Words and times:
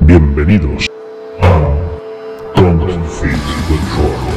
Bienvenidos 0.00 0.86
a 1.42 1.86
Confit 2.54 3.40
Control. 3.68 4.36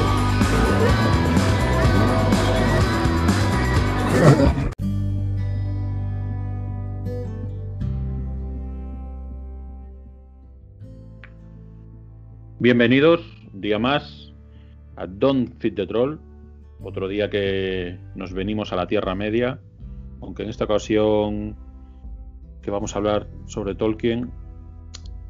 Bienvenidos, 12.59 13.21
día 13.53 13.79
más, 13.79 14.33
a 14.95 15.07
Don't 15.07 15.57
Fit 15.59 15.75
the 15.75 15.87
Troll. 15.87 16.19
Otro 16.81 17.07
día 17.07 17.29
que 17.29 17.97
nos 18.15 18.33
venimos 18.33 18.73
a 18.73 18.75
la 18.75 18.87
Tierra 18.87 19.15
Media, 19.15 19.59
aunque 20.21 20.43
en 20.43 20.49
esta 20.49 20.65
ocasión 20.65 21.55
que 22.61 22.71
vamos 22.71 22.95
a 22.95 22.97
hablar 22.99 23.27
sobre 23.45 23.75
Tolkien, 23.75 24.31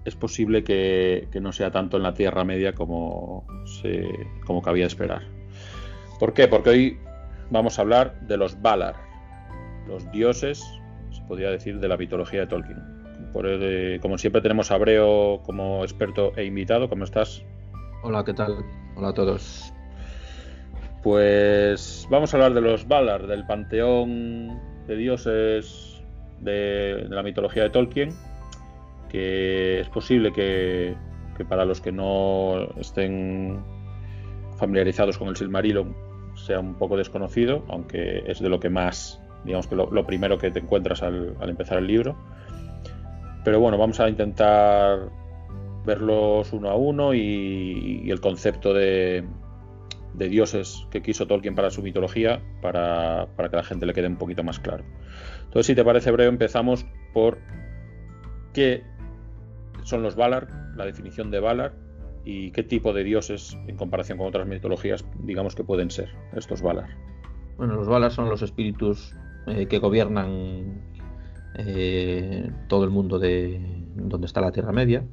es 0.10 0.16
posible 0.16 0.64
que, 0.64 1.28
que 1.32 1.40
no 1.40 1.52
sea 1.54 1.72
tanto 1.72 1.98
en 1.98 2.04
la 2.04 2.14
Tierra 2.14 2.44
Media 2.44 2.74
como, 2.74 3.46
se, 3.82 4.06
como 4.46 4.62
cabía 4.62 4.86
esperar. 4.86 5.22
¿Por 6.20 6.34
qué? 6.34 6.48
Porque 6.48 6.70
hoy 6.70 6.98
vamos 7.50 7.80
a 7.80 7.84
hablar 7.84 8.20
de 8.28 8.36
los 8.38 8.62
Valar, 8.62 8.96
los 9.88 10.12
dioses, 10.12 10.62
se 11.12 11.22
podría 11.24 11.50
decir, 11.50 11.80
de 11.80 11.88
la 11.88 11.96
mitología 11.98 12.42
de 12.42 12.48
Tolkien. 12.48 12.78
Por 13.34 13.46
el- 13.46 14.00
como 14.02 14.18
siempre 14.18 14.42
tenemos 14.42 14.72
a 14.72 14.78
Breo 14.78 15.42
como 15.44 15.84
experto 15.84 16.34
e 16.36 16.44
invitado. 16.46 16.90
¿Cómo 16.90 17.04
estás? 17.06 17.44
Hola, 18.04 18.24
¿qué 18.24 18.34
tal? 18.34 18.58
Hola 18.96 19.10
a 19.10 19.14
todos. 19.14 19.74
Pues 21.04 22.08
vamos 22.10 22.34
a 22.34 22.38
hablar 22.38 22.54
de 22.54 22.62
los 22.62 22.88
Valar, 22.88 23.28
del 23.28 23.46
panteón 23.46 24.60
de 24.88 24.96
dioses 24.98 26.02
de, 26.42 27.06
de 27.08 27.16
la 27.16 27.24
mitología 27.24 27.64
de 27.64 27.70
Tolkien, 27.70 28.10
que 29.10 29.82
es 29.82 29.90
posible 29.90 30.32
que, 30.32 30.96
que 31.36 31.46
para 31.46 31.66
los 31.66 31.82
que 31.82 31.92
no 31.92 32.70
estén 32.78 33.62
familiarizados 34.58 35.18
con 35.18 35.28
el 35.28 35.36
Silmarillion 35.36 35.96
sea 36.36 36.60
un 36.60 36.76
poco 36.76 36.98
desconocido, 36.98 37.66
aunque 37.68 38.24
es 38.28 38.40
de 38.40 38.50
lo 38.50 38.60
que 38.60 38.70
más, 38.70 39.22
digamos 39.44 39.68
que 39.68 39.76
lo, 39.76 40.06
primero 40.06 40.38
que 40.38 40.52
te 40.52 40.60
encuentras 40.60 41.04
al, 41.04 41.36
al 41.40 41.50
empezar 41.50 41.78
el 41.78 41.88
libro. 41.88 42.16
Pero 43.44 43.60
bueno, 43.60 43.78
vamos 43.78 44.00
a 44.00 44.10
intentar 44.10 45.10
verlos 45.86 46.52
uno 46.54 46.70
a 46.70 46.76
uno 46.76 47.14
y, 47.14 48.10
el 48.10 48.20
concepto 48.22 48.74
de, 48.74 49.24
de 50.14 50.30
dioses 50.30 50.86
que 50.92 51.02
quiso 51.02 51.26
Tolkien 51.26 51.56
para 51.56 51.70
su 51.72 51.82
mitología 51.82 52.42
para, 52.62 53.28
para 53.36 53.50
que 53.50 53.56
la 53.56 53.64
gente 53.64 53.86
le 53.86 53.94
quede 53.94 54.08
un 54.08 54.18
poquito 54.18 54.44
más 54.44 54.60
claro. 54.60 54.84
Entonces, 55.46 55.68
si 55.68 55.76
te 55.76 55.84
parece 55.84 56.12
breve, 56.12 56.30
empezamos 56.30 56.86
por 57.14 57.40
qué 58.54 58.84
son 59.90 60.04
los 60.04 60.16
Valar, 60.16 60.48
la 60.76 60.86
definición 60.86 61.32
de 61.32 61.40
Valar 61.40 61.74
y 62.24 62.52
qué 62.52 62.64
tipo 62.64 62.94
de 62.94 63.04
dioses 63.04 63.58
en 63.68 63.76
comparación 63.76 64.18
con 64.18 64.28
otras 64.28 64.48
mitologías, 64.48 65.04
digamos 65.20 65.56
que 65.56 65.64
pueden 65.64 65.90
ser 65.90 66.10
estos 66.34 66.62
Valar. 66.62 66.90
Bueno, 67.58 67.76
los 67.76 67.88
Valar 67.88 68.12
son 68.12 68.30
los 68.30 68.42
espíritus 68.42 69.16
eh, 69.48 69.66
que 69.68 69.80
gobiernan 69.80 70.82
eh, 71.56 72.52
todo 72.68 72.84
el 72.84 72.90
mundo 72.90 73.20
de 73.20 73.60
donde 73.96 74.28
está 74.28 74.42
la 74.42 74.52
Tierra 74.52 74.72
Media, 74.72 75.04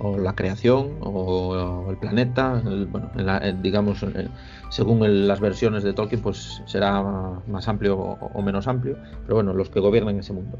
o 0.00 0.18
la 0.18 0.34
creación, 0.34 0.98
o, 1.00 1.86
el 1.90 1.96
planeta. 1.98 2.62
bueno, 2.90 3.10
digamos, 3.62 4.02
eh, 4.02 4.28
según 4.70 5.26
las 5.26 5.40
versiones 5.40 5.82
de 5.82 5.92
Tolkien, 5.92 6.22
pues 6.22 6.62
será 6.66 7.02
más 7.46 7.68
amplio 7.68 7.96
o, 7.98 8.42
menos 8.42 8.68
amplio, 8.68 8.96
pero 9.22 9.36
bueno, 9.36 9.54
los 9.54 9.70
que 9.70 9.80
gobiernan 9.80 10.18
ese 10.18 10.32
mundo. 10.32 10.58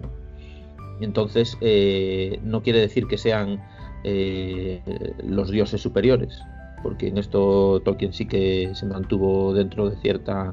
Entonces, 1.01 1.57
eh, 1.61 2.41
no 2.43 2.63
quiere 2.63 2.81
decir 2.81 3.07
que 3.07 3.19
sean 3.19 3.63
eh, 4.05 4.83
los 5.25 5.51
dioses 5.51 5.81
superiores, 5.81 6.41
porque 6.83 7.09
en 7.09 7.19
esto 7.19 7.81
Tolkien 7.85 8.13
sí 8.13 8.27
que 8.27 8.71
se 8.75 8.87
mantuvo 8.87 9.55
dentro 9.55 9.89
de 9.89 9.97
cierta 9.97 10.51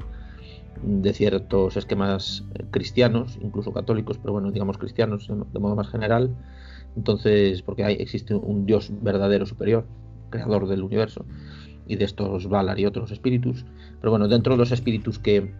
de 0.82 1.14
ciertos 1.14 1.76
esquemas 1.76 2.44
cristianos, 2.70 3.38
incluso 3.42 3.72
católicos, 3.72 4.18
pero 4.18 4.34
bueno, 4.34 4.50
digamos 4.50 4.76
cristianos 4.76 5.26
de 5.28 5.58
modo 5.58 5.74
más 5.74 5.88
general. 5.88 6.36
Entonces, 6.96 7.62
porque 7.62 7.84
hay, 7.84 7.94
existe 7.94 8.34
un 8.34 8.66
Dios 8.66 8.90
verdadero 9.02 9.46
superior, 9.46 9.86
creador 10.30 10.68
del 10.68 10.82
universo, 10.82 11.24
y 11.86 11.96
de 11.96 12.04
estos 12.04 12.48
Valar 12.48 12.78
y 12.78 12.86
otros 12.86 13.10
espíritus. 13.10 13.64
Pero 14.00 14.10
bueno, 14.10 14.28
dentro 14.28 14.54
de 14.54 14.58
los 14.58 14.72
espíritus 14.72 15.18
que, 15.18 15.52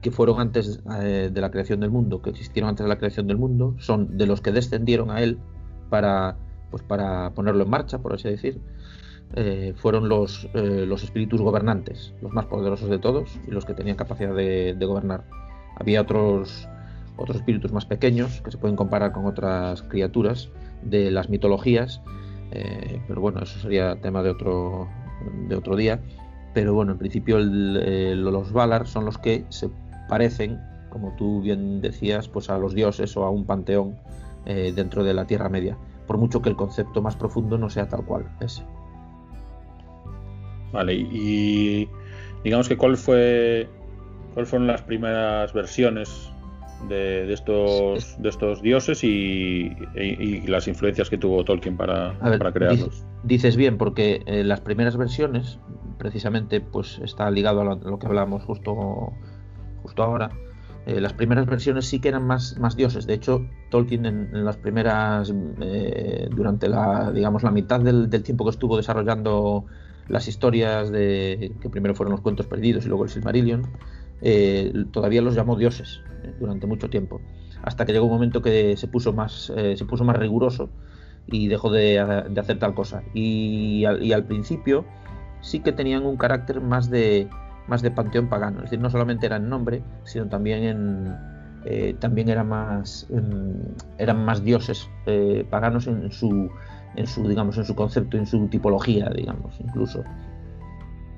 que 0.00 0.10
fueron 0.10 0.40
antes 0.40 0.80
eh, 1.00 1.30
de 1.32 1.40
la 1.40 1.50
creación 1.50 1.80
del 1.80 1.90
mundo, 1.90 2.22
que 2.22 2.30
existieron 2.30 2.70
antes 2.70 2.84
de 2.84 2.88
la 2.88 2.98
creación 2.98 3.26
del 3.26 3.38
mundo, 3.38 3.74
son 3.78 4.16
de 4.16 4.26
los 4.26 4.40
que 4.40 4.52
descendieron 4.52 5.10
a 5.10 5.20
él 5.22 5.38
para, 5.90 6.36
pues 6.70 6.82
para 6.82 7.30
ponerlo 7.30 7.64
en 7.64 7.70
marcha, 7.70 7.98
por 7.98 8.14
así 8.14 8.28
decir, 8.28 8.60
eh, 9.34 9.74
fueron 9.76 10.08
los, 10.08 10.48
eh, 10.54 10.84
los 10.86 11.02
espíritus 11.02 11.40
gobernantes, 11.40 12.14
los 12.22 12.32
más 12.32 12.46
poderosos 12.46 12.88
de 12.88 12.98
todos 12.98 13.38
y 13.46 13.50
los 13.50 13.64
que 13.64 13.74
tenían 13.74 13.96
capacidad 13.96 14.34
de, 14.34 14.76
gobernar. 14.80 15.24
Había 15.76 16.02
otros, 16.02 16.68
otros 17.16 17.38
espíritus 17.38 17.72
más 17.72 17.86
pequeños 17.86 18.40
que 18.42 18.50
se 18.50 18.58
pueden 18.58 18.76
comparar 18.76 19.12
con 19.12 19.26
otras 19.26 19.82
criaturas 19.82 20.50
de 20.82 21.10
las 21.10 21.28
mitologías, 21.28 22.00
pero 23.08 23.20
bueno, 23.20 23.42
eso 23.42 23.58
sería 23.58 24.00
tema 24.00 24.22
de 24.22 24.30
otro, 24.30 24.88
de 25.48 25.56
otro 25.56 25.76
día. 25.76 26.00
Pero 26.54 26.72
bueno, 26.72 26.92
en 26.92 26.98
principio 26.98 27.36
el- 27.36 28.22
los 28.22 28.52
Valar 28.52 28.86
son 28.86 29.04
los 29.04 29.18
que 29.18 29.44
se 29.50 29.68
parecen, 30.08 30.60
como 30.90 31.12
tú 31.16 31.40
bien 31.42 31.80
decías, 31.80 32.28
pues 32.28 32.48
a 32.50 32.58
los 32.58 32.74
dioses 32.74 33.16
o 33.16 33.24
a 33.24 33.30
un 33.30 33.44
panteón 33.44 33.96
eh, 34.46 34.72
dentro 34.74 35.04
de 35.04 35.14
la 35.14 35.26
Tierra 35.26 35.48
Media, 35.48 35.76
por 36.06 36.18
mucho 36.18 36.40
que 36.42 36.48
el 36.48 36.56
concepto 36.56 37.02
más 37.02 37.16
profundo 37.16 37.58
no 37.58 37.68
sea 37.70 37.88
tal 37.88 38.04
cual 38.04 38.26
ese. 38.40 38.62
Vale, 40.72 40.94
y 40.94 41.88
digamos 42.44 42.68
que 42.68 42.76
cuál 42.76 42.96
fue 42.96 43.68
cuáles 44.34 44.50
fueron 44.50 44.66
las 44.66 44.82
primeras 44.82 45.52
versiones 45.52 46.30
de, 46.88 47.24
de 47.26 47.32
estos 47.32 48.20
de 48.20 48.28
estos 48.28 48.60
dioses 48.60 49.02
y, 49.02 49.08
y- 49.94 50.22
y 50.22 50.46
las 50.46 50.68
influencias 50.68 51.08
que 51.08 51.16
tuvo 51.16 51.42
Tolkien 51.44 51.76
para, 51.76 52.12
ver, 52.12 52.38
para 52.38 52.52
crearlos. 52.52 53.04
dices, 53.22 53.56
bien, 53.56 53.78
porque 53.78 54.22
eh, 54.26 54.44
las 54.44 54.60
primeras 54.60 54.96
versiones, 54.98 55.58
precisamente, 55.98 56.60
pues 56.60 57.00
está 57.02 57.30
ligado 57.30 57.62
a 57.62 57.64
lo, 57.64 57.72
a 57.72 57.76
lo 57.76 57.98
que 57.98 58.06
hablamos 58.06 58.44
justo, 58.44 59.12
justo 59.86 60.02
ahora. 60.02 60.30
Eh, 60.86 61.00
las 61.00 61.12
primeras 61.12 61.46
versiones 61.46 61.86
sí 61.86 62.00
que 62.00 62.08
eran 62.08 62.26
más, 62.26 62.58
más 62.58 62.76
dioses. 62.76 63.06
De 63.06 63.14
hecho, 63.14 63.46
Tolkien 63.70 64.06
en, 64.06 64.44
las 64.44 64.56
primeras, 64.56 65.32
eh, 65.60 66.28
durante 66.30 66.68
la, 66.68 67.10
digamos, 67.12 67.42
la 67.42 67.50
mitad 67.50 67.80
del, 67.80 68.08
tiempo 68.22 68.44
que 68.44 68.50
estuvo 68.50 68.76
desarrollando 68.76 69.64
las 70.08 70.28
historias 70.28 70.90
de 70.90 71.52
que 71.60 71.68
primero 71.68 71.94
fueron 71.94 72.12
los 72.12 72.20
cuentos 72.20 72.46
perdidos 72.46 72.84
y 72.84 72.88
luego 72.88 73.04
el 73.04 73.10
Silmarillion, 73.10 73.62
eh, 74.22 74.72
todavía 74.92 75.22
los 75.22 75.34
llamó 75.34 75.56
dioses 75.56 76.00
durante 76.38 76.68
mucho 76.68 76.88
tiempo, 76.88 77.20
hasta 77.62 77.84
que 77.84 77.92
llegó 77.92 78.06
un 78.06 78.12
momento 78.12 78.40
que 78.40 78.76
se 78.76 78.86
puso 78.86 79.12
más, 79.12 79.52
se 79.54 79.84
puso 79.84 80.04
más 80.04 80.16
riguroso 80.16 80.70
y 81.26 81.48
dejó 81.48 81.70
de, 81.70 81.98
hacer 81.98 82.60
tal 82.60 82.74
cosa. 82.74 83.02
Y 83.12 83.84
al 83.84 84.24
principio 84.24 84.84
sí 85.40 85.58
que 85.60 85.72
tenían 85.72 86.06
un 86.06 86.16
carácter 86.16 86.60
más 86.60 86.90
de 86.90 87.28
más 87.66 87.82
de 87.82 87.90
panteón 87.90 88.28
pagano, 88.28 88.58
es 88.58 88.64
decir, 88.64 88.80
no 88.80 88.90
solamente 88.90 89.26
era 89.26 89.36
en 89.36 89.48
nombre, 89.48 89.82
sino 90.04 90.28
también 90.28 90.64
en 90.64 91.16
eh, 91.64 91.96
también 91.98 92.28
era 92.28 92.44
más 92.44 93.06
eran 93.98 94.24
más 94.24 94.44
dioses 94.44 94.88
eh, 95.06 95.44
paganos 95.50 95.86
en 95.88 96.12
su 96.12 96.48
en 96.94 97.06
su 97.06 97.28
digamos 97.28 97.58
en 97.58 97.64
su 97.64 97.74
concepto, 97.74 98.16
en 98.16 98.26
su 98.26 98.46
tipología, 98.48 99.10
digamos, 99.10 99.58
incluso. 99.60 100.04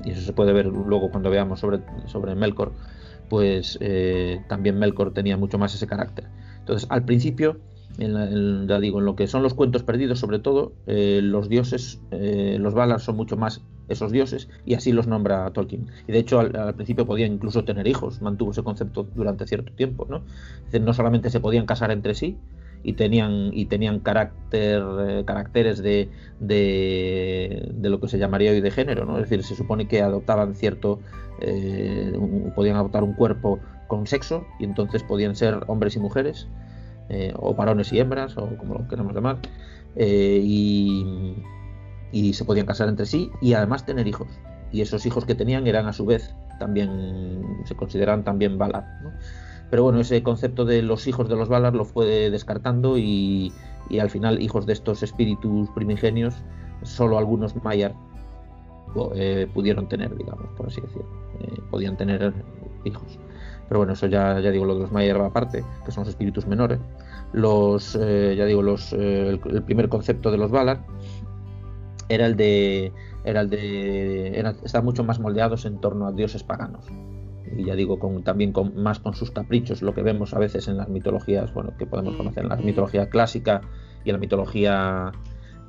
Y 0.05 0.11
eso 0.11 0.21
se 0.23 0.33
puede 0.33 0.53
ver 0.53 0.67
luego 0.67 1.11
cuando 1.11 1.31
veamos 1.31 1.61
sobre, 1.61 1.81
sobre 2.07 2.35
Melkor, 2.35 2.73
pues 3.29 3.77
eh, 3.81 4.41
también 4.49 4.79
Melkor 4.79 5.13
tenía 5.13 5.37
mucho 5.37 5.59
más 5.59 5.75
ese 5.75 5.87
carácter. 5.87 6.29
Entonces, 6.61 6.89
al 6.91 7.05
principio, 7.05 7.59
en 7.99 8.15
la- 8.15 8.25
en- 8.31 8.69
ya 8.69 8.79
digo, 8.79 9.01
en 9.01 9.07
lo 9.07 9.17
que 9.17 9.27
son 9.27 9.43
los 9.43 9.55
cuentos 9.55 9.83
perdidos, 9.83 10.21
sobre 10.21 10.39
todo, 10.39 10.73
los 10.87 11.49
dioses, 11.49 12.01
los 12.11 12.75
Valar 12.75 13.01
son 13.01 13.17
mucho 13.17 13.37
más 13.37 13.62
esos 13.88 14.12
dioses, 14.12 14.49
y 14.64 14.75
así 14.75 14.93
los 14.93 15.06
nombra 15.06 15.50
Tolkien. 15.50 15.87
Y 16.06 16.12
de 16.12 16.19
hecho, 16.19 16.40
al, 16.40 16.75
principio 16.75 17.06
podían 17.06 17.32
incluso 17.32 17.64
tener 17.64 17.87
hijos, 17.87 18.20
mantuvo 18.23 18.52
ese 18.52 18.62
concepto 18.62 19.06
durante 19.14 19.46
cierto 19.46 19.73
tiempo, 19.73 20.06
¿no? 20.08 20.23
No 20.81 20.93
solamente 20.93 21.31
se 21.31 21.40
podían 21.40 21.67
casar 21.67 21.90
entre 21.90 22.14
sí, 22.14 22.38
y 22.82 22.93
tenían 22.93 23.50
y 23.52 23.67
tenían 23.67 24.00
carácter 24.00 24.82
eh, 25.00 25.25
caracteres 25.26 25.82
de, 25.82 26.08
de, 26.38 27.73
lo 27.82 28.00
que 28.00 28.08
se 28.08 28.19
llamaría 28.19 28.52
hoy 28.52 28.61
de 28.61 28.70
género 28.70 29.05
no 29.05 29.17
es 29.19 29.29
decir 29.29 29.43
se 29.43 29.56
supone 29.56 29.88
que 29.88 30.00
adoptaban 30.00 30.55
cierto 30.55 31.00
eh, 31.41 32.12
podían 32.55 32.76
adoptar 32.76 33.02
un 33.02 33.14
cuerpo 33.14 33.58
con 33.88 34.06
sexo 34.06 34.46
y 34.61 34.64
entonces 34.64 35.02
podían 35.02 35.34
ser 35.34 35.58
hombres 35.67 35.96
y 35.96 35.99
mujeres 35.99 36.46
eh, 37.08 37.32
o 37.37 37.55
varones 37.55 37.93
y 37.93 37.99
hembras 37.99 38.37
o 38.37 38.56
como 38.58 38.75
lo 38.75 38.87
queramos 38.87 39.14
llamar 39.14 39.38
y, 39.96 41.34
y 42.12 42.32
se 42.34 42.44
podían 42.44 42.66
casar 42.66 42.88
entre 42.88 43.06
sí 43.06 43.31
y 43.40 43.55
además 43.55 43.84
tener 43.84 44.06
hijos 44.06 44.28
y 44.70 44.82
esos 44.82 45.06
hijos 45.06 45.25
que 45.25 45.34
tenían 45.34 45.66
eran 45.66 45.87
a 45.87 45.93
su 45.93 46.05
vez 46.05 46.34
también 46.58 47.44
se 47.64 47.75
consideran 47.75 48.25
también 48.25 48.58
Valar 48.58 48.84
¿no? 49.02 49.12
pero 49.70 49.82
bueno 49.82 50.00
ese 50.00 50.22
concepto 50.22 50.64
de 50.64 50.82
los 50.82 51.06
hijos 51.06 51.28
de 51.28 51.37
los 51.37 51.49
Valar 51.49 51.75
lo 51.75 51.84
fue 51.84 52.31
descartando 52.31 52.99
y, 52.99 53.52
y 53.88 53.99
al 53.99 54.10
final 54.10 54.40
hijos 54.43 54.66
de 54.66 54.72
estos 54.75 55.02
espíritus 55.02 55.70
primigenios, 55.70 56.34
solo 56.82 57.19
algunos 57.19 57.56
Mayar 57.62 57.94
eh, 59.14 59.46
pudieron 59.52 59.88
tener, 59.88 60.16
digamos, 60.16 60.46
por 60.56 60.66
así 60.66 60.81
decirlo, 60.81 61.06
eh, 61.40 61.60
podían 61.70 61.96
tener 61.96 62.32
hijos. 62.84 63.19
Pero 63.69 63.81
bueno, 63.81 63.93
eso 63.93 64.06
ya, 64.06 64.40
ya 64.40 64.50
digo, 64.50 64.64
lo 64.64 64.75
de 64.75 64.81
los 64.81 64.93
Mayar 64.93 65.20
va 65.20 65.26
aparte, 65.26 65.64
que 65.84 65.93
son 65.93 66.02
los 66.02 66.08
espíritus 66.08 66.46
menores. 66.46 66.78
Los, 67.32 67.99
eh, 68.00 68.34
ya 68.37 68.46
digo, 68.46 68.62
los, 68.62 68.93
el, 68.94 69.38
primer 69.66 69.88
concepto 69.88 70.31
de 70.31 70.38
los 70.38 70.50
Valar 70.50 70.81
era 72.08 72.26
el 72.26 72.37
de, 72.37 72.93
era 73.25 73.43
el 73.43 73.50
de, 73.50 74.38
estaban 74.64 74.84
mucho 74.84 75.05
más 75.05 75.20
moldeados 75.20 75.64
en 75.64 75.81
torno 75.81 76.06
a 76.06 76.12
dioses 76.12 76.43
paganos 76.43 76.87
y 77.56 77.64
ya 77.64 77.75
digo 77.75 77.99
con, 77.99 78.22
también 78.22 78.52
con, 78.52 78.81
más 78.81 78.99
con 78.99 79.14
sus 79.14 79.31
caprichos, 79.31 79.82
lo 79.82 79.94
que 79.94 80.02
vemos 80.02 80.34
a 80.34 80.38
veces 80.38 80.69
en 80.69 80.76
las 80.76 80.88
mitologías, 80.88 81.52
bueno, 81.52 81.72
que 81.78 81.87
podemos 81.87 82.16
conocer 82.16 82.44
en 82.44 82.50
la 82.50 82.56
mitología 82.56 83.08
clásica 83.08 83.60
y 84.05 84.10
en 84.10 84.14
la 84.14 84.20
mitología 84.20 85.12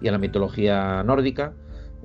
y 0.01 0.07
en 0.07 0.13
la 0.13 0.19
mitología 0.19 1.03
nórdica, 1.03 1.53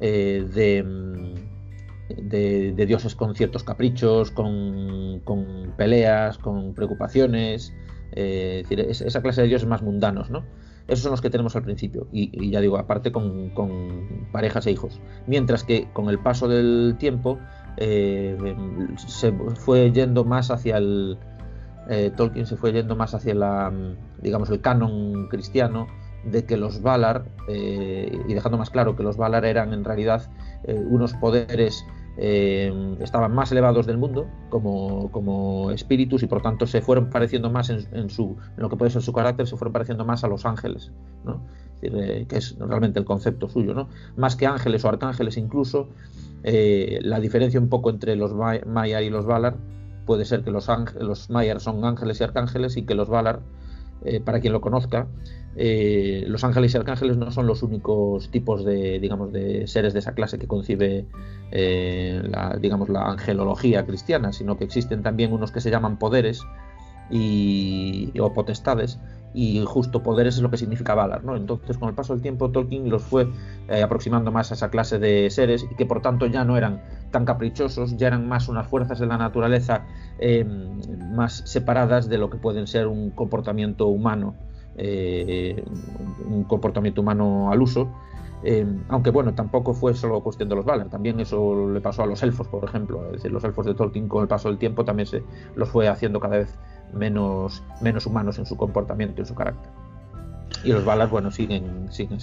eh, 0.00 0.46
de, 0.52 2.72
de, 2.72 2.86
dioses 2.86 3.14
con 3.14 3.34
ciertos 3.34 3.62
caprichos, 3.62 4.30
con, 4.30 5.20
con 5.20 5.72
peleas, 5.76 6.38
con 6.38 6.74
preocupaciones, 6.74 7.72
eh, 8.12 8.62
es 8.62 8.68
decir, 8.68 9.06
esa 9.06 9.22
clase 9.22 9.42
de 9.42 9.48
dioses 9.48 9.68
más 9.68 9.82
mundanos, 9.82 10.30
¿no? 10.30 10.44
Esos 10.86 11.02
son 11.02 11.12
los 11.12 11.22
que 11.22 11.30
tenemos 11.30 11.56
al 11.56 11.62
principio, 11.62 12.06
y, 12.12 12.50
ya 12.50 12.60
digo, 12.60 12.76
aparte 12.76 13.10
con, 13.10 13.52
parejas 14.32 14.66
e 14.66 14.72
hijos. 14.72 15.00
Mientras 15.26 15.64
que 15.64 15.88
con 15.92 16.10
el 16.10 16.18
paso 16.18 16.46
del 16.46 16.96
tiempo 16.98 17.38
eh, 17.78 18.36
se 18.96 19.32
fue 19.56 19.90
yendo 19.92 20.24
más 20.24 20.50
hacia 20.50 20.76
el 20.76 21.18
eh, 21.88 22.10
Tolkien 22.16 22.46
se 22.46 22.56
fue 22.56 22.72
yendo 22.72 22.96
más 22.96 23.14
hacia 23.14 23.34
la 23.34 23.72
digamos 24.22 24.48
el 24.48 24.60
canon 24.60 25.28
cristiano 25.28 25.86
de 26.24 26.46
que 26.46 26.56
los 26.56 26.80
Valar 26.80 27.26
eh, 27.48 28.16
y 28.26 28.32
dejando 28.32 28.56
más 28.56 28.70
claro 28.70 28.96
que 28.96 29.02
los 29.02 29.16
Valar 29.16 29.44
eran 29.44 29.72
en 29.72 29.84
realidad 29.84 30.30
unos 30.66 31.12
poderes 31.14 31.84
estaban 32.16 33.34
más 33.34 33.50
elevados 33.50 33.86
del 33.86 33.98
mundo 33.98 34.26
como, 34.48 35.10
como, 35.10 35.72
espíritus 35.72 36.22
y 36.22 36.26
por 36.26 36.42
tanto 36.42 36.66
se 36.66 36.80
fueron 36.80 37.10
pareciendo 37.10 37.50
más 37.50 37.70
en, 37.70 38.08
su, 38.10 38.36
lo 38.56 38.68
que 38.68 38.76
puede 38.76 38.90
ser 38.90 39.02
su 39.02 39.12
carácter, 39.12 39.46
se 39.46 39.56
fueron 39.56 39.72
pareciendo 39.72 40.04
más 40.04 40.22
a 40.22 40.28
los 40.28 40.46
ángeles, 40.46 40.92
¿no? 41.24 41.40
que 41.80 42.26
es 42.30 42.56
realmente 42.58 42.98
el 42.98 43.04
concepto 43.04 43.48
suyo, 43.48 43.74
¿no? 43.74 43.88
más 44.16 44.36
que 44.36 44.46
ángeles 44.46 44.84
o 44.84 44.88
arcángeles 44.88 45.36
incluso, 45.36 45.88
eh, 46.44 47.00
la 47.02 47.20
diferencia 47.20 47.58
un 47.58 47.68
poco 47.68 47.90
entre 47.90 48.16
los 48.16 48.32
Maiar 48.34 49.02
y 49.02 49.10
los 49.10 49.26
Valar 49.26 49.56
puede 50.04 50.24
ser 50.24 50.42
que 50.42 50.50
los, 50.50 50.68
los 51.00 51.28
son 51.58 51.84
ángeles 51.84 52.20
y 52.20 52.24
arcángeles 52.24 52.76
y 52.76 52.82
que 52.82 52.94
los 52.94 53.08
Valar, 53.08 53.40
eh, 54.04 54.20
para 54.20 54.40
quien 54.40 54.52
lo 54.52 54.60
conozca, 54.60 55.06
eh, 55.56 56.24
los 56.26 56.42
ángeles 56.44 56.74
y 56.74 56.76
arcángeles 56.76 57.16
no 57.16 57.30
son 57.30 57.46
los 57.46 57.62
únicos 57.62 58.30
tipos 58.30 58.64
de, 58.64 58.98
digamos, 58.98 59.32
de 59.32 59.66
seres 59.66 59.92
de 59.92 60.00
esa 60.00 60.14
clase 60.14 60.38
que 60.38 60.46
concibe 60.46 61.06
la, 61.52 62.58
digamos, 62.60 62.88
la 62.88 63.02
angelología 63.10 63.86
cristiana, 63.86 64.32
sino 64.32 64.56
que 64.56 64.64
existen 64.64 65.02
también 65.02 65.32
unos 65.32 65.52
que 65.52 65.60
se 65.60 65.70
llaman 65.70 65.98
poderes 65.98 66.42
y, 67.10 68.12
o 68.18 68.32
potestades 68.32 68.98
y 69.34 69.64
justo 69.66 70.02
poderes 70.02 70.36
es 70.36 70.42
lo 70.42 70.50
que 70.50 70.56
significa 70.56 70.94
Valar, 70.94 71.24
¿no? 71.24 71.36
Entonces, 71.36 71.76
con 71.76 71.88
el 71.88 71.94
paso 71.94 72.14
del 72.14 72.22
tiempo, 72.22 72.50
Tolkien 72.50 72.88
los 72.88 73.02
fue 73.02 73.28
eh, 73.68 73.82
aproximando 73.82 74.30
más 74.30 74.52
a 74.52 74.54
esa 74.54 74.70
clase 74.70 75.00
de 75.00 75.28
seres 75.28 75.66
y 75.68 75.74
que 75.74 75.84
por 75.84 76.00
tanto 76.00 76.26
ya 76.26 76.44
no 76.44 76.56
eran 76.56 76.82
tan 77.10 77.24
caprichosos, 77.24 77.96
ya 77.96 78.06
eran 78.06 78.28
más 78.28 78.48
unas 78.48 78.68
fuerzas 78.68 79.00
de 79.00 79.06
la 79.06 79.18
naturaleza 79.18 79.86
em, 80.18 80.80
más 81.14 81.42
separadas 81.46 82.08
de 82.08 82.16
lo 82.18 82.30
que 82.30 82.38
pueden 82.38 82.68
ser 82.68 82.86
un 82.86 83.10
comportamiento 83.10 83.88
humano, 83.88 84.36
eh, 84.76 85.62
un 86.28 86.44
comportamiento 86.44 87.00
humano 87.00 87.50
al 87.50 87.60
uso. 87.60 87.90
Em, 88.44 88.84
aunque 88.88 89.10
bueno, 89.10 89.34
tampoco 89.34 89.72
fue 89.72 89.94
solo 89.94 90.20
cuestión 90.22 90.48
de 90.50 90.54
los 90.54 90.66
Valar, 90.66 90.90
también 90.90 91.18
eso 91.18 91.68
le 91.70 91.80
pasó 91.80 92.02
a 92.02 92.06
los 92.06 92.22
elfos, 92.22 92.46
por 92.46 92.62
ejemplo. 92.64 93.06
Es 93.06 93.12
decir, 93.14 93.32
los 93.32 93.42
elfos 93.42 93.66
de 93.66 93.74
Tolkien 93.74 94.06
con 94.06 94.22
el 94.22 94.28
paso 94.28 94.48
del 94.48 94.58
tiempo 94.58 94.84
también 94.84 95.06
se 95.06 95.24
los 95.56 95.68
fue 95.70 95.88
haciendo 95.88 96.20
cada 96.20 96.36
vez 96.36 96.56
menos, 96.94 97.62
menos 97.80 98.06
humanos 98.06 98.38
en 98.38 98.46
su 98.46 98.56
comportamiento 98.56 99.16
y 99.18 99.22
en 99.22 99.26
su 99.26 99.34
carácter. 99.34 99.70
Y 100.64 100.72
los 100.72 100.84
balas, 100.84 101.10
bueno, 101.10 101.30
siguen, 101.30 101.92
siguen 101.92 102.18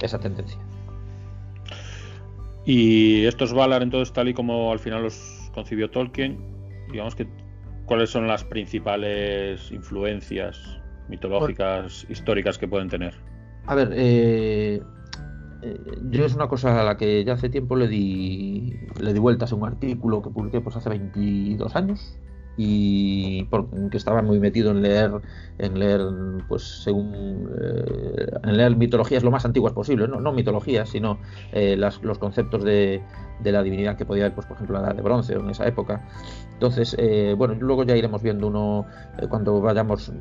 esa 0.00 0.18
tendencia. 0.18 0.58
Y 2.64 3.26
estos 3.26 3.52
Valar, 3.52 3.82
entonces, 3.82 4.12
tal 4.12 4.28
y 4.28 4.34
como 4.34 4.72
al 4.72 4.78
final 4.78 5.02
los 5.02 5.50
concibió 5.54 5.90
Tolkien, 5.90 6.38
digamos 6.90 7.14
que, 7.14 7.26
¿cuáles 7.84 8.10
son 8.10 8.26
las 8.26 8.42
principales 8.44 9.70
influencias 9.70 10.58
mitológicas, 11.08 12.06
históricas 12.08 12.56
que 12.56 12.66
pueden 12.66 12.88
tener? 12.88 13.14
A 13.66 13.74
ver, 13.74 13.90
eh, 13.94 14.82
eh, 15.62 15.78
yo 16.10 16.24
es 16.24 16.34
una 16.34 16.48
cosa 16.48 16.80
a 16.80 16.84
la 16.84 16.96
que 16.96 17.24
ya 17.24 17.34
hace 17.34 17.50
tiempo 17.50 17.76
le 17.76 17.88
di, 17.88 18.74
le 19.00 19.12
di 19.12 19.18
vueltas 19.18 19.52
a 19.52 19.54
un 19.54 19.64
artículo 19.64 20.22
que 20.22 20.30
publiqué 20.30 20.60
pues 20.60 20.76
hace 20.76 20.88
22 20.88 21.76
años, 21.76 22.18
y 22.56 23.44
porque 23.44 23.96
estaba 23.96 24.22
muy 24.22 24.38
metido 24.38 24.70
en 24.70 24.82
leer 24.82 25.10
en 25.58 25.78
leer 25.78 26.00
pues 26.48 26.62
según 26.84 27.50
eh, 27.60 28.26
en 28.44 28.56
leer 28.56 28.76
mitologías 28.76 29.24
lo 29.24 29.30
más 29.30 29.44
antiguas 29.44 29.72
posible 29.72 30.06
no, 30.06 30.20
no 30.20 30.32
mitologías 30.32 30.88
sino 30.88 31.18
eh, 31.52 31.76
los 31.76 32.18
conceptos 32.18 32.62
de, 32.62 33.02
de, 33.40 33.52
la 33.52 33.62
divinidad 33.62 33.96
que 33.96 34.06
podía 34.06 34.24
haber 34.24 34.34
pues 34.36 34.46
por 34.46 34.56
ejemplo 34.56 34.78
la 34.80 34.86
edad 34.86 34.96
de 34.96 35.02
bronce 35.02 35.36
o 35.36 35.40
en 35.40 35.50
esa 35.50 35.66
época. 35.66 36.06
Entonces 36.52 36.94
eh, 36.98 37.34
bueno 37.36 37.54
luego 37.54 37.82
ya 37.82 37.96
iremos 37.96 38.22
viendo 38.22 38.46
uno 38.46 38.86
cuando 39.28 39.60
vayamos 39.60 40.12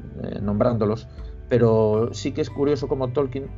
nombrándolos. 0.41 1.07
Pero 1.49 2.09
sí 2.13 2.31
que 2.31 2.41
es 2.41 2.49
curioso 2.49 2.87
como 2.87 3.09
Tolkien 3.09 3.49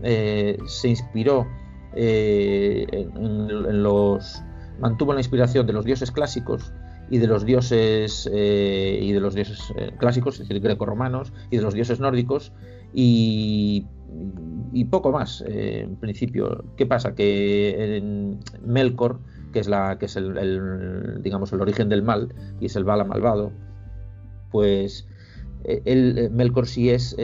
se 0.66 0.90
inspiró 0.90 1.48
en 1.96 3.84
los 3.84 4.44
mantuvo 4.80 5.14
la 5.14 5.20
inspiración 5.22 5.66
de 5.66 5.72
los 5.72 5.86
dioses 5.86 6.12
clásicos 6.12 6.74
y 7.10 7.18
de 7.20 7.28
los 7.28 7.46
dioses 7.46 8.30
eh, 8.32 9.00
y 9.02 9.12
de 9.12 9.20
los 9.20 9.36
dioses 9.36 9.74
eh, 9.78 9.92
clásicos, 9.98 10.36
es 10.36 10.48
decir, 10.48 10.62
greco-romanos, 10.62 11.34
y 11.52 11.58
de 11.58 11.64
los 11.64 11.74
dioses 11.74 12.00
nórdicos, 12.00 12.52
y, 12.94 13.86
poco 14.90 15.12
más, 15.12 15.44
eh, 15.48 15.82
en 15.84 15.96
principio. 15.98 16.64
¿Qué 16.78 16.86
pasa? 16.86 17.16
Que 17.16 17.98
en 17.98 18.40
Melkor, 18.66 19.20
que 19.52 19.60
es, 19.60 19.68
la, 19.68 19.98
que 19.98 20.06
es 20.06 20.16
el, 20.16 21.22
digamos, 21.22 21.52
el 21.54 21.62
origen 21.62 21.90
del 21.90 22.04
mal, 22.04 22.34
y 22.60 22.66
es 22.66 22.76
el 22.76 22.84
bala 22.84 23.04
malvado, 23.04 23.52
pues 24.52 25.08
el 25.64 26.30
Melkor 26.32 26.68
sí 26.68 26.90
es, 26.90 27.16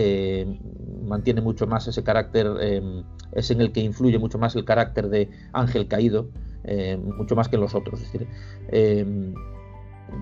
mantiene 1.03 1.41
mucho 1.41 1.67
más 1.67 1.87
ese 1.87 2.03
carácter, 2.03 2.47
es 3.31 3.51
en 3.51 3.61
el 3.61 3.71
que 3.71 3.81
influye 3.81 4.17
mucho 4.17 4.37
más 4.37 4.55
el 4.55 4.65
carácter 4.65 5.09
de 5.09 5.29
ángel 5.53 5.87
caído, 5.87 6.29
mucho 7.17 7.35
más 7.35 7.47
que 7.47 7.57
los 7.57 7.75
otros. 7.75 8.01
Es 8.01 8.11
decir, 8.11 8.27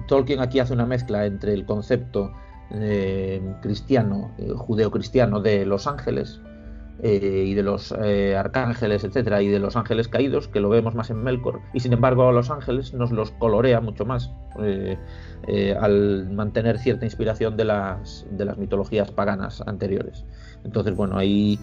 Tolkien 0.08 0.39
aquí 0.39 0.60
hace 0.60 0.74
una 0.74 0.86
mezcla 0.86 1.25
entre 1.25 1.53
el 1.53 1.65
concepto 1.65 2.31
eh, 2.72 3.41
cristiano, 3.62 4.31
eh, 4.38 4.51
judeo-cristiano 4.55 5.41
de 5.41 5.65
los 5.65 5.88
ángeles 5.88 6.39
eh, 7.01 7.46
y 7.48 7.55
de 7.55 7.63
los 7.63 7.91
arcángeles, 7.91 9.03
etcétera, 9.03 9.41
y 9.41 9.48
de 9.48 9.58
los 9.58 9.75
ángeles 9.75 10.08
caídos, 10.08 10.48
que 10.48 10.60
lo 10.60 10.69
vemos 10.69 10.93
más 10.93 11.10
en 11.10 11.24
Melkor, 11.24 11.62
y 11.74 11.79
sin 11.79 11.93
embargo 11.93 12.27
a 12.27 12.31
los 12.31 12.51
ángeles 12.51 12.93
nos 12.93 13.12
los 13.12 13.31
colorea 13.31 13.81
mucho 13.81 14.05
más 14.05 14.31
al 15.81 16.29
mantener 16.31 16.77
cierta 16.77 17.05
inspiración 17.05 17.58
de 17.58 17.65
las, 17.65 18.27
de 18.31 18.46
las 18.46 18.58
mitologías 18.58 19.10
paganas 19.12 19.62
anteriores. 19.65 20.25
Entonces, 20.63 20.96
bueno, 20.96 21.17
ahí, 21.17 21.58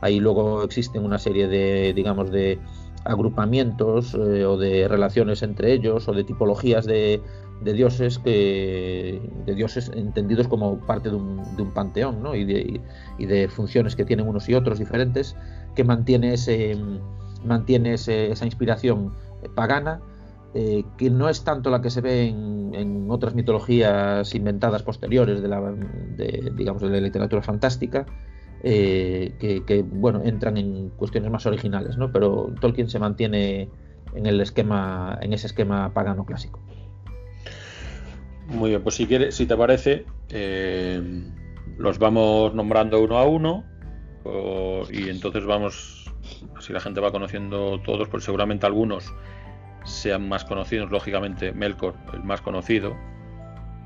ahí 0.00 0.20
luego 0.20 0.62
existen 0.62 1.04
una 1.04 1.18
serie 1.18 1.48
de, 1.48 1.92
digamos, 1.94 2.30
de 2.30 2.60
agrupamientos 3.04 4.14
o 4.14 4.56
de 4.56 4.86
relaciones 4.86 5.42
entre 5.42 5.72
ellos 5.72 6.06
o 6.06 6.12
de 6.12 6.22
tipologías 6.22 6.84
de, 6.84 7.20
de 7.64 7.72
dioses 7.72 8.18
que 8.18 9.20
de 9.46 9.54
dioses 9.54 9.90
entendidos 9.94 10.48
como 10.48 10.78
parte 10.80 11.10
de 11.10 11.16
un, 11.16 11.42
panteón 11.74 12.22
¿no? 12.22 12.34
y, 12.34 12.44
de, 12.44 12.80
y, 13.18 13.26
de, 13.26 13.48
funciones 13.48 13.96
que 13.96 14.04
tienen 14.04 14.26
unos 14.26 14.48
y 14.48 14.54
otros 14.54 14.78
diferentes 14.78 15.36
que 15.74 15.84
mantiene 15.84 16.34
ese 16.34 16.76
mantiene 17.44 17.94
esa 17.94 18.44
inspiración 18.44 19.12
pagana 19.54 20.00
eh, 20.54 20.84
que 20.98 21.10
no 21.10 21.28
es 21.28 21.44
tanto 21.44 21.70
la 21.70 21.80
que 21.80 21.90
se 21.90 22.00
ve 22.00 22.26
en, 22.26 23.10
otras 23.10 23.34
mitologías 23.34 24.34
inventadas 24.34 24.82
posteriores 24.82 25.42
de 25.42 25.48
la 25.48 25.74
digamos 26.56 26.82
de 26.82 26.88
la 26.88 27.00
literatura 27.00 27.42
fantástica 27.42 28.06
eh, 28.62 29.34
que, 29.38 29.64
que, 29.64 29.82
bueno 29.82 30.22
entran 30.24 30.56
en 30.56 30.90
cuestiones 30.90 31.30
más 31.30 31.44
originales 31.46 31.98
¿no? 31.98 32.10
pero 32.12 32.52
Tolkien 32.60 32.88
se 32.88 32.98
mantiene 32.98 33.68
en 34.14 34.26
el 34.26 34.40
esquema 34.40 35.18
en 35.20 35.32
ese 35.32 35.46
esquema 35.46 35.92
pagano 35.92 36.24
clásico 36.24 36.60
muy 38.52 38.70
bien, 38.70 38.82
pues 38.82 38.94
si 38.94 39.06
quieres, 39.06 39.34
si 39.34 39.46
te 39.46 39.56
parece, 39.56 40.04
eh, 40.30 41.00
los 41.78 41.98
vamos 41.98 42.54
nombrando 42.54 43.00
uno 43.00 43.18
a 43.18 43.24
uno 43.24 43.64
y 44.90 45.08
entonces 45.08 45.44
vamos, 45.44 46.12
si 46.60 46.72
la 46.72 46.80
gente 46.80 47.00
va 47.00 47.10
conociendo 47.10 47.80
todos, 47.84 48.08
pues 48.08 48.24
seguramente 48.24 48.66
algunos 48.66 49.12
sean 49.84 50.28
más 50.28 50.44
conocidos, 50.44 50.90
lógicamente 50.92 51.52
Melkor, 51.52 51.94
el 52.12 52.22
más 52.22 52.40
conocido, 52.40 52.96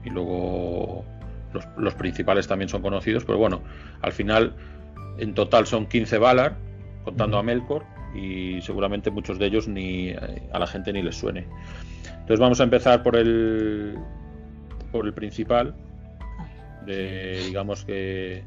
y 0.05 0.11
luego 0.11 1.05
los, 1.79 1.95
principales 1.95 2.47
también 2.47 2.69
son 2.69 2.83
conocidos, 2.83 3.25
pero 3.25 3.39
bueno, 3.39 3.63
al 4.03 4.13
final 4.13 4.55
En 5.19 5.33
total 5.33 5.67
son 5.67 5.87
15 5.87 6.19
Valar, 6.19 6.57
contando 7.03 7.39
a 7.39 7.43
Melkor, 7.43 7.85
y 8.15 8.61
seguramente 8.61 9.11
muchos 9.11 9.39
de 9.39 9.47
ellos 9.47 9.67
ni 9.67 10.11
a 10.11 10.59
la 10.59 10.67
gente 10.67 10.93
ni 10.93 11.03
les 11.03 11.17
suene. 11.17 11.47
Entonces 12.07 12.39
vamos 12.39 12.61
a 12.61 12.65
empezar 12.65 13.03
por 13.03 13.17
el 13.17 13.97
por 14.97 15.07
el 15.07 15.15
principal, 15.15 15.75
de 16.87 17.43
digamos 17.47 17.85
que 17.85 18.43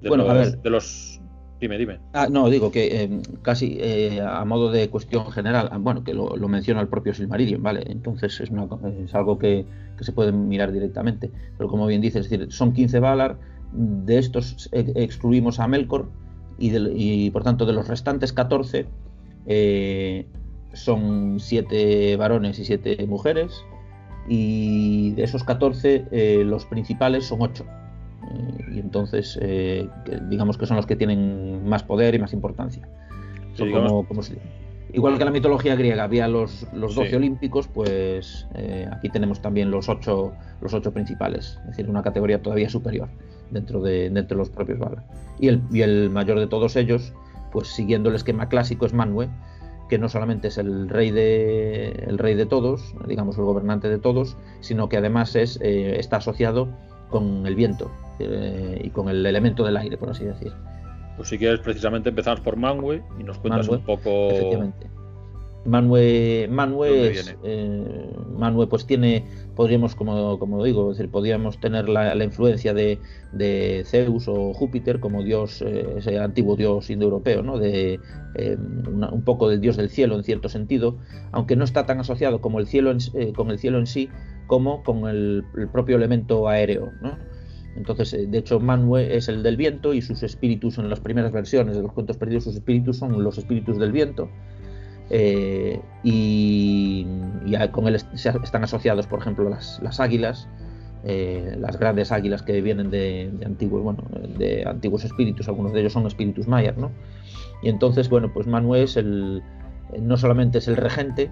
de, 0.00 0.08
Bueno, 0.08 0.28
a 0.28 0.34
ver. 0.34 0.58
de 0.60 0.70
los 0.70 1.20
dime 1.60 1.76
dime 1.76 1.98
Ah, 2.14 2.26
no, 2.30 2.48
digo 2.48 2.70
que 2.70 3.02
eh, 3.04 3.20
casi 3.42 3.76
eh, 3.80 4.20
a 4.26 4.44
modo 4.44 4.70
de 4.70 4.88
cuestión 4.88 5.30
general, 5.30 5.68
ah, 5.72 5.78
bueno, 5.78 6.02
que 6.04 6.14
lo, 6.14 6.36
lo 6.36 6.48
menciona 6.48 6.80
el 6.80 6.88
propio 6.88 7.12
Silmarillion, 7.14 7.62
¿vale? 7.62 7.82
Entonces 7.86 8.40
es, 8.40 8.50
una 8.50 8.66
es 9.04 9.14
algo 9.14 9.38
que, 9.38 9.66
que 9.98 10.04
se 10.04 10.12
puede 10.12 10.32
mirar 10.32 10.72
directamente. 10.72 11.30
Pero 11.58 11.68
como 11.68 11.86
bien 11.86 12.00
dices, 12.00 12.24
es 12.26 12.30
decir, 12.30 12.50
son 12.52 12.72
15 12.72 12.98
Valar, 13.00 13.36
de 13.72 14.18
estos 14.18 14.68
ex- 14.72 14.92
excluimos 14.96 15.60
a 15.60 15.68
Melkor 15.68 16.08
y, 16.58 16.70
del- 16.70 16.92
y, 16.96 17.30
por 17.30 17.44
tanto 17.44 17.66
de 17.66 17.72
los 17.74 17.88
restantes 17.88 18.32
14 18.32 18.86
eh, 19.46 20.26
son 20.72 21.38
7 21.40 22.16
varones 22.16 22.58
y 22.58 22.64
7 22.64 23.04
mujeres 23.06 23.52
y 24.32 25.10
de 25.10 25.24
esos 25.24 25.42
14 25.42 26.06
eh, 26.12 26.44
los 26.46 26.64
principales 26.64 27.26
son 27.26 27.42
8. 27.42 27.66
y 28.72 28.78
entonces 28.78 29.36
eh, 29.42 29.88
digamos 30.28 30.56
que 30.56 30.64
son 30.66 30.76
los 30.76 30.86
que 30.86 30.94
tienen 30.94 31.66
más 31.68 31.82
poder 31.82 32.14
y 32.14 32.20
más 32.20 32.32
importancia. 32.32 32.86
Sí, 33.54 33.68
como- 33.72 34.06
como 34.06 34.20
igual 34.92 35.18
que 35.18 35.24
la 35.24 35.32
mitología 35.32 35.74
griega 35.74 36.04
había 36.04 36.28
los, 36.28 36.66
los 36.72 36.94
12 36.94 37.10
Sí. 37.10 37.16
olímpicos, 37.16 37.66
pues 37.66 38.46
eh, 38.54 38.86
aquí 38.92 39.08
tenemos 39.08 39.40
también 39.42 39.70
los 39.72 39.88
8, 39.88 40.32
los 40.60 40.72
ocho 40.74 40.92
principales, 40.92 41.58
es 41.62 41.66
decir, 41.70 41.88
una 41.90 42.02
categoría 42.02 42.40
todavía 42.40 42.68
superior 42.68 43.08
dentro 43.50 43.80
de, 43.82 44.10
dentro 44.10 44.36
de 44.36 44.38
los 44.42 44.50
propios 44.50 44.78
Valar. 44.78 45.02
Y 45.40 45.48
el, 45.48 45.62
y 45.72 45.80
el 45.82 46.08
mayor 46.10 46.38
de 46.38 46.46
todos 46.46 46.76
ellos, 46.76 47.12
pues 47.50 47.66
siguiendo 47.68 48.10
el 48.10 48.14
esquema 48.14 48.48
clásico, 48.48 48.86
es 48.86 48.94
Manwë, 48.94 49.28
que 49.90 49.98
no 49.98 50.08
solamente 50.08 50.48
es 50.48 50.56
el 50.56 50.88
rey 50.88 51.10
de, 51.10 51.88
el 52.06 52.16
rey 52.16 52.34
de 52.34 52.46
todos, 52.46 52.94
digamos 53.06 53.36
el 53.36 53.44
gobernante 53.44 53.88
de 53.88 53.98
todos, 53.98 54.36
sino 54.60 54.88
que 54.88 54.96
además 54.96 55.34
es, 55.34 55.58
eh, 55.60 55.98
está 55.98 56.18
asociado 56.18 56.68
con 57.10 57.44
el 57.44 57.56
viento 57.56 57.90
eh, 58.20 58.80
y 58.82 58.90
con 58.90 59.08
el 59.08 59.26
elemento 59.26 59.64
del 59.64 59.76
aire, 59.76 59.98
por 59.98 60.10
así 60.10 60.24
decir. 60.24 60.52
pues 61.16 61.28
si 61.28 61.38
quieres 61.38 61.60
precisamente 61.60 62.08
empezamos 62.08 62.40
por 62.40 62.56
Manwë 62.56 63.02
y 63.18 63.24
nos 63.24 63.38
cuentas 63.38 63.68
Manwë, 63.68 63.78
un 63.78 63.84
poco 63.84 64.72
Manwë, 65.64 66.48
¿Dónde 66.88 67.10
es, 67.10 67.36
eh, 67.44 68.16
Manwë 68.38 68.66
pues 68.68 68.86
tiene, 68.86 69.24
podríamos, 69.54 69.94
como, 69.94 70.38
como 70.38 70.64
digo, 70.64 70.90
es 70.90 70.96
decir, 70.96 71.10
podríamos 71.10 71.60
tener 71.60 71.88
la, 71.88 72.14
la 72.14 72.24
influencia 72.24 72.72
de, 72.72 72.98
de 73.32 73.82
Zeus 73.84 74.26
o 74.26 74.54
Júpiter 74.54 75.00
como 75.00 75.22
dios, 75.22 75.60
eh, 75.62 75.86
ese 75.98 76.18
antiguo 76.18 76.56
dios 76.56 76.88
indoeuropeo, 76.88 77.42
¿no? 77.42 77.58
de, 77.58 78.00
eh, 78.36 78.56
una- 78.90 79.10
un 79.10 79.22
poco 79.22 79.48
del 79.50 79.60
dios 79.60 79.76
del 79.76 79.90
cielo 79.90 80.16
en 80.16 80.24
cierto 80.24 80.48
sentido, 80.48 80.96
aunque 81.32 81.56
no 81.56 81.64
está 81.64 81.84
tan 81.84 82.00
asociado 82.00 82.40
como 82.40 82.58
el 82.58 82.66
cielo 82.66 82.90
en, 82.90 83.32
con 83.34 83.50
el 83.50 83.58
cielo 83.58 83.78
en 83.78 83.86
sí 83.86 84.08
como 84.46 84.82
con 84.82 85.08
el, 85.08 85.44
el 85.58 85.68
propio 85.68 85.96
elemento 85.96 86.48
aéreo. 86.48 86.90
¿no? 87.02 87.18
Entonces, 87.76 88.30
de 88.30 88.38
hecho, 88.38 88.58
Manwë 88.60 89.10
es 89.10 89.28
el 89.28 89.42
del 89.42 89.56
viento 89.56 89.94
y 89.94 90.00
sus 90.02 90.22
espíritus 90.22 90.78
en 90.78 90.88
las 90.88 91.00
primeras 91.00 91.32
versiones 91.32 91.76
de 91.76 91.82
los 91.82 91.92
cuentos 91.92 92.16
perdidos, 92.16 92.44
sus 92.44 92.56
espíritus 92.56 92.96
son 92.96 93.22
los 93.22 93.38
espíritus 93.38 93.78
del 93.78 93.92
viento. 93.92 94.28
Eh, 95.10 95.80
y, 96.04 97.04
con 97.72 97.88
él 97.88 97.96
están 97.96 98.64
asociados, 98.64 99.06
por 99.06 99.18
ejemplo, 99.18 99.48
las, 99.48 99.80
las 99.82 99.98
águilas, 100.00 100.48
eh, 101.04 101.56
las 101.58 101.78
grandes 101.78 102.12
águilas 102.12 102.42
que 102.42 102.60
vienen 102.60 102.90
de, 102.90 103.30
antiguos, 103.44 103.82
bueno, 103.82 104.04
de 104.38 104.64
antiguos 104.66 105.04
espíritus, 105.04 105.48
algunos 105.48 105.72
de 105.72 105.80
ellos 105.80 105.92
son 105.92 106.06
espíritus 106.06 106.46
mayas, 106.46 106.76
¿no? 106.76 106.90
Y 107.62 107.68
entonces, 107.68 108.08
bueno, 108.08 108.32
pues 108.32 108.46
Manwë 108.46 108.78
es 108.78 108.96
el, 108.96 109.42
no 110.00 110.16
solamente 110.16 110.58
es 110.58 110.68
el 110.68 110.76
regente 110.76 111.30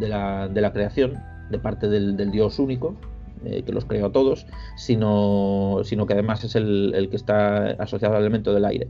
de 0.00 0.08
la, 0.08 0.48
de 0.48 0.60
la 0.60 0.72
creación, 0.72 1.14
de 1.50 1.58
parte 1.58 1.88
del, 1.88 2.30
dios 2.30 2.58
único, 2.58 2.96
eh, 3.44 3.62
que 3.62 3.72
los 3.72 3.84
creó 3.84 4.06
a 4.06 4.12
todos, 4.12 4.46
sino, 4.76 5.80
sino 5.84 6.06
que 6.06 6.14
además 6.14 6.44
es 6.44 6.56
el, 6.56 6.92
el 6.94 7.10
que 7.10 7.16
está 7.16 7.70
asociado 7.72 8.16
al 8.16 8.22
elemento 8.22 8.54
del 8.54 8.64
aire. 8.64 8.88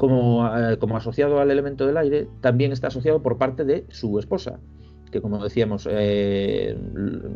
Como, 0.00 0.48
eh, 0.56 0.78
como 0.78 0.96
asociado 0.96 1.40
al 1.40 1.50
elemento 1.50 1.86
del 1.86 1.98
aire, 1.98 2.26
también 2.40 2.72
está 2.72 2.86
asociado 2.86 3.20
por 3.20 3.36
parte 3.36 3.66
de 3.66 3.84
su 3.90 4.18
esposa, 4.18 4.58
que 5.12 5.20
como 5.20 5.44
decíamos, 5.44 5.86
eh, 5.90 6.74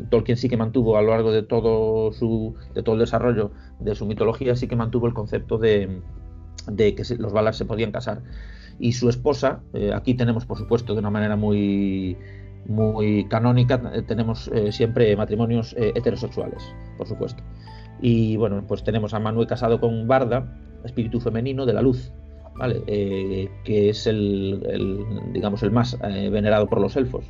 Tolkien 0.09 0.35
sí 0.35 0.49
que 0.49 0.57
mantuvo 0.57 0.97
a 0.97 1.03
lo 1.03 1.11
largo 1.11 1.31
de 1.31 1.43
todo, 1.43 2.11
su, 2.11 2.55
de 2.73 2.81
todo 2.81 2.95
el 2.95 3.01
desarrollo 3.01 3.51
de 3.79 3.93
su 3.93 4.07
mitología, 4.07 4.55
sí 4.55 4.67
que 4.67 4.75
mantuvo 4.75 5.05
el 5.05 5.13
concepto 5.13 5.59
de, 5.59 6.01
que 6.75 7.03
los 7.19 7.33
Valar 7.33 7.53
se 7.53 7.65
podían 7.65 7.91
casar. 7.91 8.23
Y 8.79 8.93
su 8.93 9.09
esposa, 9.09 9.61
eh, 9.73 9.91
aquí 9.93 10.15
tenemos 10.15 10.47
por 10.47 10.57
supuesto 10.57 10.93
de 10.95 11.01
una 11.01 11.11
manera 11.11 11.35
muy, 11.35 12.17
muy 12.65 13.27
canónica, 13.27 13.79
tenemos 14.07 14.49
siempre 14.71 15.15
matrimonios 15.15 15.75
heterosexuales, 15.77 16.63
por 16.97 17.05
supuesto. 17.05 17.43
Y 18.01 18.37
bueno, 18.37 18.63
pues 18.67 18.83
tenemos 18.83 19.13
a 19.13 19.19
Manuel 19.19 19.45
casado 19.45 19.79
con 19.79 20.07
Barda, 20.07 20.51
espíritu 20.83 21.19
femenino 21.19 21.67
de 21.67 21.73
la 21.73 21.83
luz, 21.83 22.11
Eh, 22.87 23.49
que 23.65 23.89
es 23.89 24.07
el, 24.07 25.05
digamos, 25.33 25.61
el 25.63 25.71
más 25.71 25.97
eh, 26.03 26.29
venerado 26.29 26.67
por 26.67 26.79
los 26.79 26.95
elfos. 26.95 27.25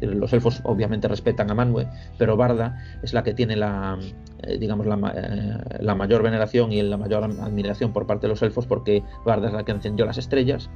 Los 0.00 0.32
elfos 0.32 0.60
obviamente 0.64 1.08
respetan 1.08 1.50
a 1.50 1.54
Manwë, 1.54 1.90
pero 2.16 2.36
Barda 2.36 2.78
es 3.02 3.12
la 3.12 3.22
que 3.22 3.34
tiene 3.34 3.56
la, 3.56 3.98
eh, 4.44 4.56
digamos, 4.58 4.86
la, 4.86 4.96
ma- 4.96 5.12
la 5.80 5.94
mayor 5.94 6.22
veneración 6.22 6.72
y 6.72 6.80
la 6.82 6.96
mayor 6.96 7.24
admiración 7.24 7.92
por 7.92 8.06
parte 8.06 8.26
de 8.26 8.30
los 8.30 8.42
elfos 8.42 8.66
porque 8.66 9.02
Barda 9.26 9.48
es 9.48 9.54
la 9.54 9.64
que 9.64 9.72
encendió 9.72 10.06
las 10.06 10.16
estrellas, 10.18 10.70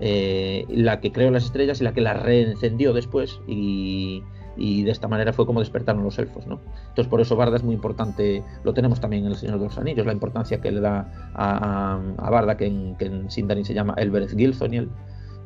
la 0.00 1.00
que 1.00 1.12
creó 1.12 1.30
las 1.30 1.44
estrellas 1.44 1.80
y 1.80 1.84
la 1.84 1.92
que 1.92 2.00
las 2.00 2.22
reencendió 2.22 2.92
después 2.94 3.40
y, 3.46 4.22
y 4.56 4.82
de 4.82 4.90
esta 4.90 5.08
manera 5.08 5.32
fue 5.32 5.46
como 5.46 5.60
despertaron 5.60 6.02
los 6.04 6.18
elfos, 6.18 6.46
¿no? 6.46 6.60
Entonces 6.88 7.06
por 7.08 7.20
eso 7.20 7.36
Barda 7.36 7.56
es 7.56 7.62
muy 7.62 7.74
importante, 7.74 8.42
lo 8.64 8.74
tenemos 8.74 9.00
también 9.00 9.24
en 9.24 9.30
El 9.32 9.36
Señor 9.36 9.58
de 9.58 9.64
los 9.64 9.78
Anillos, 9.78 10.06
la 10.06 10.12
importancia 10.12 10.60
que 10.60 10.70
le 10.70 10.80
da 10.80 11.06
a, 11.34 11.98
a- 12.18 12.30
Barda, 12.30 12.56
que 12.56 12.66
en, 12.66 12.96
que 12.96 13.10
Sindarin 13.28 13.64
se 13.64 13.74
llama 13.74 13.94
Elbereth 13.96 14.36
Gilthoniel, 14.36 14.88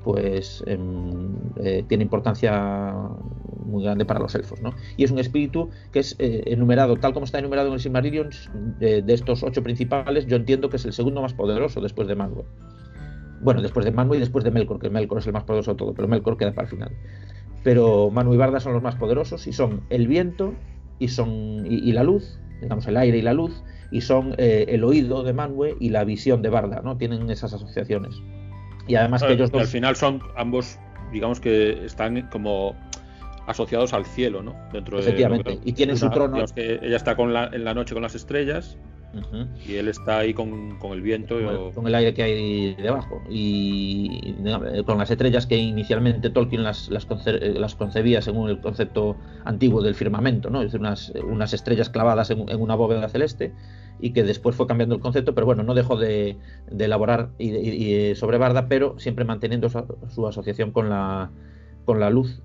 pues 0.05 0.63
em, 0.67 1.35
eh, 1.57 1.85
tiene 1.89 2.05
importancia 2.05 2.93
muy 3.65 3.83
grande 3.83 4.05
para 4.05 4.21
los 4.21 4.35
elfos, 4.37 4.61
¿no? 4.63 4.73
Y 4.97 5.03
es 5.03 5.11
un 5.11 5.19
espíritu 5.19 5.71
que 5.93 5.99
es 5.99 6.15
eh, 6.21 6.45
enumerado, 6.47 6.97
tal 6.97 7.13
como 7.13 7.25
está 7.25 7.41
enumerado 7.41 7.69
en 7.69 7.75
el 7.75 7.81
Silmarillion, 7.81 8.31
de, 8.79 9.03
de 9.03 9.15
estos 9.15 9.43
ocho 9.43 9.63
principales, 9.65 10.27
yo 10.27 10.37
entiendo 10.37 10.71
que 10.71 10.77
es 10.77 10.85
el 10.85 10.93
segundo 10.93 11.23
más 11.23 11.35
poderoso 11.35 11.81
después 11.81 12.07
de 12.07 12.17
Manwë. 12.17 12.45
Bueno, 13.43 13.61
después 13.63 13.85
de 13.85 13.93
Manwë 13.93 14.17
y 14.17 14.21
después 14.21 14.45
de 14.45 14.51
Melkor, 14.51 14.79
que 14.79 14.91
Melkor 14.91 15.19
es 15.19 15.27
el 15.27 15.33
más 15.33 15.45
poderoso 15.45 15.73
de 15.73 15.77
todo, 15.77 15.93
pero 15.93 16.07
Melkor 16.09 16.37
queda 16.37 16.53
para 16.53 16.67
el 16.67 16.71
final. 16.71 16.91
Pero 17.67 18.13
Manwë 18.13 18.35
y 18.35 18.37
Barda 18.37 18.61
son 18.61 18.75
los 18.75 18.83
más 18.83 18.95
poderosos 18.95 19.45
y 19.49 19.53
son 19.53 19.81
el 19.91 20.07
viento 20.07 20.55
y 21.01 21.09
son 21.09 21.67
y, 21.67 21.81
y 21.89 21.93
la 21.93 22.05
luz, 22.05 22.39
digamos 22.63 22.87
el 22.87 22.97
aire 22.97 23.19
y 23.19 23.23
la 23.23 23.33
luz, 23.35 23.65
y 23.91 24.03
son 24.03 24.37
eh, 24.39 24.67
el 24.69 24.85
oído 24.85 25.25
de 25.25 25.35
Manwë 25.35 25.77
y 25.81 25.89
la 25.91 26.05
visión 26.05 26.43
de 26.43 26.49
Barda, 26.49 26.81
¿no? 26.85 26.97
Tienen 26.97 27.29
esas 27.29 27.53
asociaciones. 27.53 28.15
Y 28.87 28.95
además 28.95 29.23
que 29.23 29.31
Al- 29.31 29.35
ellos 29.35 29.51
al 29.53 29.61
dos 29.63 29.69
final 29.71 29.97
son 29.97 30.21
ambos, 30.37 30.79
digamos 31.13 31.41
que 31.41 31.85
están 31.85 32.29
como 32.31 32.77
asociados 33.47 33.93
al 33.93 34.05
cielo, 34.07 34.43
¿no? 34.43 34.55
Dentro 34.73 34.97
de 34.99 35.03
Efectivamente, 35.05 35.55
lo 35.55 35.61
que- 35.61 35.69
y 35.71 35.73
tienen 35.73 35.97
su 35.97 36.11
trono. 36.11 36.45
que 36.55 36.81
ella 36.83 36.97
está 36.97 37.17
con 37.17 37.33
la, 37.33 37.47
en 37.53 37.65
la 37.65 37.75
noche 37.75 37.95
con 37.95 38.03
las 38.03 38.15
estrellas 38.15 38.77
y 39.67 39.77
él 39.77 39.89
está 39.89 40.19
ahí 40.19 40.35
con, 40.35 40.79
con 40.79 40.93
el 40.93 41.01
viento. 41.01 41.37
con 41.37 41.47
o- 41.47 41.69
el, 41.69 41.75
con 41.75 41.87
el 41.87 41.95
aire 41.95 42.13
que 42.13 42.23
hay 42.23 42.75
debajo 42.75 43.23
y 43.31 44.35
eh, 44.45 44.83
con 44.85 44.99
las 44.99 45.11
estrellas 45.11 45.47
que 45.47 45.57
inicialmente 45.57 46.29
Tolkien 46.29 46.63
las, 46.63 46.91
las, 46.91 47.09
conce- 47.09 47.39
eh, 47.41 47.55
las 47.59 47.75
concebía 47.77 48.21
según 48.21 48.51
el 48.51 48.61
concepto 48.61 49.17
antiguo 49.45 49.81
del 49.81 49.95
firmamento, 49.95 50.51
¿no? 50.51 50.59
es 50.61 50.67
decir, 50.67 50.81
unas, 50.81 51.13
unas 51.27 51.55
estrellas 51.55 51.89
clavadas 51.89 52.31
en, 52.31 52.47
en 52.51 52.61
una 52.61 52.75
bóveda 52.75 53.09
celeste 53.09 53.53
y 54.01 54.11
que 54.11 54.23
después 54.23 54.55
fue 54.55 54.67
cambiando 54.67 54.95
el 54.95 55.01
concepto, 55.01 55.35
pero 55.35 55.47
bueno, 55.47 55.63
no 55.63 55.73
dejó 55.73 55.97
de, 55.97 56.37
de 56.71 56.85
elaborar 56.85 57.31
y, 57.39 57.51
de- 57.51 57.63
y- 57.63 58.11
y 58.11 58.15
sobre 58.17 58.37
Barda, 58.37 58.69
pero 58.69 58.99
siempre 58.99 59.25
manteniendo 59.25 59.71
su, 59.71 59.83
su 60.09 60.27
asociación 60.27 60.73
con 60.73 60.91
la, 60.91 61.31
con 61.87 62.01
la 62.01 62.11
luz 62.11 62.43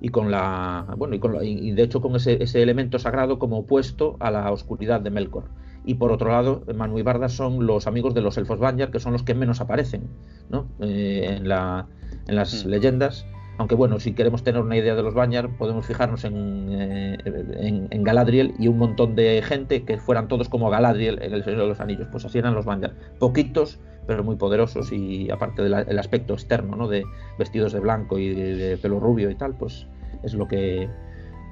y 0.00 0.08
con 0.10 0.30
la 0.30 0.86
bueno 0.96 1.14
y, 1.14 1.18
con 1.18 1.34
la- 1.34 1.44
y- 1.44 1.72
de 1.72 1.82
hecho 1.82 2.00
con 2.00 2.14
ese, 2.16 2.42
ese 2.42 2.62
elemento 2.62 2.98
sagrado 2.98 3.38
como 3.38 3.58
opuesto 3.58 4.16
a 4.20 4.30
la 4.30 4.50
oscuridad 4.52 5.00
de 5.00 5.10
Melkor 5.10 5.44
y 5.84 5.94
por 5.94 6.12
otro 6.12 6.30
lado 6.30 6.62
Manu 6.74 6.98
y 6.98 7.02
Barda 7.02 7.28
son 7.28 7.66
los 7.66 7.86
amigos 7.86 8.14
de 8.14 8.20
los 8.20 8.36
elfos 8.38 8.58
Banjar 8.58 8.90
que 8.90 9.00
son 9.00 9.12
los 9.12 9.22
que 9.22 9.34
menos 9.34 9.60
aparecen 9.60 10.08
¿no? 10.50 10.66
Eh, 10.80 11.36
en, 11.38 11.48
la, 11.48 11.86
en 12.26 12.36
las 12.36 12.64
Mm. 12.64 12.68
leyendas 12.68 13.26
aunque 13.58 13.74
bueno 13.74 13.98
si 13.98 14.12
queremos 14.12 14.44
tener 14.44 14.62
una 14.62 14.76
idea 14.76 14.94
de 14.94 15.02
los 15.02 15.14
Banjar 15.14 15.56
podemos 15.56 15.84
fijarnos 15.84 16.22
en, 16.24 16.68
eh, 16.70 17.18
en, 17.58 17.88
en 17.90 18.02
Galadriel 18.04 18.54
y 18.58 18.68
un 18.68 18.78
montón 18.78 19.16
de 19.16 19.42
gente 19.42 19.82
que 19.84 19.98
fueran 19.98 20.28
todos 20.28 20.48
como 20.48 20.70
Galadriel 20.70 21.20
en 21.22 21.32
el 21.34 21.42
Señor 21.42 21.62
de 21.62 21.66
los 21.68 21.80
Anillos 21.80 22.06
pues 22.12 22.24
así 22.24 22.38
eran 22.38 22.54
los 22.54 22.66
Banjar 22.66 22.92
poquitos 23.18 23.80
pero 24.08 24.24
muy 24.24 24.36
poderosos 24.36 24.90
y 24.90 25.30
aparte 25.30 25.62
del 25.62 25.98
aspecto 25.98 26.32
externo, 26.32 26.76
¿no? 26.76 26.88
De 26.88 27.04
vestidos 27.38 27.74
de 27.74 27.80
blanco 27.80 28.18
y 28.18 28.32
de, 28.32 28.78
pelo 28.78 28.98
rubio 28.98 29.28
y 29.30 29.34
tal, 29.34 29.54
pues 29.54 29.86
es 30.22 30.32
lo 30.32 30.48
que 30.48 30.88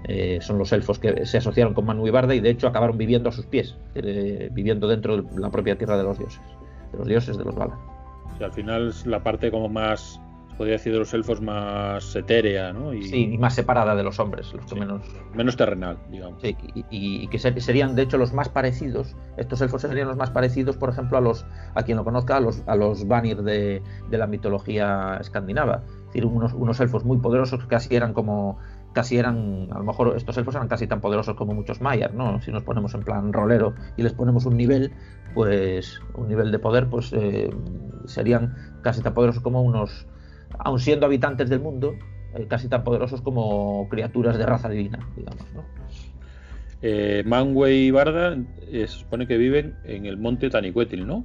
eh, 0.04 0.38
son 0.40 0.56
los 0.56 0.72
elfos 0.72 0.98
que 0.98 1.26
se 1.26 1.36
asociaron 1.36 1.74
con 1.74 1.84
Manu 1.84 2.06
y 2.06 2.10
Barda 2.10 2.34
y 2.34 2.40
de 2.40 2.48
hecho 2.48 2.66
acabaron 2.66 2.96
viviendo 2.96 3.28
a 3.28 3.32
sus 3.32 3.44
pies, 3.44 3.76
eh, 3.94 4.48
viviendo 4.52 4.88
dentro 4.88 5.18
de 5.20 5.38
la 5.38 5.50
propia 5.50 5.76
tierra 5.76 5.98
de 5.98 6.04
los 6.04 6.18
dioses, 6.18 6.40
de 6.92 6.98
los 6.98 7.06
dioses 7.06 7.36
de 7.36 7.44
los 7.44 7.54
Valar. 7.54 7.76
Al 8.40 8.52
final 8.52 8.88
es 8.88 9.04
la 9.04 9.22
parte 9.22 9.50
como 9.50 9.68
más 9.68 10.18
podría 10.56 10.74
decir 10.74 10.92
de 10.92 10.98
los 10.98 11.12
elfos 11.14 11.40
más 11.40 12.14
etérea, 12.16 12.72
¿no? 12.72 12.92
Y, 12.92 13.02
sí, 13.04 13.30
y 13.32 13.38
más 13.38 13.54
separada 13.54 13.94
de 13.94 14.02
los 14.02 14.18
hombres, 14.18 14.52
los 14.52 14.66
que 14.66 14.74
menos... 14.74 15.02
Menos 15.34 15.56
terrenal, 15.56 15.98
digamos. 16.10 16.40
Sí, 16.42 16.56
y, 16.90 17.28
que 17.28 17.38
serían, 17.38 17.94
de 17.94 18.02
hecho, 18.02 18.18
los 18.18 18.32
más 18.32 18.48
parecidos, 18.48 19.16
estos 19.36 19.60
elfos 19.60 19.82
serían 19.82 20.08
los 20.08 20.16
más 20.16 20.30
parecidos, 20.30 20.76
por 20.76 20.90
ejemplo, 20.90 21.18
a 21.18 21.20
los, 21.20 21.46
a 21.74 21.82
quien 21.82 21.96
lo 21.96 22.04
conozca, 22.04 22.36
a 22.36 22.40
los, 22.40 22.62
a 22.66 22.76
los 22.76 23.06
Vanir 23.06 23.42
de, 23.42 23.82
de 24.10 24.18
la 24.18 24.26
mitología 24.26 25.18
escandinava. 25.20 25.82
Es 25.86 26.06
decir, 26.06 26.26
unos, 26.26 26.54
unos 26.54 26.80
elfos 26.80 27.04
muy 27.04 27.18
poderosos 27.18 27.60
que 27.60 27.68
casi 27.68 27.94
eran 27.94 28.12
como 28.12 28.58
casi 28.96 29.18
eran, 29.18 29.68
a 29.72 29.78
lo 29.78 29.84
mejor 29.84 30.14
estos 30.16 30.38
elfos 30.38 30.54
eran 30.54 30.68
casi 30.68 30.86
tan 30.86 31.02
poderosos 31.02 31.36
como 31.36 31.52
muchos 31.52 31.82
mayas, 31.82 32.14
¿no? 32.14 32.40
Si 32.40 32.50
nos 32.50 32.62
ponemos 32.62 32.94
en 32.94 33.02
plan 33.02 33.30
rolero 33.30 33.74
y 33.98 34.02
les 34.02 34.14
ponemos 34.14 34.46
un 34.46 34.56
nivel, 34.56 34.90
pues 35.34 36.00
un 36.14 36.28
nivel 36.28 36.50
de 36.50 36.58
poder, 36.58 36.88
pues 36.88 37.12
eh, 37.12 37.50
serían 38.06 38.54
casi 38.80 39.02
tan 39.02 39.12
poderosos 39.12 39.42
como 39.42 39.60
unos 39.60 40.06
aun 40.58 40.80
siendo 40.80 41.06
habitantes 41.06 41.48
del 41.48 41.60
mundo, 41.60 41.94
eh, 42.34 42.46
casi 42.48 42.68
tan 42.68 42.84
poderosos 42.84 43.22
como 43.22 43.88
criaturas 43.88 44.38
de 44.38 44.46
raza 44.46 44.68
divina, 44.68 44.98
digamos. 45.16 45.44
¿no? 45.54 45.64
Eh, 46.82 47.22
Manwë 47.26 47.86
y 47.86 47.90
Barda 47.90 48.36
eh, 48.70 48.86
se 48.86 48.98
supone 48.98 49.26
que 49.26 49.38
viven 49.38 49.74
en 49.84 50.06
el 50.06 50.18
monte 50.18 50.50
Tanicuetil, 50.50 51.06
¿no? 51.06 51.24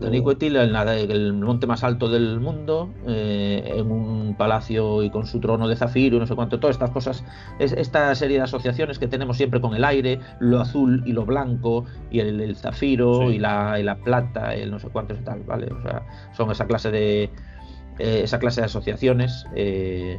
Tanicuetil, 0.00 0.56
el, 0.56 0.74
el, 0.74 1.34
monte 1.34 1.66
más 1.66 1.84
alto 1.84 2.08
del 2.08 2.40
mundo, 2.40 2.94
en 3.06 3.90
un 3.90 4.34
palacio 4.34 5.02
y 5.02 5.10
con 5.10 5.26
su 5.26 5.38
trono 5.38 5.68
de 5.68 5.76
zafiro, 5.76 6.18
no 6.18 6.26
sé 6.26 6.34
cuánto, 6.34 6.58
todas 6.58 6.76
estas 6.76 6.92
cosas, 6.92 7.22
es, 7.58 7.72
esta 7.72 8.14
serie 8.14 8.38
de 8.38 8.44
asociaciones 8.44 8.98
que 8.98 9.06
tenemos 9.06 9.36
siempre 9.36 9.60
con 9.60 9.74
el 9.74 9.84
aire, 9.84 10.18
lo 10.40 10.60
azul 10.60 11.02
y 11.04 11.12
lo 11.12 11.26
blanco, 11.26 11.84
y 12.10 12.20
el, 12.20 12.56
zafiro 12.56 13.30
y, 13.30 13.38
la, 13.38 13.78
y, 13.78 13.82
la, 13.82 13.96
plata, 13.96 14.54
el 14.54 14.70
no 14.70 14.78
sé 14.78 14.88
cuánto 14.88 15.12
y 15.12 15.18
tal, 15.18 15.42
¿vale? 15.42 15.66
O 15.70 15.82
sea, 15.82 16.06
son 16.32 16.50
esa 16.50 16.66
clase 16.66 16.90
de, 16.90 17.30
eh, 17.98 18.20
esa 18.24 18.38
clase 18.38 18.60
de 18.60 18.66
asociaciones, 18.66 19.46
eh, 19.54 20.18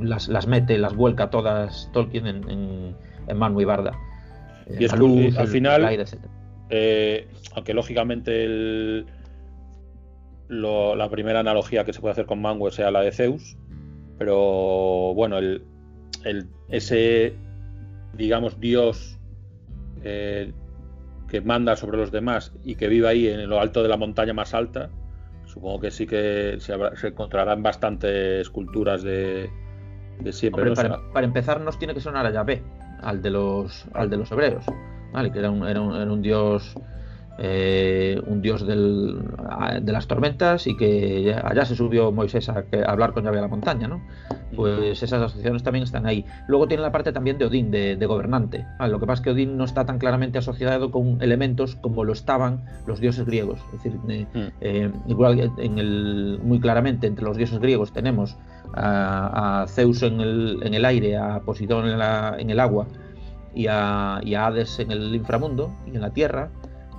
las, 0.00 0.28
las, 0.28 0.46
mete, 0.46 0.78
las 0.78 0.94
vuelca 0.94 1.30
todas 1.30 1.90
Tolkien 1.92 2.26
en, 2.26 2.48
en, 2.48 2.96
en 3.26 3.60
y 3.60 3.64
Barda. 3.64 3.92
y 4.78 4.84
es 4.84 4.96
luz, 4.96 5.36
al 5.36 5.48
final, 5.48 6.06
eh, 6.70 7.26
aunque 7.54 7.74
lógicamente 7.74 8.44
el, 8.44 9.06
lo, 10.46 10.94
la 10.94 11.10
primera 11.10 11.40
analogía 11.40 11.84
que 11.84 11.92
se 11.92 12.00
puede 12.00 12.12
hacer 12.12 12.26
con 12.26 12.40
Manwë 12.40 12.70
sea 12.70 12.92
la 12.92 13.00
de 13.00 13.10
Zeus, 13.10 13.56
pero 14.16 15.12
bueno, 15.14 15.38
el, 15.38 15.64
el 16.24 16.46
ese, 16.68 17.34
digamos, 18.14 18.60
dios 18.60 19.18
que 20.02 21.40
manda 21.42 21.74
sobre 21.74 21.98
los 21.98 22.12
demás 22.12 22.52
y 22.64 22.76
que 22.76 22.86
vive 22.86 23.08
ahí 23.08 23.26
en 23.26 23.48
lo 23.48 23.60
alto 23.60 23.82
de 23.82 23.88
la 23.88 23.96
montaña 23.96 24.32
más 24.32 24.54
alta, 24.54 24.90
Supongo 25.48 25.80
que 25.80 25.90
sí 25.90 26.06
que 26.06 26.58
se, 26.60 26.74
encontrarán 27.06 27.62
bastantes 27.62 28.42
esculturas 28.42 29.02
de, 29.02 29.50
siempre. 30.30 30.72
para, 30.74 31.26
empezar 31.26 31.60
nos 31.60 31.78
tiene 31.78 31.94
que 31.94 32.00
sonar 32.00 32.26
a 32.26 32.30
Yahvé, 32.30 32.62
al 33.00 33.22
de 33.22 33.30
los, 33.30 33.86
al 33.94 34.10
de 34.10 34.18
los 34.18 34.30
hebreos, 34.30 34.64
que 35.32 35.38
era 35.38 35.50
un, 35.50 35.66
era 35.66 35.80
un 35.80 36.22
dios 36.22 36.76
eh, 37.40 38.20
un 38.26 38.42
dios 38.42 38.66
del, 38.66 39.16
de 39.80 39.92
las 39.92 40.08
tormentas 40.08 40.66
y 40.66 40.76
que 40.76 41.36
allá 41.40 41.64
se 41.64 41.76
subió 41.76 42.10
Moisés 42.10 42.48
a, 42.48 42.64
hablar 42.86 43.12
con 43.12 43.22
Yahvé 43.22 43.38
a 43.38 43.42
la 43.42 43.48
montaña, 43.48 43.86
¿no? 43.86 44.02
Pues 44.56 45.02
esas 45.04 45.22
asociaciones 45.22 45.62
también 45.62 45.84
están 45.84 46.06
ahí. 46.06 46.24
Luego 46.48 46.66
tiene 46.66 46.82
la 46.82 46.90
parte 46.90 47.12
también 47.12 47.38
de 47.38 47.44
Odín, 47.44 47.70
de, 47.70 48.06
gobernante. 48.06 48.66
lo 48.80 48.98
que 48.98 49.06
pasa 49.06 49.20
es 49.20 49.24
que 49.24 49.30
Odín 49.30 49.56
no 49.56 49.64
está 49.64 49.86
tan 49.86 49.98
claramente 49.98 50.38
asociado 50.38 50.90
con 50.90 51.22
elementos 51.22 51.76
como 51.76 52.02
lo 52.02 52.12
estaban 52.12 52.64
los 52.86 52.98
dioses 52.98 53.24
griegos. 53.24 53.60
Es 53.66 53.82
decir, 53.84 54.00
eh, 54.08 54.26
mm. 54.34 54.38
eh, 54.60 54.92
igual 55.06 55.52
en 55.58 55.78
el, 55.78 56.40
muy 56.42 56.58
claramente 56.58 57.06
entre 57.06 57.24
los 57.24 57.36
dioses 57.36 57.60
griegos 57.60 57.92
tenemos 57.92 58.36
a, 58.74 59.64
Zeus 59.68 60.02
en 60.02 60.20
el, 60.20 60.58
en 60.64 60.74
el, 60.74 60.84
aire, 60.84 61.16
a 61.16 61.40
Poseidón 61.40 61.88
en, 61.88 62.00
en 62.40 62.50
el 62.50 62.58
agua 62.58 62.88
y 63.54 63.66
a, 63.68 64.20
y 64.24 64.34
a 64.34 64.46
Hades 64.46 64.80
en 64.80 64.90
el 64.90 65.14
inframundo 65.14 65.72
y 65.86 65.94
en 65.94 66.00
la 66.00 66.10
tierra 66.10 66.50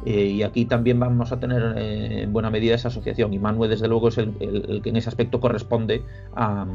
eh, 0.05 0.25
y 0.25 0.43
aquí 0.43 0.65
también 0.65 0.99
vamos 0.99 1.31
a 1.31 1.39
tener 1.39 1.77
eh, 1.77 2.23
en 2.23 2.33
buena 2.33 2.49
medida 2.49 2.75
esa 2.75 2.87
asociación. 2.87 3.33
Y 3.33 3.39
Manuel, 3.39 3.69
desde 3.69 3.87
luego, 3.87 4.07
es 4.09 4.17
el, 4.17 4.33
que 4.81 4.89
en 4.89 4.95
ese 4.95 5.09
aspecto 5.09 5.39
corresponde 5.39 6.03
a, 6.35 6.65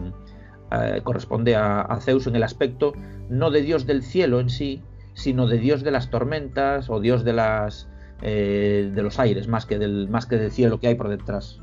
corresponde 1.04 1.54
a, 1.56 1.98
Zeus 2.00 2.26
en 2.26 2.36
el 2.36 2.42
aspecto 2.42 2.94
no 3.28 3.50
de 3.50 3.62
Dios 3.62 3.86
del 3.86 4.02
cielo 4.02 4.40
en 4.40 4.50
sí, 4.50 4.82
sino 5.14 5.46
de 5.46 5.58
Dios 5.58 5.82
de 5.82 5.90
las 5.90 6.10
tormentas 6.10 6.90
o 6.90 7.00
Dios 7.00 7.24
de 7.24 7.32
las 7.32 7.88
eh, 8.22 8.90
de 8.94 9.02
los 9.02 9.18
aires, 9.18 9.48
más 9.48 9.66
que 9.66 9.78
del 9.78 10.08
más 10.08 10.26
que 10.26 10.36
del 10.36 10.50
cielo 10.50 10.80
que 10.80 10.88
hay 10.88 10.94
por 10.94 11.08
detrás. 11.08 11.60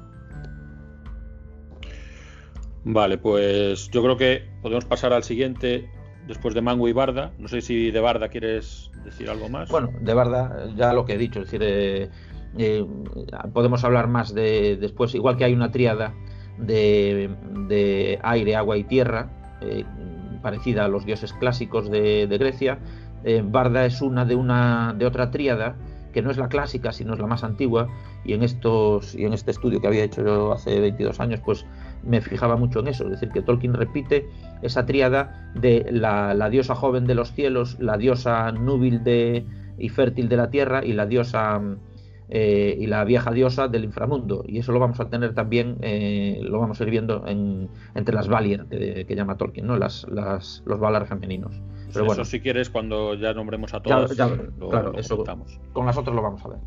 Vale, 2.83 3.17
pues 3.17 3.89
yo 3.91 4.01
creo 4.01 4.17
que 4.17 4.47
podemos 4.61 4.85
pasar 4.85 5.13
al 5.13 5.23
siguiente 5.23 5.89
después 6.31 6.53
de 6.53 6.61
Mango 6.61 6.87
y 6.87 6.93
Barda. 6.93 7.31
No 7.37 7.47
sé 7.47 7.61
si 7.61 7.91
de 7.91 7.99
Barda 7.99 8.29
quieres 8.29 8.89
decir 9.03 9.29
algo 9.29 9.49
más. 9.49 9.69
Bueno, 9.69 9.89
de 9.99 10.13
Barda 10.13 10.69
ya 10.75 10.93
lo 10.93 11.05
que 11.05 11.13
he 11.13 11.17
dicho, 11.17 11.39
es 11.39 11.45
decir, 11.45 11.61
eh, 11.63 12.09
eh, 12.57 12.85
podemos 13.53 13.83
hablar 13.83 14.07
más 14.07 14.33
de 14.33 14.77
después, 14.77 15.13
igual 15.13 15.37
que 15.37 15.43
hay 15.43 15.53
una 15.53 15.71
tríada 15.71 16.13
de, 16.57 18.19
aire, 18.23 18.55
agua 18.55 18.77
y 18.77 18.83
tierra, 18.85 19.29
eh, 19.61 19.83
parecida 20.41 20.85
a 20.85 20.87
los 20.87 21.05
dioses 21.05 21.33
clásicos 21.33 21.91
de, 21.91 22.27
Grecia. 22.39 22.79
Barda 23.43 23.85
es 23.85 24.01
una 24.01 24.25
de 24.25 24.35
una 24.35 24.95
de 24.97 25.05
otra 25.05 25.29
tríada 25.29 25.75
que 26.11 26.21
no 26.21 26.31
es 26.31 26.37
la 26.37 26.49
clásica, 26.49 26.91
sino 26.91 27.13
es 27.13 27.19
la 27.19 27.27
más 27.27 27.43
antigua, 27.43 27.87
y 28.25 28.33
en 28.33 28.43
estos 28.43 29.15
y 29.15 29.25
en 29.25 29.33
este 29.33 29.51
estudio 29.51 29.79
que 29.79 29.87
había 29.87 30.03
hecho 30.03 30.23
yo 30.23 30.53
hace 30.53 30.79
22 30.79 31.19
años, 31.19 31.39
pues 31.45 31.65
me 32.03 32.21
fijaba 32.21 32.55
mucho 32.55 32.79
en 32.79 32.87
eso, 32.87 33.05
es 33.05 33.11
decir, 33.11 33.29
que 33.29 33.41
Tolkien 33.41 33.73
repite 33.73 34.27
esa 34.61 34.85
tríada 34.85 35.51
de 35.55 35.87
la, 35.91 36.49
diosa 36.49 36.75
joven 36.75 37.05
de 37.05 37.15
los 37.15 37.33
cielos, 37.33 37.77
la 37.79 37.97
diosa 37.97 38.51
núbil 38.51 39.03
de, 39.03 39.45
y 39.77 39.89
fértil 39.89 40.29
de 40.29 40.37
la 40.37 40.49
tierra 40.49 40.83
y 40.83 40.93
la 40.93 41.05
diosa 41.05 41.61
eh, 42.29 42.77
y 42.79 42.87
la 42.87 43.03
vieja 43.03 43.31
diosa 43.31 43.67
del 43.67 43.83
inframundo. 43.83 44.43
Y 44.47 44.59
eso 44.59 44.71
lo 44.71 44.79
vamos 44.79 44.99
a 44.99 45.09
tener 45.09 45.33
también, 45.33 45.77
eh, 45.81 46.39
lo 46.41 46.59
vamos 46.59 46.79
a 46.79 46.83
ir 46.83 46.89
viendo 46.89 47.25
entre 47.27 48.15
las 48.15 48.27
Valier 48.27 48.65
que, 48.67 49.15
llama 49.15 49.37
Tolkien, 49.37 49.67
¿no? 49.67 49.77
las, 49.77 50.07
las, 50.09 50.63
los 50.65 50.79
Valar 50.79 51.07
femeninos. 51.07 51.51
Pues 51.59 51.93
Pero 51.93 52.05
bueno, 52.05 52.21
eso 52.21 52.31
si 52.31 52.39
quieres, 52.39 52.69
cuando 52.69 53.15
ya 53.15 53.33
nombremos 53.33 53.73
a 53.73 53.81
todos, 53.81 54.13
claro, 54.13 54.93
eso, 54.97 55.23
con 55.73 55.85
las 55.85 55.97
otras 55.97 56.15
lo 56.15 56.21
vamos 56.21 56.45
a 56.45 56.49
ver. 56.49 56.59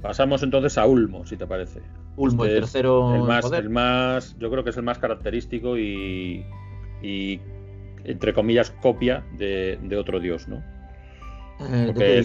Pasamos 0.00 0.42
entonces 0.42 0.78
a 0.78 0.86
Ulmo, 0.86 1.26
si 1.26 1.36
te 1.36 1.46
parece. 1.46 1.82
Ulmo, 2.16 2.44
el 2.44 2.50
este 2.50 2.60
tercero. 2.60 3.14
El 3.14 3.22
más, 3.22 3.52
el 3.52 3.70
más, 3.70 4.36
yo 4.38 4.50
creo 4.50 4.64
que 4.64 4.70
es 4.70 4.76
el 4.76 4.82
más 4.82 4.98
característico 4.98 5.76
y, 5.76 6.44
y 7.02 7.40
entre 8.06 8.32
comillas, 8.32 8.70
copia 8.82 9.24
de, 9.36 9.96
otro 9.98 10.20
dios, 10.20 10.48
¿no? 10.48 10.62
Eh, 11.98 12.24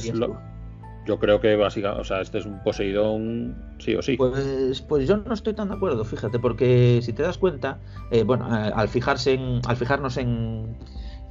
yo 1.07 1.19
creo 1.19 1.41
que 1.41 1.55
básicamente, 1.55 2.01
o 2.01 2.03
sea, 2.03 2.21
este 2.21 2.37
es 2.37 2.45
un 2.45 2.61
Poseidón 2.63 3.55
sí 3.79 3.95
o 3.95 4.01
sí. 4.03 4.17
Pues, 4.17 4.81
pues 4.81 5.07
yo 5.07 5.17
no 5.17 5.33
estoy 5.33 5.53
tan 5.53 5.69
de 5.69 5.75
acuerdo, 5.75 6.05
fíjate, 6.05 6.37
porque 6.37 6.99
si 7.01 7.13
te 7.13 7.23
das 7.23 7.39
cuenta, 7.39 7.79
eh, 8.11 8.23
bueno, 8.23 8.47
eh, 8.55 8.71
al 8.75 8.87
fijarse 8.87 9.33
en, 9.33 9.61
al 9.65 9.75
fijarnos 9.77 10.17
en, 10.17 10.77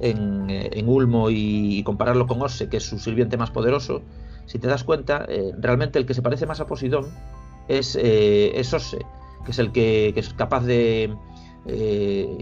en, 0.01 0.89
Ulmo 0.89 1.29
y, 1.29 1.81
compararlo 1.83 2.27
con 2.27 2.41
Osse, 2.41 2.67
que 2.67 2.77
es 2.77 2.83
su 2.83 2.99
sirviente 2.99 3.37
más 3.37 3.51
poderoso, 3.51 4.01
si 4.45 4.59
te 4.59 4.67
das 4.67 4.83
cuenta, 4.83 5.25
realmente 5.59 5.97
el 5.97 6.05
que 6.05 6.13
se 6.13 6.21
parece 6.21 6.45
más 6.45 6.59
a 6.59 6.67
Poseidón 6.67 7.05
es, 7.79 7.95
es 7.95 8.73
Osse, 8.73 9.05
que 9.45 9.51
es 9.51 9.59
el 9.59 9.71
que 9.71 10.13
es 10.15 10.33
capaz 10.33 10.61
de, 10.61 11.15
eh, 11.65 12.37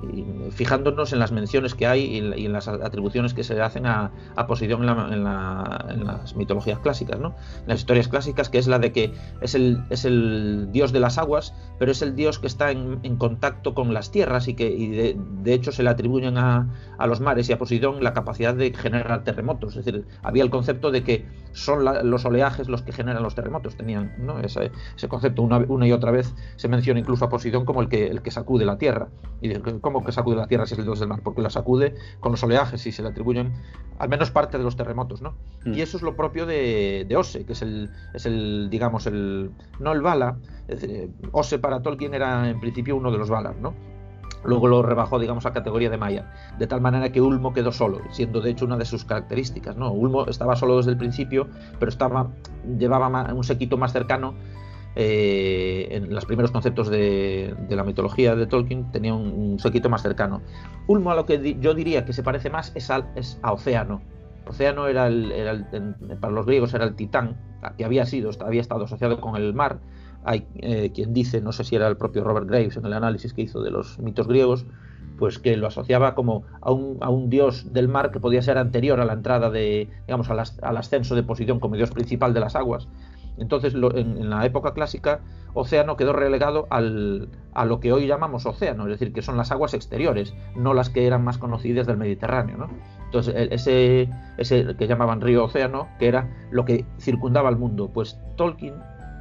fijándonos 0.52 1.12
en 1.12 1.20
las 1.20 1.34
menciones 1.34 1.76
que 1.76 1.86
hay 1.86 2.06
y 2.06 2.46
en, 2.46 2.54
las 2.54 2.68
atribuciones 2.68 3.34
que 3.34 3.44
se 3.44 3.60
hacen 3.62 3.86
a, 3.86 4.12
a 4.36 4.48
Poseidón 4.48 4.88
en, 5.12 5.24
las 5.24 6.36
mitologías 6.36 6.80
clásicas, 6.80 7.20
¿no? 7.20 7.36
en 7.62 7.68
las 7.68 7.80
historias 7.80 8.08
clásicas, 8.08 8.50
que 8.50 8.60
es 8.60 8.68
la 8.68 8.80
de 8.80 8.94
que 8.94 9.14
es 9.42 9.56
el, 9.56 9.84
es 9.90 10.06
el 10.06 10.70
dios 10.72 10.94
de 10.94 11.02
las 11.02 11.18
aguas, 11.18 11.54
pero 11.78 11.92
es 11.92 12.02
el 12.02 12.16
dios 12.16 12.40
que 12.40 12.48
está 12.48 12.72
en, 12.72 13.00
contacto 13.18 13.74
con 13.74 13.94
las 13.94 14.12
tierras 14.12 14.48
y 14.48 14.54
que 14.54 15.18
de, 15.44 15.54
hecho 15.54 15.72
se 15.72 15.84
le 15.84 15.90
atribuyen 15.90 16.38
a, 16.38 16.70
los 17.06 17.20
mares 17.20 17.50
y 17.50 17.54
a 17.54 17.58
Poseidón 17.58 18.04
la 18.04 18.14
capacidad 18.14 18.54
de 18.54 18.74
generar 18.74 19.24
terremotos. 19.24 19.76
Es 19.76 19.86
decir, 19.86 20.06
había 20.24 20.44
el 20.44 20.50
concepto 20.50 20.92
de 20.92 21.04
que 21.04 21.26
son 21.52 21.84
los 21.84 22.26
oleajes 22.26 22.70
los 22.70 22.84
que 22.84 22.94
generan 22.94 23.24
los 23.24 23.36
terremotos, 23.36 23.76
tenían 23.76 24.14
¿no? 24.20 24.40
ese, 24.40 24.72
concepto. 25.10 25.42
Una, 25.42 25.58
una, 25.58 25.88
y 25.88 25.92
otra 25.92 26.12
vez 26.12 26.34
se 26.56 26.68
menciona 26.68 27.00
incluso 27.00 27.26
a 27.26 27.30
Poseidón 27.30 27.66
como 27.66 27.82
el 27.82 27.90
que, 27.90 28.08
el 28.08 28.22
que 28.22 28.32
sacude 28.32 28.66
la 28.66 28.78
tierra. 28.78 29.09
Y 29.41 29.54
¿cómo 29.80 30.04
que 30.04 30.12
sacude 30.12 30.36
la 30.36 30.48
tierra 30.48 30.65
si 30.65 30.74
es 30.74 30.80
el 30.80 30.86
dios 30.86 31.00
del 31.00 31.08
mar? 31.08 31.22
Porque 31.24 31.41
la 31.41 31.50
sacude 31.50 31.95
con 32.19 32.34
los 32.34 32.43
oleajes 32.43 32.86
y 32.86 32.91
se 32.91 33.02
le 33.02 33.10
atribuyen 33.10 33.54
al 33.98 34.10
menos 34.10 34.32
parte 34.32 34.58
de 34.58 34.63
los 34.63 34.76
terremotos, 34.76 35.22
¿no? 35.22 35.36
Mm. 35.65 35.74
Y 35.74 35.82
eso 35.82 35.98
es 35.98 36.04
lo 36.04 36.15
propio 36.15 36.45
de, 36.45 37.06
de, 37.08 37.15
Ose, 37.15 37.45
que 37.45 37.54
es 37.54 37.62
el, 37.62 37.89
es 38.13 38.26
el, 38.26 38.69
digamos, 38.69 39.08
el, 39.08 39.52
no 39.80 39.93
el 39.93 40.02
Vala, 40.02 40.38
Ose 41.32 41.60
para 41.60 41.82
Tolkien 41.82 42.13
era 42.13 42.50
en 42.50 42.60
principio 42.60 42.95
uno 42.95 43.12
de 43.12 43.17
los 43.17 43.30
Valar, 43.30 43.56
¿no? 43.56 43.74
Luego 44.43 44.67
lo 44.67 44.82
rebajó, 44.82 45.19
digamos, 45.19 45.45
a 45.45 45.52
categoría 45.52 45.89
de 45.89 45.98
Maya, 45.98 46.32
de 46.58 46.67
tal 46.67 46.80
manera 46.80 47.12
que 47.12 47.19
Ulmo 47.19 47.54
quedó 47.54 47.72
solo, 47.72 48.02
siendo 48.12 48.39
de 48.39 48.52
hecho 48.52 48.65
una 48.65 48.78
de 48.78 48.86
sus 48.86 49.04
características. 49.04 49.76
¿no? 49.76 49.91
Ulmo 49.91 50.26
estaba 50.28 50.56
solo 50.56 50.78
desde 50.78 50.91
el 50.91 50.98
principio, 50.98 51.48
pero 51.78 51.89
estaba, 51.89 52.30
llevaba 52.78 53.34
un 53.34 53.43
sequito 53.43 53.78
más 53.78 53.91
cercano. 53.91 54.36
Eh, 54.95 55.88
en 55.91 56.13
los 56.13 56.25
primeros 56.25 56.52
conceptos 56.52 56.89
de, 56.89 57.56
la 57.69 57.84
mitología 57.84 58.36
de 58.36 58.47
Tolkien 58.47 58.91
tenía 58.91 59.13
un, 59.13 59.60
sequito 59.60 59.89
más 59.89 60.02
cercano. 60.02 60.41
Ulmo 60.88 61.12
a 61.12 61.15
lo 61.15 61.25
que 61.25 61.58
yo 61.60 61.73
diría 61.73 62.06
que 62.06 62.13
se 62.13 62.23
parece 62.23 62.49
más 62.49 62.71
es, 62.75 62.89
es 63.15 63.39
a 63.41 63.54
Océano. 63.54 64.02
Océano 64.47 64.88
era, 64.88 65.08
el, 65.08 65.65
para 66.19 66.34
los 66.34 66.45
griegos 66.45 66.73
era 66.73 66.86
el 66.86 66.95
titán, 66.95 67.38
que 67.78 67.86
había 67.86 68.06
sido, 68.06 68.32
había 68.39 68.62
estado 68.62 68.86
asociado 68.86 69.21
con 69.21 69.36
el 69.36 69.54
mar, 69.54 69.80
hay 70.23 70.45
eh, 70.56 70.91
quien 70.93 71.13
dice, 71.13 71.39
no 71.41 71.52
sé 71.52 71.63
si 71.63 71.75
era 71.75 71.88
el 71.88 71.97
propio 71.97 72.23
Robert 72.23 72.47
Graves 72.47 72.75
en 72.78 72.86
el 72.86 72.93
análisis 72.93 73.34
que 73.34 73.43
hizo 73.43 73.62
de 73.62 73.71
los 73.71 73.99
mitos 73.99 74.28
griegos, 74.28 74.65
pues 75.17 75.38
que 75.38 75.56
lo 75.58 75.67
asociaba 75.67 76.15
como 76.15 76.43
a 76.62 76.71
un, 76.71 76.97
a 77.02 77.10
un 77.10 77.30
dios 77.30 77.73
del 77.73 77.89
mar 77.89 78.12
que 78.12 78.19
podía 78.19 78.41
ser 78.41 78.58
anterior 78.58 78.99
a 78.99 79.06
la 79.06 79.13
entrada 79.13 79.49
de, 79.49 79.89
digamos, 80.08 80.30
al 80.30 80.78
ascenso 80.78 81.15
de 81.15 81.23
Posición 81.23 81.60
como 81.60 81.75
dios 81.75 81.91
principal 81.91 82.34
de 82.34 82.39
las 82.39 82.56
aguas. 82.56 82.88
Entonces, 83.39 83.73
en, 83.73 84.30
la 84.30 84.45
época 84.45 84.73
clásica, 84.73 85.21
océano 85.54 85.97
quedó 85.97 86.13
relegado 86.13 86.67
al, 86.69 87.30
a 87.54 87.65
lo 87.65 87.80
que 87.80 87.93
hoy 87.93 88.08
llamamos 88.08 88.45
océano, 88.45 88.84
es 88.84 88.91
decir, 88.91 89.13
que 89.13 89.21
son 89.21 89.38
las 89.38 89.52
aguas 89.52 89.73
exteriores, 89.73 90.34
no 90.56 90.73
las 90.73 90.89
que 90.89 91.08
eran 91.08 91.23
más 91.23 91.38
conocidas 91.38 91.88
del 91.88 91.97
Mediterráneo. 91.97 92.58
¿no? 92.58 92.69
Entonces, 93.06 93.34
ese, 93.52 94.10
ese 94.38 94.75
que 94.75 94.88
llamaban 94.88 95.21
río 95.21 95.45
océano, 95.45 95.88
que 95.99 96.08
era 96.08 96.30
lo 96.52 96.65
que 96.65 96.86
circundaba 96.99 97.49
el 97.49 97.58
mundo, 97.58 97.89
pues 97.93 98.19
Tolkien 98.36 98.75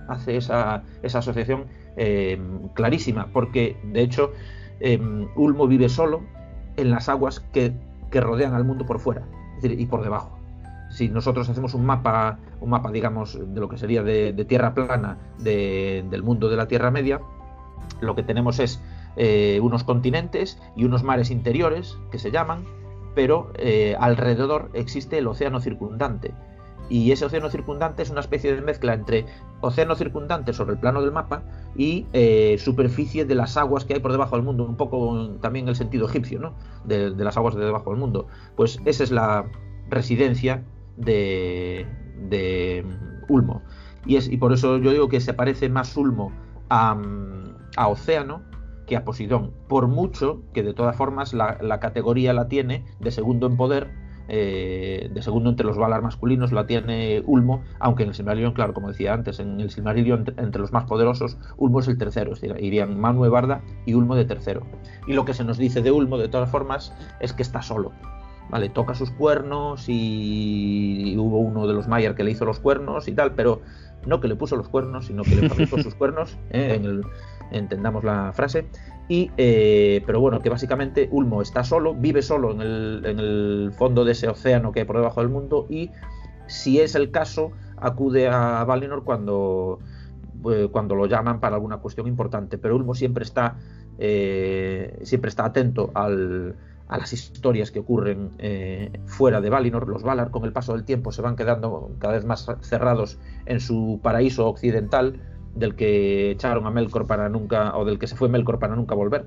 hace 0.08 0.36
esa, 0.36 0.82
asociación 1.02 1.66
eh, 1.96 2.40
clarísima, 2.74 3.28
porque 3.32 3.76
de 3.84 4.02
hecho 4.02 4.32
eh, 4.80 4.98
Ulmo 5.36 5.66
vive 5.66 5.88
solo 5.88 6.22
en 6.76 6.90
las 6.90 7.08
aguas 7.08 7.40
que, 7.52 7.72
rodean 8.10 8.54
al 8.54 8.64
mundo 8.64 8.86
por 8.86 9.00
fuera 9.00 9.22
y 9.62 9.84
por 9.86 10.02
debajo. 10.02 10.37
Si 10.90 11.08
nosotros 11.08 11.48
hacemos 11.48 11.74
un 11.74 11.84
mapa, 11.84 12.38
un 12.60 12.70
mapa, 12.70 12.90
digamos, 12.90 13.38
de 13.38 13.60
lo 13.60 13.68
que 13.68 13.78
sería 13.78 14.02
de, 14.02 14.32
tierra 14.48 14.74
plana 14.74 15.18
del 15.38 16.22
mundo 16.22 16.48
de 16.48 16.56
la 16.56 16.66
Tierra 16.66 16.90
Media, 16.90 17.20
lo 18.00 18.14
que 18.14 18.22
tenemos 18.22 18.58
es 18.58 18.82
eh, 19.16 19.60
unos 19.62 19.84
continentes 19.84 20.60
y 20.76 20.84
unos 20.84 21.02
mares 21.02 21.30
interiores 21.30 21.98
que 22.10 22.18
se 22.18 22.30
llaman, 22.30 22.64
pero 23.14 23.52
alrededor 23.98 24.70
existe 24.74 25.18
el 25.18 25.26
océano 25.26 25.60
circundante 25.60 26.32
y 26.90 27.12
ese 27.12 27.24
océano 27.24 27.50
circundante 27.50 28.02
es 28.02 28.10
una 28.10 28.20
especie 28.20 28.54
de 28.54 28.62
mezcla 28.62 28.94
entre 28.94 29.26
océano 29.60 29.94
circundante 29.94 30.52
sobre 30.52 30.72
el 30.72 30.78
plano 30.78 31.02
del 31.02 31.12
mapa 31.12 31.42
y 31.76 32.06
eh, 32.12 32.56
superficie 32.58 33.24
de 33.24 33.34
las 33.34 33.56
aguas 33.56 33.84
que 33.84 33.94
hay 33.94 34.00
por 34.00 34.12
debajo 34.12 34.36
del 34.36 34.44
mundo, 34.44 34.64
un 34.64 34.76
poco 34.76 35.36
también 35.40 35.68
el 35.68 35.76
sentido 35.76 36.06
egipcio, 36.06 36.38
¿no? 36.38 36.54
De, 36.84 37.10
las 37.10 37.36
aguas 37.36 37.54
de 37.54 37.64
debajo 37.64 37.90
del 37.90 38.00
mundo. 38.00 38.26
Pues 38.56 38.80
esa 38.84 39.04
es 39.04 39.10
la 39.10 39.44
residencia 39.90 40.64
de, 40.98 41.86
de 42.28 42.84
Ulmo. 43.28 43.62
Y, 44.06 44.16
es, 44.16 44.28
y 44.28 44.36
por 44.36 44.52
eso 44.52 44.78
yo 44.78 44.90
digo 44.90 45.08
que 45.08 45.20
se 45.20 45.34
parece 45.34 45.68
más 45.68 45.96
Ulmo 45.96 46.32
a, 46.68 46.96
a 47.76 47.88
Océano 47.88 48.42
que 48.88 48.96
a 48.96 49.04
Posidón, 49.04 49.52
por 49.68 49.86
mucho 49.86 50.42
que 50.52 50.62
de 50.62 50.72
todas 50.72 50.96
formas 50.96 51.34
la, 51.34 51.78
categoría 51.78 52.32
la 52.32 52.48
tiene 52.48 52.84
de 53.00 53.10
segundo 53.10 53.46
en 53.46 53.56
poder 53.56 54.08
eh, 54.30 55.10
de 55.12 55.22
segundo 55.22 55.48
entre 55.48 55.66
los 55.66 55.78
Valar 55.78 56.02
masculinos 56.02 56.52
la 56.52 56.66
tiene 56.66 57.22
Ulmo, 57.26 57.62
aunque 57.80 58.02
en 58.02 58.10
el 58.10 58.14
Silmarillion, 58.14 58.52
claro, 58.52 58.74
como 58.74 58.88
decía 58.88 59.14
antes, 59.14 59.40
en 59.40 59.58
el 59.60 59.70
Silmarillion 59.70 60.34
entre, 60.36 60.60
los 60.60 60.72
más 60.72 60.84
poderosos, 60.84 61.38
Ulmo 61.56 61.80
es 61.80 61.88
el 61.88 61.96
tercero, 61.96 62.32
es 62.32 62.40
decir, 62.40 62.56
irían 62.62 62.98
Manu 63.00 63.30
Barda 63.30 63.62
y 63.86 63.94
Ulmo 63.94 64.16
de 64.16 64.26
tercero. 64.26 64.66
Y 65.06 65.14
lo 65.14 65.24
que 65.24 65.32
se 65.32 65.44
nos 65.44 65.56
dice 65.56 65.80
de 65.80 65.92
Ulmo, 65.92 66.18
de 66.18 66.28
todas 66.28 66.50
formas, 66.50 66.94
es 67.20 67.32
que 67.32 67.42
está 67.42 67.62
solo. 67.62 67.92
Vale, 68.50 68.70
toca 68.70 68.94
sus 68.94 69.10
cuernos 69.10 69.84
y, 69.88 71.14
hubo 71.18 71.38
uno 71.38 71.66
de 71.66 71.74
los 71.74 71.86
Mayer 71.86 72.14
que 72.14 72.24
le 72.24 72.30
hizo 72.30 72.44
los 72.44 72.60
cuernos 72.60 73.06
y 73.06 73.12
tal, 73.12 73.34
pero 73.34 73.60
no 74.06 74.20
que 74.20 74.28
le 74.28 74.36
puso 74.36 74.56
los 74.56 74.68
cuernos, 74.68 75.06
sino 75.06 75.22
que 75.22 75.36
le 75.36 75.48
fabricó 75.48 75.78
sus 75.82 75.94
cuernos, 75.94 76.38
¿eh? 76.50 76.74
en 76.76 76.84
el, 76.84 77.02
entendamos 77.50 78.04
la 78.04 78.32
frase, 78.32 78.66
y, 79.08 79.30
eh, 79.38 80.02
pero 80.06 80.20
bueno, 80.20 80.40
que 80.40 80.50
básicamente 80.50 81.08
Ulmo 81.10 81.40
está 81.40 81.64
solo, 81.64 81.94
vive 81.94 82.20
solo 82.20 82.52
en 82.52 82.60
el, 82.60 83.72
fondo 83.76 84.04
de 84.04 84.12
ese 84.12 84.28
océano 84.28 84.70
que 84.72 84.80
hay 84.80 84.86
por 84.86 84.96
debajo 84.96 85.20
del 85.20 85.30
mundo 85.30 85.66
y 85.68 85.90
si 86.46 86.80
es 86.80 86.94
el 86.94 87.10
caso, 87.10 87.52
acude 87.76 88.28
a 88.28 88.64
Valinor 88.64 89.04
cuando, 89.04 89.78
eh, 90.50 90.68
cuando 90.70 90.94
lo 90.94 91.06
llaman 91.06 91.40
para 91.40 91.56
alguna 91.56 91.78
cuestión 91.78 92.06
importante. 92.06 92.58
Pero 92.58 92.76
Ulmo 92.76 92.94
siempre 92.94 93.24
está, 93.24 93.56
eh, 93.98 94.98
siempre 95.02 95.28
está 95.28 95.46
atento 95.46 95.90
a 96.88 96.98
las 96.98 97.12
historias 97.12 97.70
que 97.70 97.80
ocurren 97.80 98.30
fuera 99.06 99.40
de 99.40 99.50
Valinor. 99.50 99.88
Los 99.88 100.02
Valar, 100.02 100.30
con 100.30 100.44
el 100.44 100.52
paso 100.52 100.72
del 100.72 100.84
tiempo, 100.84 101.12
se 101.12 101.22
van 101.22 101.36
quedando 101.36 101.90
cada 101.98 102.14
vez 102.14 102.24
más 102.24 102.46
cerrados 102.62 103.18
en 103.46 103.60
su 103.60 104.00
paraíso 104.02 104.46
occidental 104.46 105.20
del 105.54 105.74
que 105.74 106.30
echaron 106.30 106.66
a 106.66 106.70
Melkor 106.70 107.06
para 107.06 107.28
nunca, 107.28 107.76
o 107.76 107.84
del 107.84 107.98
que 107.98 108.06
se 108.06 108.16
fue 108.16 108.28
Melkor 108.28 108.58
para 108.58 108.76
nunca 108.76 108.94
volver. 108.94 109.26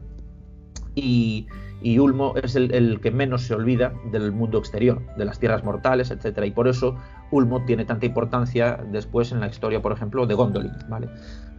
Y, 0.95 1.47
Ulmo 1.83 2.35
es 2.41 2.55
el, 2.55 2.99
que 3.01 3.11
menos 3.11 3.43
se 3.43 3.55
olvida 3.55 3.93
del 4.11 4.31
mundo 4.31 4.59
exterior, 4.59 5.01
de 5.17 5.25
las 5.25 5.39
tierras 5.39 5.63
mortales, 5.63 6.11
etcétera, 6.11 6.45
y 6.45 6.51
por 6.51 6.67
eso 6.67 6.95
Ulmo 7.31 7.65
tiene 7.65 7.85
tanta 7.85 8.05
importancia 8.05 8.79
después 8.91 9.31
en 9.31 9.39
la 9.39 9.47
historia, 9.47 9.81
por 9.81 9.91
ejemplo, 9.91 10.27
de 10.27 10.35
Gondolin, 10.35 10.73
¿vale? 10.89 11.09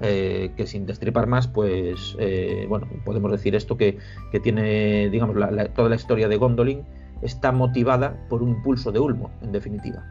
Eh, 0.00 0.52
que 0.56 0.66
sin 0.66 0.87
destripar 0.87 1.26
más, 1.26 1.48
pues, 1.48 2.16
eh, 2.18 2.66
bueno, 2.68 2.88
podemos 3.04 3.32
decir 3.32 3.56
esto 3.56 3.76
que, 3.76 3.98
tiene, 4.42 5.08
digamos, 5.11 5.37
toda 5.74 5.88
la 5.88 5.96
historia 5.96 6.28
de 6.28 6.37
Gondolin 6.37 6.82
está 7.20 7.52
motivada 7.52 8.14
por 8.28 8.42
un 8.42 8.50
impulso 8.50 8.92
de 8.92 9.00
Ulmo, 9.00 9.30
en 9.42 9.52
definitiva. 9.52 10.04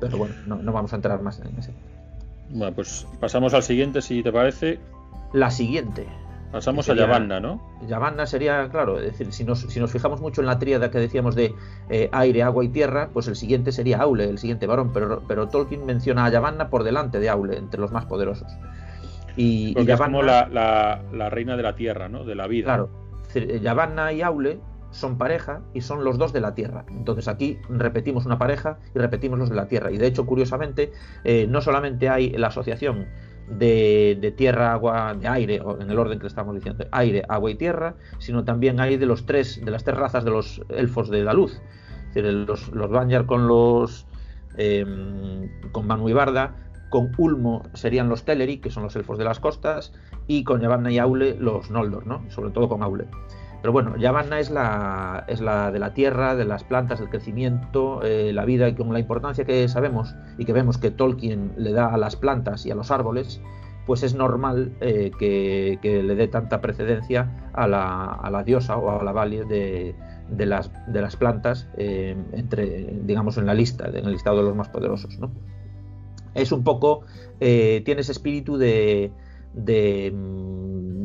Pero 0.00 0.18
bueno, 0.18 0.34
no, 0.46 0.56
no 0.56 0.72
vamos 0.72 0.92
a 0.92 0.96
entrar 0.96 1.20
más 1.22 1.40
en 1.40 1.58
ese. 1.58 1.72
Bueno, 2.50 2.74
pues 2.74 3.06
pasamos 3.20 3.52
al 3.54 3.62
siguiente, 3.62 4.00
si 4.00 4.22
te 4.22 4.32
parece. 4.32 4.78
La 5.32 5.50
siguiente. 5.50 6.06
Pasamos 6.52 6.88
a 6.88 6.94
Yavanna, 6.94 7.40
¿no? 7.40 7.60
Yavanna 7.86 8.26
sería, 8.26 8.68
claro, 8.70 8.98
es 8.98 9.12
decir, 9.12 9.32
si 9.32 9.44
nos, 9.44 9.60
si 9.60 9.80
nos 9.80 9.92
fijamos 9.92 10.20
mucho 10.20 10.40
en 10.40 10.46
la 10.46 10.58
tríada 10.58 10.90
que 10.90 10.98
decíamos 10.98 11.34
de 11.34 11.54
eh, 11.90 12.08
aire, 12.12 12.42
agua 12.42 12.64
y 12.64 12.68
tierra, 12.68 13.10
pues 13.12 13.28
el 13.28 13.36
siguiente 13.36 13.70
sería 13.70 13.98
Aule, 13.98 14.24
el 14.24 14.38
siguiente 14.38 14.66
varón, 14.66 14.92
pero, 14.92 15.22
pero 15.28 15.48
Tolkien 15.48 15.84
menciona 15.84 16.24
a 16.24 16.30
Yavanna 16.30 16.70
por 16.70 16.84
delante 16.84 17.20
de 17.20 17.28
Aule, 17.28 17.58
entre 17.58 17.80
los 17.80 17.92
más 17.92 18.06
poderosos. 18.06 18.50
Y, 19.36 19.74
Porque 19.74 19.92
es 19.92 20.00
como 20.00 20.22
la, 20.22 20.48
la, 21.12 21.30
reina 21.30 21.56
de 21.56 21.62
la 21.62 21.74
tierra, 21.74 22.08
¿no? 22.08 22.24
De 22.24 22.34
la 22.34 22.46
vida. 22.46 22.64
Claro. 22.64 22.90
Yavanna 23.60 24.12
y 24.12 24.22
Aule 24.22 24.58
son 24.90 25.18
pareja 25.18 25.60
y 25.74 25.82
son 25.82 26.04
los 26.04 26.18
dos 26.18 26.32
de 26.32 26.40
la 26.40 26.54
Tierra. 26.54 26.84
Entonces 26.88 27.28
aquí 27.28 27.58
repetimos 27.68 28.26
una 28.26 28.38
pareja 28.38 28.78
y 28.94 28.98
repetimos 28.98 29.38
los 29.38 29.50
de 29.50 29.56
la 29.56 29.68
Tierra. 29.68 29.90
Y 29.90 29.98
de 29.98 30.06
hecho, 30.06 30.26
curiosamente, 30.26 30.92
eh, 31.24 31.46
no 31.48 31.60
solamente 31.60 32.08
hay 32.08 32.30
la 32.30 32.48
asociación 32.48 33.06
de, 33.50 34.34
tierra, 34.36 34.72
agua, 34.72 35.14
de 35.14 35.28
aire, 35.28 35.62
en 35.80 35.90
el 35.90 35.98
orden 35.98 36.18
que 36.18 36.24
le 36.24 36.28
estamos 36.28 36.54
diciendo, 36.54 36.84
aire, 36.90 37.22
agua 37.28 37.50
y 37.50 37.54
tierra, 37.54 37.94
sino 38.18 38.44
también 38.44 38.80
hay 38.80 38.96
de 38.96 39.06
los 39.06 39.26
tres, 39.26 39.64
de 39.64 39.70
las 39.70 39.84
tres 39.84 39.96
razas 39.96 40.24
de 40.24 40.30
los 40.30 40.62
elfos 40.68 41.10
de 41.10 41.22
la 41.22 41.32
luz. 41.32 41.60
Es 42.08 42.14
decir, 42.14 42.32
los, 42.32 42.68
los 42.68 43.24
con 43.26 43.48
los 43.48 44.06
em, 44.56 45.48
con 45.72 45.86
Manu 45.86 46.08
y 46.08 46.12
Barda, 46.12 46.54
con 46.90 47.12
Ulmo 47.18 47.64
serían 47.74 48.08
los 48.08 48.24
Teleri, 48.24 48.58
que 48.58 48.70
son 48.70 48.82
los 48.82 48.96
elfos 48.96 49.18
de 49.18 49.24
las 49.24 49.40
costas, 49.40 49.92
y 50.26 50.44
con 50.44 50.60
Yavanna 50.60 50.90
y 50.90 50.98
Aule 50.98 51.36
los 51.38 51.70
Noldor, 51.70 52.06
¿no? 52.06 52.24
Sobre 52.30 52.50
todo 52.50 52.68
con 52.68 52.82
Aule. 52.82 53.06
Pero 53.60 53.72
bueno, 53.72 53.96
Yavanna 53.96 54.38
es 54.38 54.50
la, 54.50 55.24
es 55.26 55.40
la 55.40 55.72
de 55.72 55.78
la 55.78 55.92
tierra, 55.92 56.36
de 56.36 56.44
las 56.44 56.62
plantas, 56.62 57.00
del 57.00 57.08
crecimiento, 57.08 58.02
eh, 58.04 58.32
la 58.32 58.44
vida, 58.44 58.68
y 58.68 58.74
con 58.74 58.92
la 58.92 59.00
importancia 59.00 59.44
que 59.44 59.68
sabemos 59.68 60.14
y 60.38 60.44
que 60.44 60.52
vemos 60.52 60.78
que 60.78 60.90
Tolkien 60.90 61.52
le 61.56 61.72
da 61.72 61.92
a 61.92 61.98
las 61.98 62.14
plantas 62.14 62.66
y 62.66 62.70
a 62.70 62.76
los 62.76 62.92
árboles, 62.92 63.40
pues 63.84 64.04
es 64.04 64.14
normal 64.14 64.72
eh, 64.80 65.10
que, 65.18 65.78
le 65.82 66.14
dé 66.14 66.28
tanta 66.28 66.60
precedencia 66.60 67.50
a 67.52 67.66
la, 67.66 68.04
a 68.04 68.30
la, 68.30 68.44
diosa 68.44 68.76
o 68.76 69.00
a 69.00 69.02
la 69.02 69.12
valle 69.12 69.44
de, 69.44 69.96
de, 70.30 70.46
las, 70.46 70.70
de 70.86 71.00
las 71.00 71.16
plantas, 71.16 71.68
eh, 71.76 72.16
entre, 72.32 72.94
digamos, 73.02 73.38
en 73.38 73.46
la 73.46 73.54
lista, 73.54 73.88
en 73.88 74.04
el 74.04 74.12
listado 74.12 74.36
de 74.36 74.44
los 74.44 74.54
más 74.54 74.68
poderosos. 74.68 75.18
¿no? 75.18 75.32
Es 76.34 76.52
un 76.52 76.62
poco, 76.62 77.00
tiene 77.40 78.02
ese 78.02 78.12
espíritu 78.12 78.56
de, 78.56 79.10
de 79.54 80.12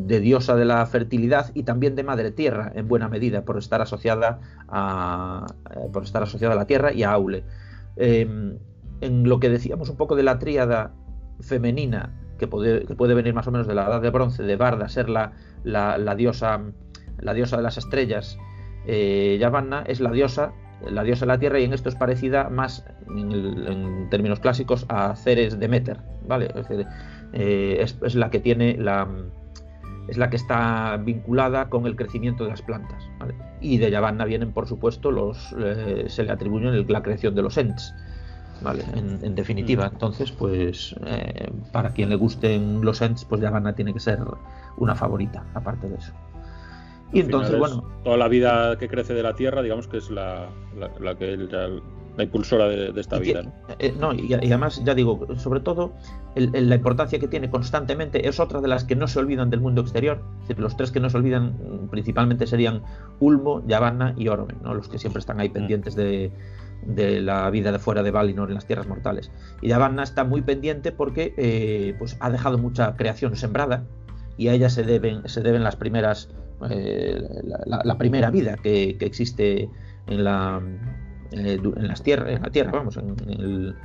de 0.07 0.19
diosa 0.19 0.55
de 0.55 0.65
la 0.65 0.85
fertilidad 0.85 1.51
y 1.53 1.63
también 1.63 1.95
de 1.95 2.03
madre 2.03 2.31
tierra 2.31 2.71
en 2.75 2.87
buena 2.87 3.07
medida 3.07 3.45
por 3.45 3.57
estar 3.57 3.81
asociada 3.81 4.39
a, 4.67 5.45
eh, 5.71 5.89
por 5.91 6.03
estar 6.03 6.23
asociada 6.23 6.53
a 6.53 6.57
la 6.57 6.67
tierra 6.67 6.93
y 6.93 7.03
a 7.03 7.11
Aule. 7.11 7.43
Em, 7.95 8.57
en 9.01 9.29
lo 9.29 9.39
que 9.39 9.49
decíamos 9.49 9.89
un 9.89 9.97
poco 9.97 10.15
de 10.15 10.23
la 10.23 10.39
tríada 10.39 10.91
femenina 11.41 12.13
que 12.37 12.47
puede, 12.47 12.85
que 12.85 12.95
puede, 12.95 13.13
venir 13.13 13.33
más 13.33 13.47
o 13.47 13.51
menos 13.51 13.67
de 13.67 13.75
la 13.75 13.85
edad 13.85 14.01
de 14.01 14.09
bronce 14.09 14.43
de 14.43 14.55
Barda 14.55 14.89
ser 14.89 15.09
la, 15.09 15.33
la, 15.63 16.15
diosa 16.15 16.61
la 17.19 17.33
diosa 17.33 17.57
de 17.57 17.63
las 17.63 17.77
estrellas 17.77 18.37
eh, 18.87 19.37
Yavanna 19.39 19.83
es 19.87 19.99
la 19.99 20.11
diosa 20.11 20.53
la 20.89 21.03
diosa 21.03 21.25
de 21.25 21.27
la 21.27 21.37
tierra 21.37 21.59
y 21.59 21.63
en 21.65 21.73
esto 21.73 21.89
es 21.89 21.95
parecida 21.95 22.49
más 22.49 22.85
en, 23.07 24.09
términos 24.09 24.39
clásicos 24.39 24.85
a 24.89 25.15
Ceres 25.15 25.59
Demeter 25.59 25.99
vale 26.27 26.49
eh, 27.33 27.77
es, 27.79 27.97
es 28.01 28.15
la 28.15 28.29
que 28.29 28.39
tiene 28.39 28.77
la 28.77 29.07
es 30.07 30.17
la 30.17 30.29
que 30.29 30.35
está 30.35 30.97
vinculada 30.97 31.69
con 31.69 31.85
el 31.85 31.95
crecimiento 31.95 32.43
de 32.43 32.51
las 32.51 32.61
plantas. 32.61 33.09
Y 33.61 33.77
de 33.77 33.89
Yavanna 33.91 34.25
vienen, 34.25 34.51
por 34.51 34.67
supuesto, 34.67 35.11
los 35.11 35.55
eh, 35.59 36.05
se 36.07 36.23
le 36.23 36.31
atribuyen 36.31 36.85
la 36.87 37.01
creación 37.01 37.35
de 37.35 37.41
los 37.41 37.57
Ents. 37.57 37.93
¿vale? 38.61 38.83
En, 38.95 39.35
definitiva, 39.35 39.89
mm. 39.89 39.93
entonces, 39.93 40.31
pues 40.31 40.95
eh, 41.05 41.51
para 41.71 41.91
quien 41.91 42.09
le 42.09 42.15
gusten 42.15 42.81
los 42.81 43.01
Ents, 43.01 43.25
pues 43.25 43.41
Yavanna 43.41 43.73
tiene 43.73 43.93
que 43.93 43.99
ser 43.99 44.19
una 44.77 44.95
favorita, 44.95 45.43
aparte 45.53 45.89
de 45.89 45.95
eso. 45.95 46.13
Y 47.11 47.19
entonces, 47.19 47.57
bueno. 47.57 47.83
Toda 48.03 48.17
la 48.17 48.27
vida 48.27 48.77
que 48.77 48.87
crece 48.87 49.13
de 49.13 49.23
la 49.23 49.35
Tierra, 49.35 49.61
digamos 49.61 49.87
que 49.87 49.97
es 49.97 50.09
la, 50.09 50.49
la, 50.99 51.15
que 51.15 51.37
la 52.17 52.23
impulsora 52.23 52.67
de, 52.67 52.99
esta 52.99 53.17
vida. 53.19 53.43
¿no? 53.43 54.11
Eh, 54.11 54.17
y, 54.17 54.33
además, 54.33 54.81
ya 54.83 54.93
digo, 54.93 55.27
sobre 55.37 55.59
todo 55.59 55.93
la 56.35 56.75
importancia 56.75 57.19
que 57.19 57.27
tiene 57.27 57.49
constantemente 57.49 58.27
es 58.27 58.39
otra 58.39 58.61
de 58.61 58.67
las 58.67 58.83
que 58.83 58.95
no 58.95 59.07
se 59.07 59.19
olvidan 59.19 59.49
del 59.49 59.61
mundo 59.61 59.81
exterior. 59.81 60.21
Es 60.41 60.47
decir, 60.47 60.59
los 60.59 60.77
tres 60.77 60.91
que 60.91 60.99
no 60.99 61.09
se 61.09 61.17
olvidan 61.17 61.87
principalmente 61.89 62.47
serían 62.47 62.83
Ulmo, 63.19 63.65
Yavanna 63.67 64.13
y 64.17 64.27
Orome, 64.27 64.55
¿no? 64.63 64.73
los 64.73 64.89
que 64.89 64.99
siempre 64.99 65.19
están 65.19 65.39
ahí 65.39 65.49
mm. 65.49 65.53
pendientes 65.53 65.95
de, 65.95 66.31
la 67.21 67.49
vida 67.49 67.71
de 67.71 67.79
fuera 67.79 68.03
de 68.03 68.11
Valinor 68.11 68.49
en 68.49 68.55
las 68.55 68.65
tierras 68.65 68.87
mortales. 68.87 69.31
Y 69.61 69.69
Yavanna 69.69 70.03
está 70.03 70.23
muy 70.23 70.41
pendiente 70.41 70.91
porque 70.91 71.33
eh, 71.37 71.95
pues 71.97 72.17
ha 72.19 72.29
dejado 72.29 72.57
mucha 72.57 72.95
creación 72.95 73.35
sembrada 73.35 73.85
y 74.37 74.49
a 74.49 74.53
ella 74.53 74.69
se 74.69 74.83
deben, 74.83 75.27
se 75.29 75.41
deben 75.41 75.63
las 75.63 75.75
primeras, 75.75 76.29
eh, 76.69 77.21
la, 77.65 77.97
primera 77.97 78.31
vida 78.31 78.57
que, 78.57 78.97
que 78.97 79.05
existe 79.05 79.69
en 80.07 80.23
la 80.23 80.61
eh, 81.33 81.59
en, 81.63 81.87
las 81.87 82.03
tierras, 82.03 82.29
en 82.29 82.41
la 82.41 82.49
tierra, 82.49 82.71
vamos, 82.71 82.97
en, 82.97 83.75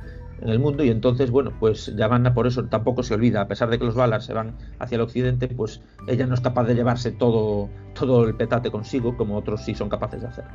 el, 0.41 0.59
mundo 0.59 0.83
y 0.83 0.89
entonces, 0.89 1.31
bueno, 1.31 1.51
pues 1.59 1.93
Yavanna 1.95 2.33
por 2.33 2.47
eso 2.47 2.63
tampoco 2.65 3.03
se 3.03 3.13
olvida, 3.13 3.41
a 3.41 3.47
pesar 3.47 3.69
de 3.69 3.79
que 3.79 3.85
los 3.85 3.95
Valar 3.95 4.21
se 4.21 4.33
van 4.33 4.55
hacia 4.77 4.95
el 4.95 5.01
occidente, 5.01 5.47
pues 5.47 5.81
ella 6.07 6.27
no 6.27 6.33
es 6.33 6.41
capaz 6.41 6.63
de 6.65 6.75
llevarse 6.75 7.11
todo, 7.11 7.69
todo 7.93 8.25
el 8.25 8.35
petate 8.35 8.71
consigo 8.71 9.17
como 9.17 9.35
otros 9.35 9.65
sí 9.65 9.75
son 9.75 9.89
capaces 9.89 10.21
de 10.21 10.27
hacer. 10.27 10.45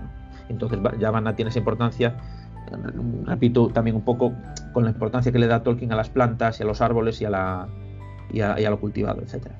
Entonces 0.49 0.79
Yavanna 0.99 1.37
tiene 1.37 1.51
esa 1.51 1.59
importancia, 1.59 2.17
repito, 3.25 3.69
también 3.69 3.97
un 3.97 4.05
poco 4.05 4.33
con 4.73 4.85
la 4.85 4.91
importancia 4.91 5.33
que 5.33 5.39
le 5.39 5.47
da 5.47 5.63
Tolkien 5.63 5.93
a 5.93 5.97
las 5.97 6.11
plantas 6.11 6.61
y 6.61 6.63
a 6.63 6.67
los 6.67 6.81
árboles 6.81 7.21
y 7.21 7.25
a, 7.25 7.31
la, 7.31 7.69
y 8.33 8.41
a, 8.41 8.71
lo 8.71 8.81
cultivado, 8.81 9.21
etcétera. 9.23 9.57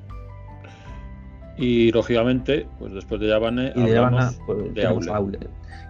Y 1.57 1.91
lógicamente, 1.91 2.67
pues 2.79 2.93
después 2.93 3.21
de 3.21 3.27
Yavanna, 3.27 3.71
y 3.75 3.81
de, 3.81 4.35
pues, 4.45 4.73
de 4.73 4.85
Aule. 4.85 5.39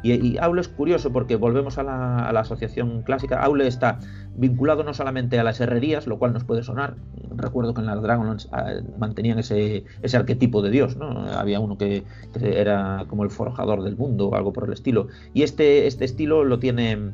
Y, 0.04 0.38
Aule 0.38 0.62
es 0.62 0.68
curioso 0.68 1.12
porque 1.12 1.36
volvemos 1.36 1.80
a 1.80 1.84
la, 1.84 2.40
asociación 2.40 3.02
clásica. 3.02 3.42
Aule 3.42 3.66
está 3.66 3.98
vinculado 4.36 4.84
no 4.84 4.94
solamente 4.94 5.40
a 5.40 5.44
las 5.44 5.60
herrerías, 5.60 6.06
lo 6.06 6.20
cual 6.20 6.34
nos 6.34 6.44
puede 6.44 6.62
sonar. 6.62 6.96
Recuerdo 7.36 7.74
que 7.74 7.82
en 7.82 7.88
las 7.88 8.00
Dragonlance 8.04 8.48
ah, 8.52 8.74
mantenían 9.00 9.40
ese, 9.40 9.84
ese 10.04 10.18
arquetipo 10.18 10.62
de 10.62 10.70
Dios, 10.70 10.96
¿no? 10.96 11.10
Había 11.32 11.60
uno 11.60 11.80
que, 11.80 12.04
era 12.40 13.06
como 13.08 13.24
el 13.24 13.32
forjador 13.32 13.82
del 13.82 13.98
mundo 13.98 14.28
o 14.28 14.36
algo 14.36 14.54
por 14.54 14.66
el 14.66 14.74
estilo. 14.74 15.08
Y 15.34 15.42
este, 15.42 15.88
este 15.88 16.06
estilo 16.06 16.44
lo 16.44 16.60
tiene, 16.60 17.14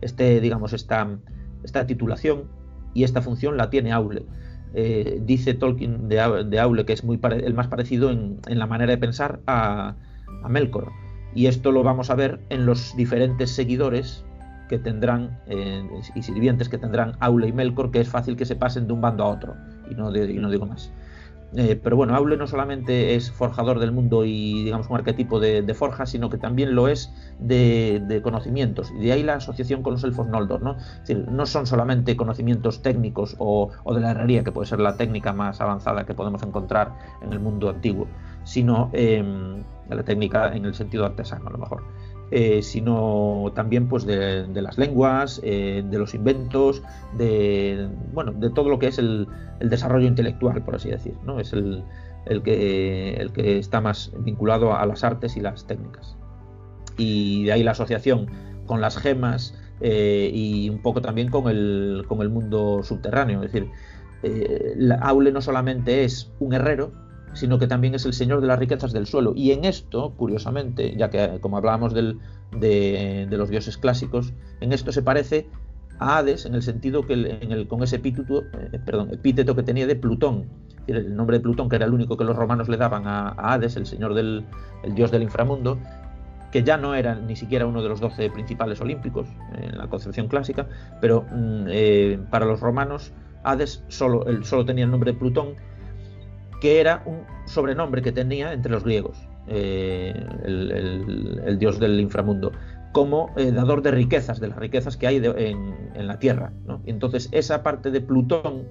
este, 0.00 0.40
digamos, 0.40 0.72
esta, 0.72 1.18
esta 1.64 1.86
titulación 1.86 2.44
y 2.94 3.02
esta 3.02 3.20
función 3.20 3.56
la 3.56 3.68
tiene 3.68 3.90
Aule. 3.90 4.24
Eh, 4.74 5.20
dice 5.24 5.54
Tolkien 5.54 6.08
de, 6.08 6.20
Aule 6.20 6.84
que 6.84 6.92
es 6.92 7.02
muy 7.02 7.18
el 7.22 7.54
más 7.54 7.68
parecido 7.68 8.10
en, 8.10 8.38
la 8.46 8.66
manera 8.66 8.90
de 8.90 8.98
pensar 8.98 9.40
a, 9.46 9.94
a 10.42 10.48
Melkor 10.48 10.92
y 11.34 11.46
esto 11.46 11.72
lo 11.72 11.82
vamos 11.82 12.10
a 12.10 12.14
ver 12.14 12.40
en 12.48 12.66
los 12.66 12.96
diferentes 12.96 13.50
seguidores 13.50 14.24
que 14.68 14.78
tendrán 14.78 15.38
eh, 15.46 15.82
y 16.14 16.22
sirvientes 16.22 16.68
que 16.68 16.78
tendrán 16.78 17.16
Aule 17.20 17.48
y 17.48 17.52
Melkor, 17.52 17.90
que 17.90 18.00
es 18.00 18.08
fácil 18.08 18.36
que 18.36 18.44
se 18.44 18.56
pasen 18.56 18.86
de 18.86 18.92
un 18.92 19.00
bando 19.00 19.24
a 19.24 19.28
otro, 19.28 19.56
y 19.90 19.94
no, 19.94 20.10
no 20.10 20.50
digo 20.50 20.66
más. 20.66 20.92
Eh, 21.56 21.80
pero 21.82 21.96
bueno, 21.96 22.14
Aule 22.14 22.36
no 22.36 22.46
solamente 22.46 23.14
es 23.14 23.30
forjador 23.30 23.78
del 23.78 23.90
mundo 23.90 24.24
y 24.24 24.64
digamos 24.64 24.90
un 24.90 24.96
arquetipo 24.96 25.40
de, 25.40 25.74
forja, 25.74 26.04
sino 26.04 26.28
que 26.28 26.36
también 26.36 26.74
lo 26.74 26.88
es 26.88 27.12
de, 27.38 28.20
conocimientos. 28.22 28.92
Y 28.98 29.06
de 29.06 29.12
ahí 29.12 29.22
la 29.22 29.34
asociación 29.34 29.82
con 29.82 29.94
los 29.94 30.04
elfos 30.04 30.26
Noldor, 30.26 30.62
¿no? 30.62 30.76
no 31.30 31.46
son 31.46 31.66
solamente 31.66 32.16
conocimientos 32.16 32.82
técnicos 32.82 33.34
o, 33.38 33.70
de 33.94 34.00
la 34.00 34.10
herrería, 34.10 34.44
que 34.44 34.52
puede 34.52 34.66
ser 34.66 34.80
la 34.80 34.96
técnica 34.96 35.32
más 35.32 35.60
avanzada 35.60 36.04
que 36.04 36.14
podemos 36.14 36.42
encontrar 36.42 36.92
en 37.22 37.32
el 37.32 37.40
mundo 37.40 37.70
antiguo, 37.70 38.06
sino 38.44 38.90
em, 38.92 39.62
la 39.88 40.02
técnica 40.02 40.54
en 40.54 40.66
el 40.66 40.74
sentido 40.74 41.06
artesano 41.06 41.48
a 41.48 41.52
lo 41.52 41.58
mejor. 41.58 41.82
Eh, 42.30 42.60
sino 42.60 43.52
también 43.54 43.88
pues 43.88 44.04
de, 44.04 44.46
las 44.54 44.76
lenguas, 44.76 45.40
eh, 45.42 45.82
de 45.88 45.98
los 45.98 46.14
inventos, 46.14 46.82
de 47.16 47.88
bueno, 48.12 48.32
de 48.32 48.50
todo 48.50 48.68
lo 48.68 48.78
que 48.78 48.88
es 48.88 48.98
el, 48.98 49.26
desarrollo 49.60 50.06
intelectual, 50.06 50.62
por 50.62 50.76
así 50.76 50.90
decir, 50.90 51.14
¿no? 51.24 51.40
Es 51.40 51.54
el, 51.54 51.82
que, 52.44 53.14
el 53.14 53.32
que 53.32 53.58
está 53.58 53.80
más 53.80 54.12
vinculado 54.18 54.76
a 54.76 54.84
las 54.84 55.04
artes 55.04 55.38
y 55.38 55.40
las 55.40 55.66
técnicas. 55.66 56.16
Y 56.98 57.44
de 57.44 57.52
ahí 57.52 57.62
la 57.62 57.70
asociación 57.70 58.26
con 58.66 58.82
las 58.82 58.98
gemas 58.98 59.54
eh, 59.80 60.30
y 60.32 60.68
un 60.68 60.82
poco 60.82 61.00
también 61.00 61.30
con 61.30 61.48
el, 61.48 62.04
con 62.08 62.20
el 62.20 62.28
mundo 62.28 62.82
subterráneo. 62.82 63.42
Es 63.42 63.52
decir, 63.52 63.70
Aule 65.00 65.32
no 65.32 65.40
solamente 65.40 66.04
es 66.04 66.30
un 66.40 66.52
herrero, 66.52 66.92
sino 67.32 67.58
que 67.58 67.66
también 67.66 67.94
es 67.94 68.04
el 68.04 68.12
señor 68.12 68.40
de 68.40 68.46
las 68.46 68.58
riquezas 68.58 68.92
del 68.92 69.06
suelo. 69.06 69.32
Y 69.34 69.52
en 69.52 69.64
esto, 69.64 70.12
curiosamente, 70.16 70.94
ya 70.96 71.10
que 71.10 71.38
como 71.40 71.56
hablábamos 71.56 71.94
del, 71.94 72.18
de, 72.52 73.26
los 73.30 73.48
dioses 73.48 73.76
clásicos, 73.76 74.32
en 74.60 74.72
esto 74.72 74.92
se 74.92 75.02
parece 75.02 75.46
a 75.98 76.18
Hades 76.18 76.46
en 76.46 76.54
el 76.54 76.62
sentido 76.62 77.06
que 77.06 77.14
en 77.14 77.52
el, 77.52 77.66
con 77.66 77.82
ese 77.82 77.96
epíteto, 77.96 78.44
eh, 78.72 79.54
que 79.56 79.62
tenía 79.62 79.86
de 79.86 79.96
Plutón. 79.96 80.46
El 80.86 81.14
nombre 81.14 81.36
de 81.36 81.42
Plutón, 81.42 81.68
que 81.68 81.76
era 81.76 81.84
el 81.84 81.92
único 81.92 82.16
que 82.16 82.24
los 82.24 82.36
romanos 82.36 82.68
le 82.68 82.76
daban 82.76 83.06
a, 83.06 83.30
Hades, 83.30 83.76
el 83.76 83.86
señor 83.86 84.14
del 84.14 84.44
el 84.82 84.94
dios 84.94 85.10
del 85.10 85.22
inframundo, 85.22 85.78
que 86.50 86.62
ya 86.62 86.78
no 86.78 86.94
era 86.94 87.14
ni 87.16 87.36
siquiera 87.36 87.66
uno 87.66 87.82
de 87.82 87.88
los 87.90 88.00
doce 88.00 88.30
principales 88.30 88.80
olímpicos 88.80 89.28
en 89.60 89.76
la 89.76 89.88
concepción 89.88 90.28
clásica, 90.28 90.66
pero 91.00 91.26
mm, 91.30 91.66
eh, 91.68 92.18
para 92.30 92.46
los 92.46 92.60
romanos 92.60 93.12
Hades 93.42 93.84
solo, 93.88 94.24
solo 94.44 94.64
tenía 94.64 94.84
el 94.84 94.90
nombre 94.90 95.12
de 95.12 95.18
Plutón 95.18 95.54
que 96.60 96.80
era 96.80 97.02
un 97.06 97.24
sobrenombre 97.46 98.02
que 98.02 98.12
tenía 98.12 98.52
entre 98.52 98.72
los 98.72 98.84
griegos, 98.84 99.18
eh, 99.46 100.14
el, 100.44 101.56
dios 101.58 101.78
del 101.78 102.00
inframundo, 102.00 102.52
como 102.92 103.30
eh, 103.36 103.52
dador 103.52 103.82
de 103.82 103.90
riquezas, 103.90 104.40
de 104.40 104.48
las 104.48 104.58
riquezas 104.58 104.96
que 104.96 105.06
hay 105.06 105.16
en, 105.16 106.06
la 106.06 106.18
tierra. 106.18 106.52
Entonces 106.86 107.28
esa 107.32 107.62
parte 107.62 107.90
de 107.90 108.00
Plutón, 108.00 108.64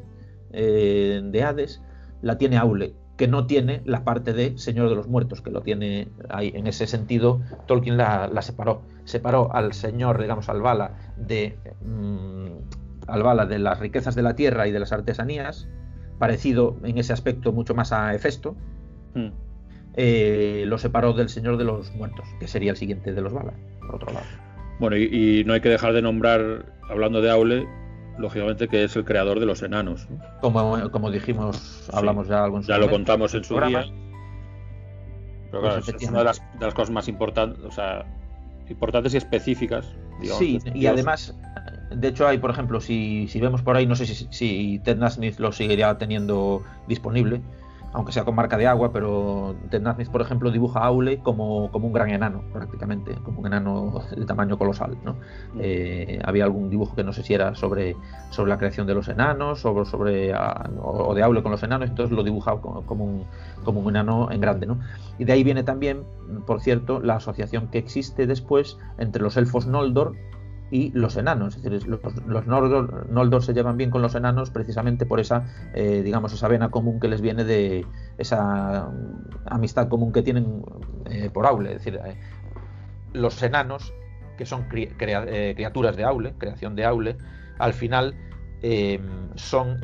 eh, 0.51 1.21
de 1.23 1.43
Hades, 1.43 1.81
la 2.21 2.37
tiene 2.37 2.57
Aule, 2.57 2.95
que 3.17 3.27
no 3.27 3.47
tiene 3.47 3.81
la 3.85 4.03
parte 4.03 4.31
de 4.33 4.57
Señor 4.57 4.89
de 4.89 4.95
los 4.95 5.07
Muertos, 5.07 5.41
que 5.41 5.49
lo 5.49 5.61
tiene 5.61 6.07
ahí. 6.29 6.51
En 6.55 6.67
ese 6.67 6.87
sentido, 6.87 7.41
Tolkien 7.65 7.97
la, 7.97 8.29
separó. 8.41 8.83
Separó 9.05 9.53
al 9.53 9.73
Señor, 9.73 10.21
digamos, 10.21 10.49
al 10.49 10.61
Vala, 10.61 10.91
de, 11.17 11.57
mm, 11.83 13.07
al 13.07 13.23
Vala 13.23 13.45
de 13.45 13.59
las 13.59 13.79
riquezas 13.79 14.15
de 14.15 14.21
la 14.21 14.35
tierra 14.35 14.67
y 14.67 14.71
de 14.71 14.79
las 14.79 14.91
artesanías, 14.91 15.67
parecido 16.19 16.77
en 16.83 16.97
ese 16.97 17.13
aspecto 17.13 17.51
mucho 17.51 17.75
más 17.75 17.91
a 17.91 18.13
Hefesto, 18.13 18.55
hmm. 19.13 19.27
eh, 19.95 20.63
lo 20.67 20.77
separó 20.77 21.13
del 21.13 21.29
Señor 21.29 21.57
de 21.57 21.63
los 21.63 21.93
Muertos, 21.93 22.27
que 22.39 22.47
sería 22.47 22.71
el 22.71 22.77
siguiente 22.77 23.13
de 23.13 23.21
los 23.21 23.33
Valar, 23.33 23.55
por 23.85 23.95
otro 23.95 24.13
lado. 24.13 24.25
Bueno, 24.79 24.95
y, 24.95 25.43
no 25.45 25.53
hay 25.53 25.61
que 25.61 25.69
dejar 25.69 25.93
de 25.93 26.01
nombrar, 26.01 26.65
hablando 26.89 27.21
de 27.21 27.31
Aule, 27.31 27.67
lógicamente 28.17 28.67
que 28.67 28.83
es 28.83 28.95
el 28.95 29.05
creador 29.05 29.39
de 29.39 29.45
los 29.45 29.61
enanos. 29.63 30.07
Como, 30.41 30.91
como 30.91 31.11
dijimos, 31.11 31.89
hablamos 31.93 32.27
ya 32.27 32.43
algún 32.43 32.61
Ya 32.63 32.77
lo 32.77 32.89
contamos 32.89 33.33
en 33.33 33.43
su 33.43 33.59
día. 33.59 33.85
Pero 35.49 35.61
claro, 35.61 35.81
pues 35.83 36.01
es 36.01 36.09
una 36.09 36.19
de 36.19 36.25
las, 36.25 36.41
cosas 36.73 36.91
más 36.91 37.07
importantes, 37.07 37.63
o 37.63 37.71
sea, 37.71 38.05
importantes 38.69 39.13
y 39.13 39.17
específicas. 39.17 39.95
sí, 40.37 40.59
y 40.73 40.85
además 40.85 41.35
de 41.89 42.07
hecho, 42.07 42.27
hay, 42.27 42.37
por 42.37 42.49
ejemplo, 42.49 42.81
si, 42.81 43.29
vemos 43.39 43.61
por 43.61 43.77
ahí, 43.77 43.85
no 43.85 43.95
sé 43.95 44.05
si, 44.05 44.79
Ted 44.79 44.97
Nasmith 44.97 45.39
lo 45.39 45.51
seguiría 45.51 45.97
teniendo 45.97 46.61
disponible, 46.87 47.41
aunque 47.93 48.11
sea 48.11 48.25
con 48.25 48.35
marca 48.35 48.57
de 48.57 48.67
agua, 48.67 48.91
pero 48.91 49.55
Ted 49.69 49.81
Nasmith, 49.81 50.09
por 50.09 50.21
ejemplo, 50.21 50.51
dibuja 50.51 50.81
a 50.81 50.87
Aule 50.87 51.19
como, 51.19 51.71
como 51.71 51.87
un 51.87 51.93
gran 51.93 52.09
enano, 52.09 52.43
prácticamente, 52.51 53.15
como 53.23 53.39
un 53.39 53.47
enano 53.47 54.01
de 54.15 54.25
tamaño 54.25 54.57
colosal. 54.57 54.97
¿no? 55.05 55.13
Mm. 55.13 55.59
Eh, 55.61 56.19
había 56.25 56.43
algún 56.43 56.69
dibujo 56.69 56.95
que 56.95 57.03
no 57.03 57.13
sé 57.13 57.23
si 57.23 57.33
era 57.33 57.55
sobre, 57.55 57.95
sobre 58.29 58.49
la 58.49 58.57
creación 58.57 58.85
de 58.85 58.93
los 58.93 59.07
enanos 59.07 59.65
o, 59.65 59.85
sobre, 59.85 60.33
o 60.81 61.13
de 61.15 61.23
Aule 61.23 61.41
con 61.41 61.51
los 61.51 61.63
enanos, 61.63 61.89
entonces 61.89 62.15
lo 62.15 62.23
dibuja 62.23 62.57
como, 62.57 63.05
un, 63.05 63.25
como 63.63 63.79
un 63.79 63.89
enano 63.89 64.29
en 64.29 64.41
grande. 64.41 64.67
¿no? 64.67 64.79
Y 65.17 65.23
de 65.23 65.31
ahí 65.31 65.43
viene 65.43 65.63
también, 65.63 66.03
por 66.45 66.59
cierto, 66.59 66.99
la 66.99 67.15
asociación 67.15 67.69
que 67.69 67.77
existe 67.77 68.27
después 68.27 68.77
entre 68.97 69.23
los 69.23 69.37
elfos 69.37 69.65
Noldor 69.65 70.13
y 70.71 70.91
los 70.91 71.17
enanos. 71.17 71.55
Es 71.57 71.63
decir, 71.63 71.87
los, 71.87 72.01
los 72.25 72.47
Noldor, 72.47 73.43
se 73.43 73.53
llevan 73.53 73.77
bien 73.77 73.89
con 73.89 74.01
los 74.01 74.15
enanos 74.15 74.49
precisamente 74.51 75.05
por 75.05 75.19
esa, 75.19 75.45
eh, 75.73 76.01
digamos, 76.03 76.33
esa 76.33 76.47
vena 76.47 76.69
común 76.69 76.99
que 76.99 77.07
les 77.07 77.21
viene 77.21 77.43
de 77.43 77.85
esa 78.17 78.89
amistad 79.45 79.87
común 79.87 80.11
que 80.11 80.21
tienen 80.21 80.63
eh, 81.05 81.29
por 81.33 81.45
Aule. 81.45 81.73
Es 81.73 81.83
decir, 81.83 81.99
eh, 82.03 82.17
los 83.13 83.41
enanos, 83.43 83.93
que 84.37 84.45
son 84.45 84.67
criaturas 84.67 85.95
de 85.95 86.03
Aule, 86.03 86.33
creación 86.37 86.75
de 86.75 86.85
Aule, 86.85 87.17
al 87.57 87.73
final 87.73 88.15
son 89.35 89.79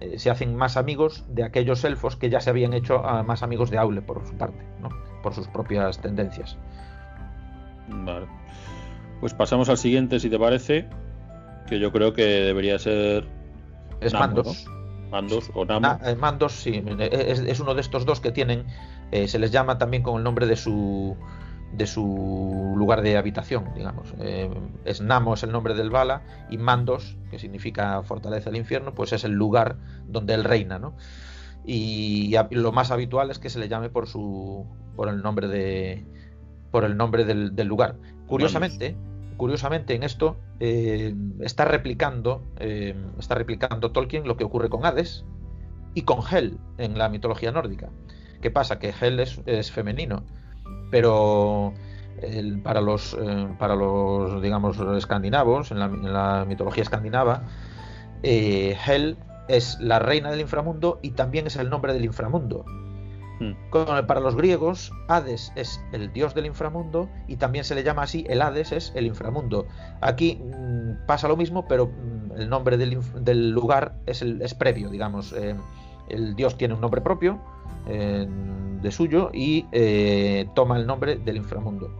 eh, 0.00 0.18
se 0.18 0.30
hacen 0.30 0.54
más 0.56 0.76
amigos 0.76 1.24
de 1.28 1.44
aquellos 1.44 1.82
elfos 1.84 2.16
que 2.16 2.28
ya 2.28 2.40
se 2.40 2.50
habían 2.50 2.74
hecho 2.74 3.02
más 3.24 3.42
amigos 3.42 3.70
de 3.70 3.78
Aule 3.78 4.02
por 4.02 4.26
su 4.26 4.36
parte, 4.36 4.62
¿no? 4.80 4.90
por 5.22 5.34
sus 5.34 5.48
propias 5.48 6.00
tendencias. 6.00 6.58
Vale. 7.88 8.26
Pues 9.20 9.34
pasamos 9.34 9.68
al 9.68 9.78
siguiente, 9.78 10.20
si 10.20 10.28
te 10.30 10.38
parece, 10.38 10.88
que 11.66 11.78
yo 11.78 11.92
creo 11.92 12.12
que 12.12 12.24
debería 12.24 12.78
ser. 12.78 13.26
Es 14.00 14.12
Mandos. 14.12 14.66
Mandos 15.10 15.50
o 15.54 15.64
Namo. 15.64 15.98
Eh, 16.04 16.16
Mandos, 16.16 16.52
sí, 16.52 16.82
es, 16.98 17.60
uno 17.60 17.74
de 17.74 17.80
estos 17.80 18.04
dos 18.04 18.20
que 18.20 18.32
tienen, 18.32 18.66
eh, 19.12 19.28
se 19.28 19.38
les 19.38 19.50
llama 19.52 19.78
también 19.78 20.02
con 20.02 20.16
el 20.16 20.24
nombre 20.24 20.46
de 20.46 20.56
su 20.56 21.16
de 21.72 21.86
su 21.86 22.74
lugar 22.76 23.02
de 23.02 23.16
habitación, 23.16 23.72
digamos. 23.74 24.14
Eh, 24.18 24.50
es 24.84 25.00
Namo 25.00 25.34
es 25.34 25.42
el 25.42 25.52
nombre 25.52 25.74
del 25.74 25.90
Bala 25.90 26.22
y 26.48 26.58
Mandos, 26.58 27.16
que 27.30 27.38
significa 27.38 28.02
fortaleza 28.02 28.50
del 28.50 28.60
infierno, 28.60 28.94
pues 28.94 29.12
es 29.12 29.24
el 29.24 29.32
lugar 29.32 29.76
donde 30.06 30.34
él 30.34 30.44
reina, 30.44 30.78
¿no? 30.78 30.94
Y, 31.64 32.34
lo 32.50 32.70
más 32.70 32.90
habitual 32.92 33.30
es 33.30 33.38
que 33.38 33.50
se 33.50 33.58
le 33.58 33.68
llame 33.68 33.90
por 33.90 34.06
su 34.06 34.64
por 34.94 35.08
el 35.08 35.20
nombre 35.22 35.48
de 35.48 36.06
por 36.70 36.84
el 36.84 36.96
nombre 36.96 37.24
del, 37.24 37.66
lugar. 37.66 37.96
Curiosamente, 38.26 38.96
curiosamente 39.36 39.94
en 39.94 40.02
esto 40.02 40.36
eh, 40.60 41.14
está 41.40 41.64
replicando 41.64 42.42
eh, 42.58 42.94
está 43.18 43.34
replicando 43.34 43.92
Tolkien 43.92 44.26
lo 44.26 44.36
que 44.36 44.44
ocurre 44.44 44.68
con 44.68 44.84
Hades 44.84 45.24
y 45.94 46.02
con 46.02 46.20
Hel 46.30 46.58
en 46.78 46.98
la 46.98 47.08
mitología 47.08 47.52
nórdica. 47.52 47.90
¿Qué 48.40 48.50
pasa? 48.50 48.78
Que 48.78 48.92
Hel 49.00 49.20
es 49.20 49.70
femenino 49.70 50.24
pero 50.90 51.74
para 52.62 52.80
los 52.80 53.14
eh, 53.20 53.48
para 53.58 53.76
los 53.76 54.40
digamos 54.40 54.78
escandinavos 54.96 55.70
en 55.70 55.78
la, 55.78 56.44
mitología 56.46 56.82
escandinava 56.82 57.42
Hel 58.22 59.18
es 59.48 59.78
la 59.80 59.98
reina 59.98 60.30
del 60.30 60.40
inframundo 60.40 60.98
y 61.02 61.10
también 61.10 61.46
es 61.46 61.56
el 61.56 61.68
nombre 61.68 61.92
del 61.92 62.04
inframundo 62.04 62.64
hmm. 63.40 64.06
para 64.06 64.20
los 64.20 64.36
griegos 64.36 64.92
Hades 65.08 65.52
es 65.56 65.80
el 65.92 66.12
dios 66.12 66.34
del 66.34 66.46
inframundo 66.46 67.08
y 67.28 67.36
también 67.36 67.64
se 67.64 67.74
le 67.74 67.82
llama 67.82 68.02
así 68.02 68.24
el 68.28 68.42
Hades 68.42 68.72
es 68.72 68.92
el 68.94 69.06
inframundo 69.06 69.66
aquí 70.00 70.36
mm, 70.42 71.06
pasa 71.06 71.28
lo 71.28 71.36
mismo 71.36 71.66
pero 71.66 71.86
mm, 71.86 72.32
el 72.36 72.48
nombre 72.48 72.76
del, 72.76 73.50
lugar 73.50 73.96
es, 74.06 74.22
el, 74.22 74.42
es 74.42 74.54
previo 74.54 74.90
digamos 74.90 75.32
eh, 75.32 75.54
el 76.08 76.36
dios 76.36 76.56
tiene 76.56 76.74
un 76.74 76.80
nombre 76.80 77.00
propio 77.00 77.40
de 77.86 78.90
suyo 78.90 79.30
y 79.32 79.66
eh, 79.72 80.48
toma 80.54 80.76
el 80.76 80.86
nombre 80.86 81.16
del 81.16 81.36
inframundo 81.36 81.90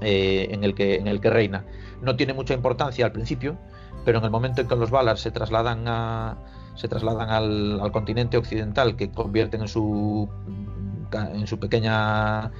eh, 0.00 0.48
en, 0.50 0.64
el 0.64 0.74
que, 0.74 0.96
en 0.96 1.06
el 1.06 1.20
que 1.20 1.30
reina. 1.30 1.64
No 2.00 2.16
tiene 2.16 2.32
mucha 2.32 2.54
importancia 2.54 3.04
al 3.04 3.12
principio, 3.12 3.56
pero 4.04 4.18
en 4.18 4.24
el 4.24 4.30
momento 4.30 4.60
en 4.60 4.68
que 4.68 4.76
los 4.76 4.90
Valar 4.90 5.18
se 5.18 5.30
trasladan 5.30 5.86
a, 5.86 6.38
se 6.74 6.88
trasladan 6.88 7.30
al, 7.30 7.92
continente 7.92 8.36
occidental, 8.36 8.96
que 8.96 9.10
convierten 9.10 9.62
en 9.62 9.68
su 9.68 10.28
en 11.12 11.46
su 11.46 11.58
pequeña 11.58 12.52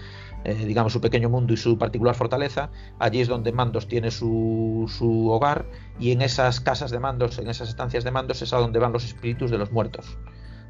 eh, 0.44 0.54
digamos 0.54 0.92
su 0.92 1.00
pequeño 1.00 1.30
mundo 1.30 1.54
y 1.54 1.56
su 1.56 1.78
particular 1.78 2.14
fortaleza, 2.14 2.70
allí 2.98 3.20
es 3.20 3.28
donde 3.28 3.52
Mandos 3.52 3.86
tiene 3.86 4.10
su, 4.10 4.92
su, 4.98 5.30
hogar 5.30 5.66
y 6.00 6.10
en 6.10 6.20
esas 6.20 6.60
casas 6.60 6.90
de 6.90 6.98
Mandos, 6.98 7.38
en 7.38 7.48
esas 7.48 7.68
estancias 7.68 8.02
de 8.04 8.10
Mandos 8.10 8.42
es 8.42 8.52
a 8.52 8.58
donde 8.58 8.78
van 8.78 8.92
los 8.92 9.04
espíritus 9.04 9.50
de 9.50 9.58
los 9.58 9.70
muertos 9.70 10.18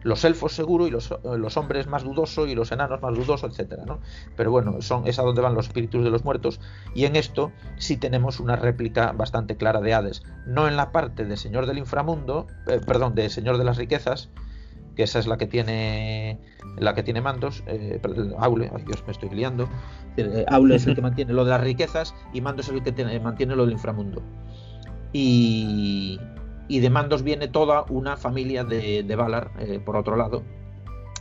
los 0.02 0.24
elfos 0.24 0.52
seguro 0.52 0.86
y 0.86 0.90
los, 0.90 1.14
los, 1.24 1.56
hombres 1.56 1.86
más 1.86 2.04
dudosos 2.04 2.48
y 2.48 2.54
los 2.54 2.72
enanos 2.72 3.00
más 3.02 3.14
dudosos, 3.14 3.50
etcétera, 3.50 3.84
¿no? 3.84 4.00
Pero 4.36 4.50
bueno, 4.50 4.82
son, 4.82 5.06
es 5.06 5.18
a 5.18 5.22
donde 5.22 5.42
van 5.42 5.54
los 5.54 5.66
espíritus 5.66 6.04
de 6.04 6.10
los 6.10 6.24
muertos 6.24 6.60
y 6.94 7.04
en 7.04 7.16
esto 7.16 7.52
sí 7.76 7.96
tenemos 7.96 8.40
una 8.40 8.56
réplica 8.56 9.12
bastante 9.12 9.56
clara 9.56 9.80
de 9.80 9.94
Hades, 9.94 10.22
no 10.46 10.68
en 10.68 10.76
la 10.76 10.92
parte 10.92 11.24
de 11.24 11.36
Señor 11.36 11.66
del 11.66 11.78
Inframundo, 11.78 12.46
eh, 12.68 12.80
perdón, 12.86 13.14
de 13.14 13.28
Señor 13.30 13.58
de 13.58 13.64
las 13.64 13.76
Riquezas, 13.76 14.30
que 14.96 15.04
esa 15.04 15.18
es 15.18 15.26
la 15.26 15.38
que 15.38 15.46
tiene 15.46 16.38
la 16.78 16.94
que 16.94 17.02
tiene 17.02 17.20
mandos, 17.20 17.62
eh, 17.66 18.00
Aule, 18.38 18.70
ay 18.74 18.84
Dios, 18.84 19.02
me 19.06 19.12
estoy 19.12 19.30
liando. 19.30 19.68
Eh, 20.16 20.44
Aule 20.48 20.76
es 20.76 20.86
el 20.86 20.94
que 20.94 21.02
mantiene 21.02 21.32
lo 21.32 21.44
de 21.44 21.50
las 21.50 21.60
riquezas 21.60 22.14
y 22.32 22.40
Mandos 22.40 22.68
es 22.68 22.74
el 22.74 22.82
que 22.82 23.20
mantiene 23.20 23.56
lo 23.56 23.64
del 23.64 23.72
inframundo. 23.72 24.22
Y, 25.12 26.18
y 26.72 26.80
de 26.80 26.88
mandos 26.88 27.22
viene 27.22 27.48
toda 27.48 27.84
una 27.90 28.16
familia 28.16 28.64
de, 28.64 29.02
de 29.02 29.14
Valar, 29.14 29.50
eh, 29.58 29.78
por 29.78 29.94
otro 29.94 30.16
lado, 30.16 30.42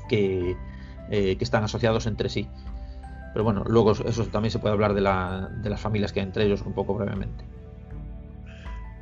que, 0.07 0.55
eh, 1.09 1.35
que, 1.35 1.43
están 1.43 1.65
asociados 1.65 2.07
entre 2.07 2.29
sí. 2.29 2.47
Pero 3.33 3.43
bueno, 3.43 3.65
luego 3.67 3.91
eso 3.91 4.25
también 4.27 4.51
se 4.51 4.59
puede 4.59 4.71
hablar 4.71 4.93
de, 4.93 5.01
la, 5.01 5.51
de 5.61 5.69
las 5.69 5.81
familias 5.81 6.13
que 6.13 6.21
hay 6.21 6.25
entre 6.25 6.45
ellos 6.45 6.61
un 6.61 6.71
poco 6.71 6.93
brevemente. 6.93 7.43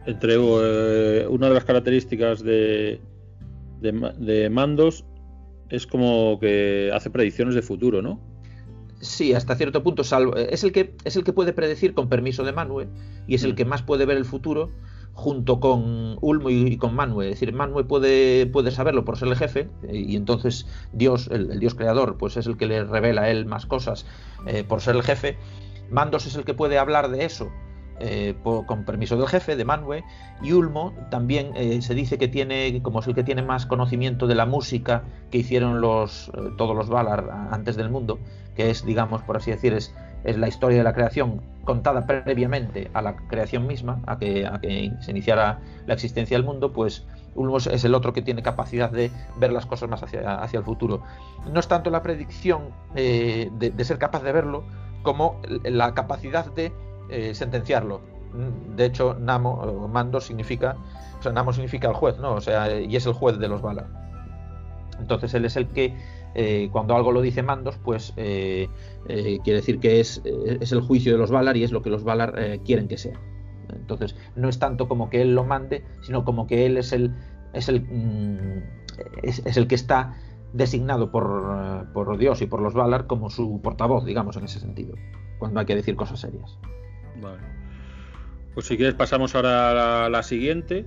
Entre 0.07 0.38
eh, 0.38 1.27
una 1.29 1.49
de 1.49 1.53
las 1.53 1.65
características 1.65 2.41
de, 2.41 2.99
de, 3.79 4.49
mandos 4.49 5.05
es 5.69 5.85
como 5.85 6.39
que 6.39 6.89
hace 6.91 7.12
predicciones 7.12 7.53
de 7.53 7.62
futuro, 7.62 8.01
¿no? 8.01 8.19
Sí, 9.01 9.35
hasta 9.35 9.53
cierto 9.53 9.83
punto, 9.83 10.03
salvo, 10.03 10.35
es 10.35 10.63
el 10.63 10.71
que 10.71 10.95
es 11.03 11.15
el 11.15 11.23
que 11.23 11.31
puede 11.31 11.53
predecir 11.53 11.93
con 11.93 12.09
permiso 12.09 12.43
de 12.43 12.53
Manue 12.53 12.88
y 13.27 13.35
es 13.35 13.43
el 13.43 13.53
mm. 13.53 13.55
que 13.55 13.65
más 13.65 13.83
puede 13.83 14.07
ver 14.07 14.17
el 14.17 14.25
futuro 14.25 14.71
junto 15.19 15.60
con 15.60 16.17
Ulmo 16.21 16.49
y, 16.49 16.77
con 16.77 16.95
Manue. 16.95 17.25
Es 17.25 17.39
decir, 17.39 17.53
Manue 17.53 17.84
puede, 17.84 18.45
puede 18.45 18.71
saberlo 18.71 19.03
por 19.03 19.17
ser 19.17 19.27
el 19.27 19.36
jefe, 19.36 19.69
y 19.91 20.15
entonces 20.15 20.65
Dios, 20.93 21.27
el, 21.29 21.60
Dios 21.60 21.75
creador, 21.75 22.17
pues 22.17 22.38
es 22.38 22.47
el 22.47 22.55
que 22.55 22.67
le 22.67 22.86
revela 22.86 23.23
a 23.23 23.29
él 23.29 23.45
más 23.45 23.65
cosas 23.65 24.05
eh, 24.47 24.63
por 24.63 24.79
ser 24.79 24.95
el 24.95 25.03
jefe. 25.03 25.38
Mandos 25.91 26.25
es 26.25 26.36
el 26.36 26.45
que 26.45 26.53
puede 26.53 26.77
hablar 26.77 27.10
de 27.10 27.25
eso 27.25 27.49
eh, 27.99 28.36
con 28.43 28.86
permiso 28.86 29.17
del 29.17 29.27
jefe, 29.27 29.58
de 29.58 29.65
Manue, 29.65 30.05
y 30.41 30.53
Ulmo 30.53 30.93
también 31.12 31.51
eh, 31.55 31.82
se 31.82 31.93
dice 31.93 32.17
que 32.17 32.29
tiene, 32.29 32.82
como 32.82 33.01
es 33.01 33.08
el 33.08 33.13
que 33.13 33.23
tiene 33.23 33.41
más 33.41 33.65
conocimiento 33.65 34.25
de 34.25 34.36
la 34.36 34.45
música 34.45 35.03
que 35.32 35.39
hicieron 35.39 35.82
los, 35.82 36.32
todos 36.58 36.77
los 36.77 36.88
Valar 36.88 37.29
antes 37.51 37.75
del 37.75 37.89
mundo, 37.89 38.19
que 38.55 38.69
es, 38.69 38.86
digamos, 38.86 39.21
por 39.23 39.36
así 39.36 39.51
decir, 39.51 39.73
es 39.73 39.93
es 40.23 40.38
la 40.38 40.47
historia 40.47 40.79
de 40.79 40.84
la 40.84 40.93
creación 40.93 41.41
contada 41.63 42.05
previamente 42.05 42.89
a 42.93 43.01
la 43.01 43.15
creación 43.15 43.67
misma, 43.67 44.01
a 44.08 44.17
que, 44.17 44.91
se 45.01 45.12
iniciara 45.12 45.60
la 45.86 45.93
existencia 45.93 46.36
del 46.36 46.45
mundo, 46.45 46.73
pues 46.73 47.05
Ulmos 47.36 47.67
es 47.67 47.84
el 47.86 47.93
otro 47.93 48.12
que 48.12 48.21
tiene 48.21 48.41
capacidad 48.41 48.89
de 48.89 49.12
ver 49.38 49.51
las 49.51 49.65
cosas 49.65 49.88
más 49.89 50.01
hacia, 50.01 50.41
hacia 50.41 50.60
el 50.60 50.65
futuro. 50.65 51.03
No 51.51 51.60
es 51.60 51.67
tanto 51.67 51.89
la 51.89 52.01
predicción 52.01 52.69
eh, 52.95 53.49
de, 53.53 53.86
ser 53.86 53.99
capaz 53.99 54.23
de 54.23 54.32
verlo, 54.32 54.63
como 55.03 55.39
la 55.63 55.93
capacidad 55.93 56.51
de 56.53 56.73
eh, 57.10 57.34
sentenciarlo. 57.36 58.01
De 58.75 58.86
hecho, 58.86 59.15
Namo, 59.19 59.88
Mando, 59.88 60.19
significa, 60.21 60.75
o 61.19 61.23
sea, 61.23 61.32
Namo 61.32 61.53
significa 61.53 61.88
el 61.88 61.93
juez, 61.93 62.17
¿no? 62.17 62.34
O 62.34 62.41
sea, 62.41 62.79
y 62.79 62.95
es 62.95 63.05
el 63.05 63.13
juez 63.13 63.38
de 63.38 63.47
los 63.47 63.62
Valar. 63.62 63.88
Entonces 64.99 65.34
él 65.34 65.45
es 65.45 65.55
el 65.55 65.67
que 65.67 65.95
eh, 66.35 66.69
cuando 66.71 66.95
algo 66.95 67.11
lo 67.11 67.21
dice 67.21 67.43
Mandos, 67.43 67.77
pues 67.83 68.13
eh, 68.17 68.69
eh, 69.07 69.39
quiere 69.43 69.59
decir 69.59 69.79
que 69.79 69.99
es, 69.99 70.21
es, 70.25 70.71
el 70.71 70.81
juicio 70.81 71.11
de 71.11 71.17
los 71.17 71.31
Valar 71.31 71.57
y 71.57 71.63
es 71.63 71.71
lo 71.71 71.81
que 71.81 71.89
los 71.89 72.03
Valar 72.03 72.59
quieren 72.63 72.87
que 72.87 72.97
sea. 72.97 73.19
Entonces, 73.73 74.15
no 74.35 74.49
es 74.49 74.59
tanto 74.59 74.87
como 74.87 75.09
que 75.09 75.21
él 75.21 75.35
lo 75.35 75.43
mande, 75.43 75.83
sino 76.01 76.25
como 76.25 76.47
que 76.47 76.65
él 76.65 76.77
es 76.77 76.91
el, 76.91 77.13
es 77.53 77.69
el, 77.69 77.81
mm, 77.81 78.63
es, 79.23 79.57
el 79.57 79.67
que 79.67 79.75
está 79.75 80.15
designado 80.53 81.11
por, 81.11 81.87
por, 81.93 82.17
Dios 82.17 82.41
y 82.41 82.47
por 82.47 82.61
los 82.61 82.73
Valar 82.73 83.07
como 83.07 83.29
su 83.29 83.61
portavoz, 83.61 84.05
digamos, 84.05 84.37
en 84.37 84.45
ese 84.45 84.59
sentido, 84.59 84.95
cuando 85.37 85.59
hay 85.59 85.65
que 85.65 85.75
decir 85.75 85.95
cosas 85.95 86.19
serias. 86.19 86.57
Vale. 87.21 87.59
Pues 88.53 88.65
si 88.67 88.77
quieres 88.77 88.95
pasamos 88.95 89.35
ahora 89.35 90.05
a 90.05 90.09
la, 90.09 90.23
siguiente. 90.23 90.85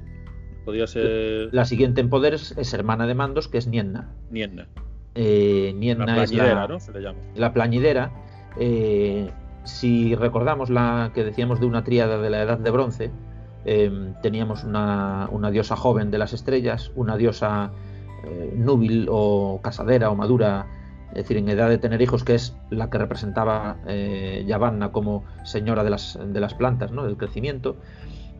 Podría 0.65 0.87
ser... 0.87 1.49
La 1.53 1.65
siguiente 1.65 2.01
en 2.01 2.11
poder 2.11 2.35
es, 2.35 2.75
hermana 2.75 3.07
de 3.07 3.15
Mandos, 3.15 3.49
que 3.49 3.59
es 3.59 3.67
Nienna. 3.67 4.13
Nienna. 4.31 4.69
Eh, 5.15 5.75
la 5.97 6.05
plañidera, 6.05 6.69
¿no? 6.69 6.81
Se 6.81 6.93
le 6.93 7.01
llama. 7.01 7.19
La 7.35 7.53
plañidera. 7.53 8.11
Eh, 8.59 9.31
si 9.65 10.15
recordamos 10.15 10.71
la 10.71 11.11
que 11.15 11.25
decíamos 11.25 11.61
de 11.61 11.67
una 11.67 11.85
tríada 11.85 12.19
de 12.19 12.31
la 12.31 12.43
Edad 12.43 12.59
de 12.59 12.71
Bronce, 12.71 13.11
em, 13.65 14.15
teníamos 14.23 14.65
una, 14.65 15.29
diosa 15.53 15.77
joven 15.77 16.11
de 16.11 16.19
las 16.19 16.33
estrellas, 16.33 16.91
una 16.97 17.17
diosa 17.17 17.71
eh, 18.25 18.53
núbil 18.57 19.07
o 19.11 19.61
casadera 19.63 20.11
o 20.11 20.17
madura, 20.17 20.67
es 21.11 21.17
decir, 21.17 21.37
en 21.37 21.49
edad 21.49 21.69
de 21.69 21.79
tener 21.79 22.01
hijos, 22.03 22.25
que 22.25 22.35
es 22.35 22.57
la 22.71 22.91
que 22.91 22.99
representaba 22.99 23.77
eh, 23.87 24.45
Yavanna 24.47 24.91
como 24.91 25.25
señora 25.45 25.85
de 25.85 25.91
las, 25.91 26.19
de 26.25 26.41
las 26.41 26.55
plantas, 26.55 26.91
¿no? 26.91 27.05
del 27.05 27.17
crecimiento. 27.17 27.77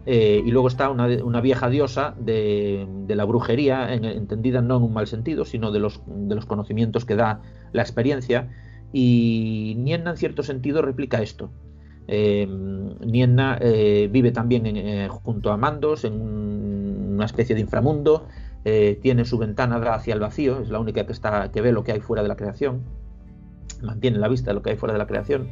Eh, 0.05 0.43
y 0.45 0.51
luego 0.51 0.67
está 0.67 0.91
una, 0.91 1.41
vieja 1.41 1.71
diosa 1.71 2.15
de, 2.19 2.87
la 3.09 3.25
brujería, 3.25 3.95
entendida 3.95 4.61
no 4.61 4.79
en 4.79 4.83
un 4.83 4.93
mal 4.93 5.07
sentido, 5.07 5.45
sino 5.45 5.71
de 5.71 5.79
los, 5.79 6.01
conocimientos 6.47 7.05
que 7.05 7.15
da 7.15 7.41
la 7.73 7.83
experiencia. 7.83 8.51
Y 8.93 9.75
Nienna, 9.79 10.11
en 10.11 10.17
cierto 10.17 10.43
sentido, 10.43 10.83
replica 10.83 11.23
esto. 11.23 11.51
Eh, 12.09 12.47
Nienna 13.01 13.59
eh, 13.61 14.09
vive 14.11 14.33
también 14.33 15.09
junto 15.09 15.53
a 15.53 15.57
Mandos, 15.57 16.05
en 16.05 16.15
una 17.15 17.25
especie 17.25 17.55
de 17.55 17.61
inframundo. 17.61 18.27
tiene 18.65 19.25
su 19.25 19.39
ventana 19.39 19.77
hacia 19.95 20.15
el 20.15 20.21
vacío, 20.21 20.61
es 20.61 20.69
la 20.69 20.81
única 20.81 21.07
que, 21.07 21.13
está, 21.13 21.51
que 21.53 21.61
ve 21.61 21.73
lo 21.73 21.85
que 21.85 21.93
hay 21.93 22.01
fuera 22.01 22.23
de 22.23 22.29
la 22.29 22.37
creación. 22.37 22.83
Mantiene 23.83 24.19
la 24.19 24.29
vista 24.29 24.51
de 24.51 24.55
lo 24.55 24.63
que 24.63 24.71
hay 24.71 24.77
fuera 24.77 24.93
de 24.93 24.99
la 24.99 25.07
creación. 25.07 25.49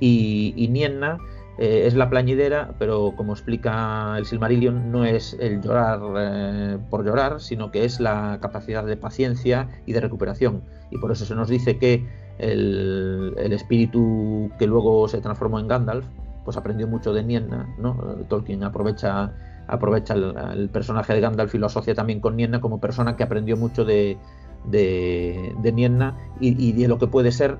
Y 0.00 0.68
Nienna 0.70 1.18
eh, 1.56 1.84
es 1.86 1.94
la 1.94 2.10
plañidera, 2.10 2.74
pero 2.78 3.12
como 3.16 3.32
explica 3.32 4.16
el 4.18 4.26
Silmarillion, 4.26 4.90
no 4.90 5.04
es 5.04 5.36
el 5.38 5.60
llorar 5.60 6.00
eh, 6.16 6.78
por 6.90 7.04
llorar, 7.04 7.40
sino 7.40 7.70
que 7.70 7.84
es 7.84 8.00
la 8.00 8.38
capacidad 8.40 8.84
de 8.84 8.96
paciencia 8.96 9.68
y 9.86 9.92
de 9.92 10.00
recuperación. 10.00 10.62
Y 10.90 10.98
por 10.98 11.12
eso 11.12 11.24
se 11.24 11.34
nos 11.34 11.48
dice 11.48 11.78
que 11.78 12.04
el, 12.38 13.52
espíritu 13.52 14.50
que 14.58 14.66
luego 14.66 15.06
se 15.06 15.20
transformó 15.20 15.60
en 15.60 15.68
Gandalf, 15.68 16.06
pues 16.44 16.56
aprendió 16.56 16.88
mucho 16.88 17.12
de 17.12 17.22
Nienna, 17.22 17.72
¿no? 17.78 17.94
Tolkien 18.28 18.64
aprovecha, 18.64 19.32
aprovecha 19.68 20.14
el, 20.14 20.68
personaje 20.70 21.14
de 21.14 21.20
Gandalf 21.20 21.54
y 21.54 21.58
lo 21.58 21.66
asocia 21.66 21.94
también 21.94 22.20
con 22.20 22.36
Nienna 22.36 22.60
como 22.60 22.80
persona 22.80 23.16
que 23.16 23.22
aprendió 23.22 23.56
mucho 23.56 23.84
de, 23.84 24.18
de, 24.64 25.72
Nienna 25.72 26.16
y 26.40 26.72
de 26.72 26.88
lo 26.88 26.98
que 26.98 27.06
puede 27.06 27.30
ser, 27.30 27.58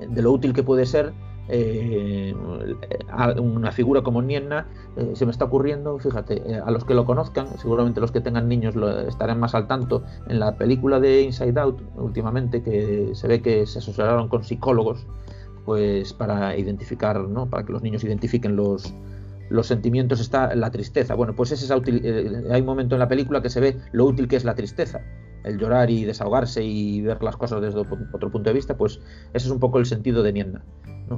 de 0.00 0.22
lo 0.22 0.32
útil 0.32 0.54
que 0.54 0.62
puede 0.62 0.86
ser 0.86 1.12
eh, 1.48 2.34
una 3.38 3.70
figura 3.72 4.02
como 4.02 4.22
Nienna 4.22 4.66
eh, 4.96 5.12
se 5.14 5.26
me 5.26 5.32
está 5.32 5.44
ocurriendo, 5.44 5.98
fíjate, 5.98 6.42
eh, 6.46 6.60
a 6.64 6.70
los 6.70 6.84
que 6.84 6.94
lo 6.94 7.04
conozcan, 7.04 7.46
seguramente 7.58 8.00
los 8.00 8.12
que 8.12 8.20
tengan 8.20 8.48
niños 8.48 8.74
lo, 8.74 9.00
estarán 9.00 9.40
más 9.40 9.54
al 9.54 9.66
tanto, 9.66 10.02
en 10.28 10.40
la 10.40 10.56
película 10.56 11.00
de 11.00 11.22
Inside 11.22 11.60
Out, 11.60 11.82
últimamente, 11.96 12.62
que 12.62 13.10
se 13.14 13.28
ve 13.28 13.42
que 13.42 13.66
se 13.66 13.78
asociaron 13.78 14.28
con 14.28 14.44
psicólogos, 14.44 15.06
pues 15.64 16.12
para 16.12 16.56
identificar, 16.56 17.20
¿no? 17.20 17.46
para 17.46 17.64
que 17.64 17.72
los 17.72 17.82
niños 17.82 18.04
identifiquen 18.04 18.56
los, 18.56 18.94
los 19.50 19.66
sentimientos, 19.66 20.20
está 20.20 20.54
la 20.54 20.70
tristeza. 20.70 21.14
Bueno, 21.14 21.34
pues 21.34 21.52
ese 21.52 21.64
es 21.64 21.70
hay 21.70 22.60
un 22.60 22.66
momento 22.66 22.94
en 22.94 22.98
la 22.98 23.08
película 23.08 23.42
que 23.42 23.50
se 23.50 23.60
ve 23.60 23.76
lo 23.92 24.04
útil 24.04 24.28
que 24.28 24.36
es 24.36 24.44
la 24.44 24.54
tristeza 24.54 25.00
el 25.44 25.58
llorar 25.58 25.90
y 25.90 26.04
desahogarse 26.04 26.64
y 26.64 27.02
ver 27.02 27.22
las 27.22 27.36
cosas 27.36 27.60
desde 27.60 27.78
otro 27.78 28.30
punto 28.30 28.50
de 28.50 28.54
vista, 28.54 28.76
pues 28.76 29.00
ese 29.32 29.46
es 29.46 29.50
un 29.50 29.60
poco 29.60 29.78
el 29.78 29.86
sentido 29.86 30.22
de 30.22 30.32
Nienna. 30.32 30.62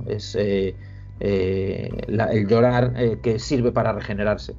Es 0.06 0.34
eh, 0.34 0.74
eh, 1.20 1.90
el 2.08 2.46
llorar 2.48 2.92
eh, 2.96 3.18
que 3.22 3.38
sirve 3.38 3.72
para 3.72 3.92
regenerarse. 3.92 4.54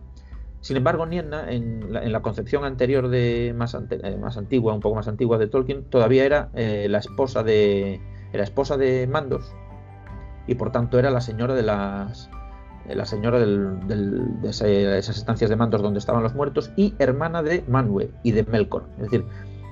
Sin 0.62 0.76
embargo, 0.76 1.06
Nienna, 1.06 1.52
en 1.52 1.94
la, 1.94 2.22
concepción 2.22 2.66
anterior 2.66 3.10
de 3.10 3.54
más, 3.56 3.78
más, 4.20 4.38
antigua, 4.38 4.74
un 4.74 4.80
poco 4.80 4.96
más 4.96 5.08
antigua 5.08 5.38
de 5.38 5.48
Tolkien, 5.48 5.84
todavía 5.84 6.26
era 6.26 6.50
la 6.54 6.98
esposa 6.98 7.44
de 7.44 8.02
era 8.34 8.44
esposa 8.44 8.76
de 8.76 9.08
Mandos 9.08 9.54
y 10.48 10.56
por 10.56 10.72
tanto 10.72 11.00
era 11.00 11.10
la 11.12 11.22
señora 11.22 11.54
de 11.54 11.64
las 11.64 12.30
la 12.96 13.06
señora 13.06 13.40
de 13.40 14.50
esas 14.50 15.18
estancias 15.18 15.50
de 15.50 15.56
Mandos 15.56 15.82
donde 15.82 16.00
estaban 16.00 16.24
los 16.24 16.34
muertos 16.34 16.72
y 16.76 16.94
hermana 17.00 17.44
de 17.44 17.66
Manwë 17.68 18.10
y 18.24 18.32
de 18.32 18.44
Melkor. 18.44 18.88
Es 18.98 19.04
decir, 19.04 19.26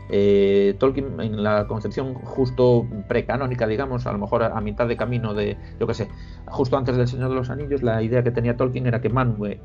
eh, 0.09 0.75
Tolkien 0.79 1.19
en 1.19 1.43
la 1.43 1.67
concepción 1.67 2.13
justo 2.13 2.87
precanónica, 3.07 3.67
digamos, 3.67 4.05
a 4.05 4.11
lo 4.11 4.19
mejor 4.19 4.43
a, 4.43 4.61
mitad 4.61 4.87
de 4.87 4.97
camino 4.97 5.33
de, 5.33 5.57
yo 5.79 5.87
qué 5.87 5.93
sé, 5.93 6.09
justo 6.47 6.77
antes 6.77 6.95
del 6.95 7.07
Señor 7.07 7.29
de 7.29 7.35
los 7.35 7.49
Anillos, 7.49 7.81
la 7.81 8.01
idea 8.03 8.23
que 8.23 8.31
tenía 8.31 8.57
Tolkien 8.57 8.87
era 8.87 9.01
que 9.01 9.09
Manwë, 9.09 9.59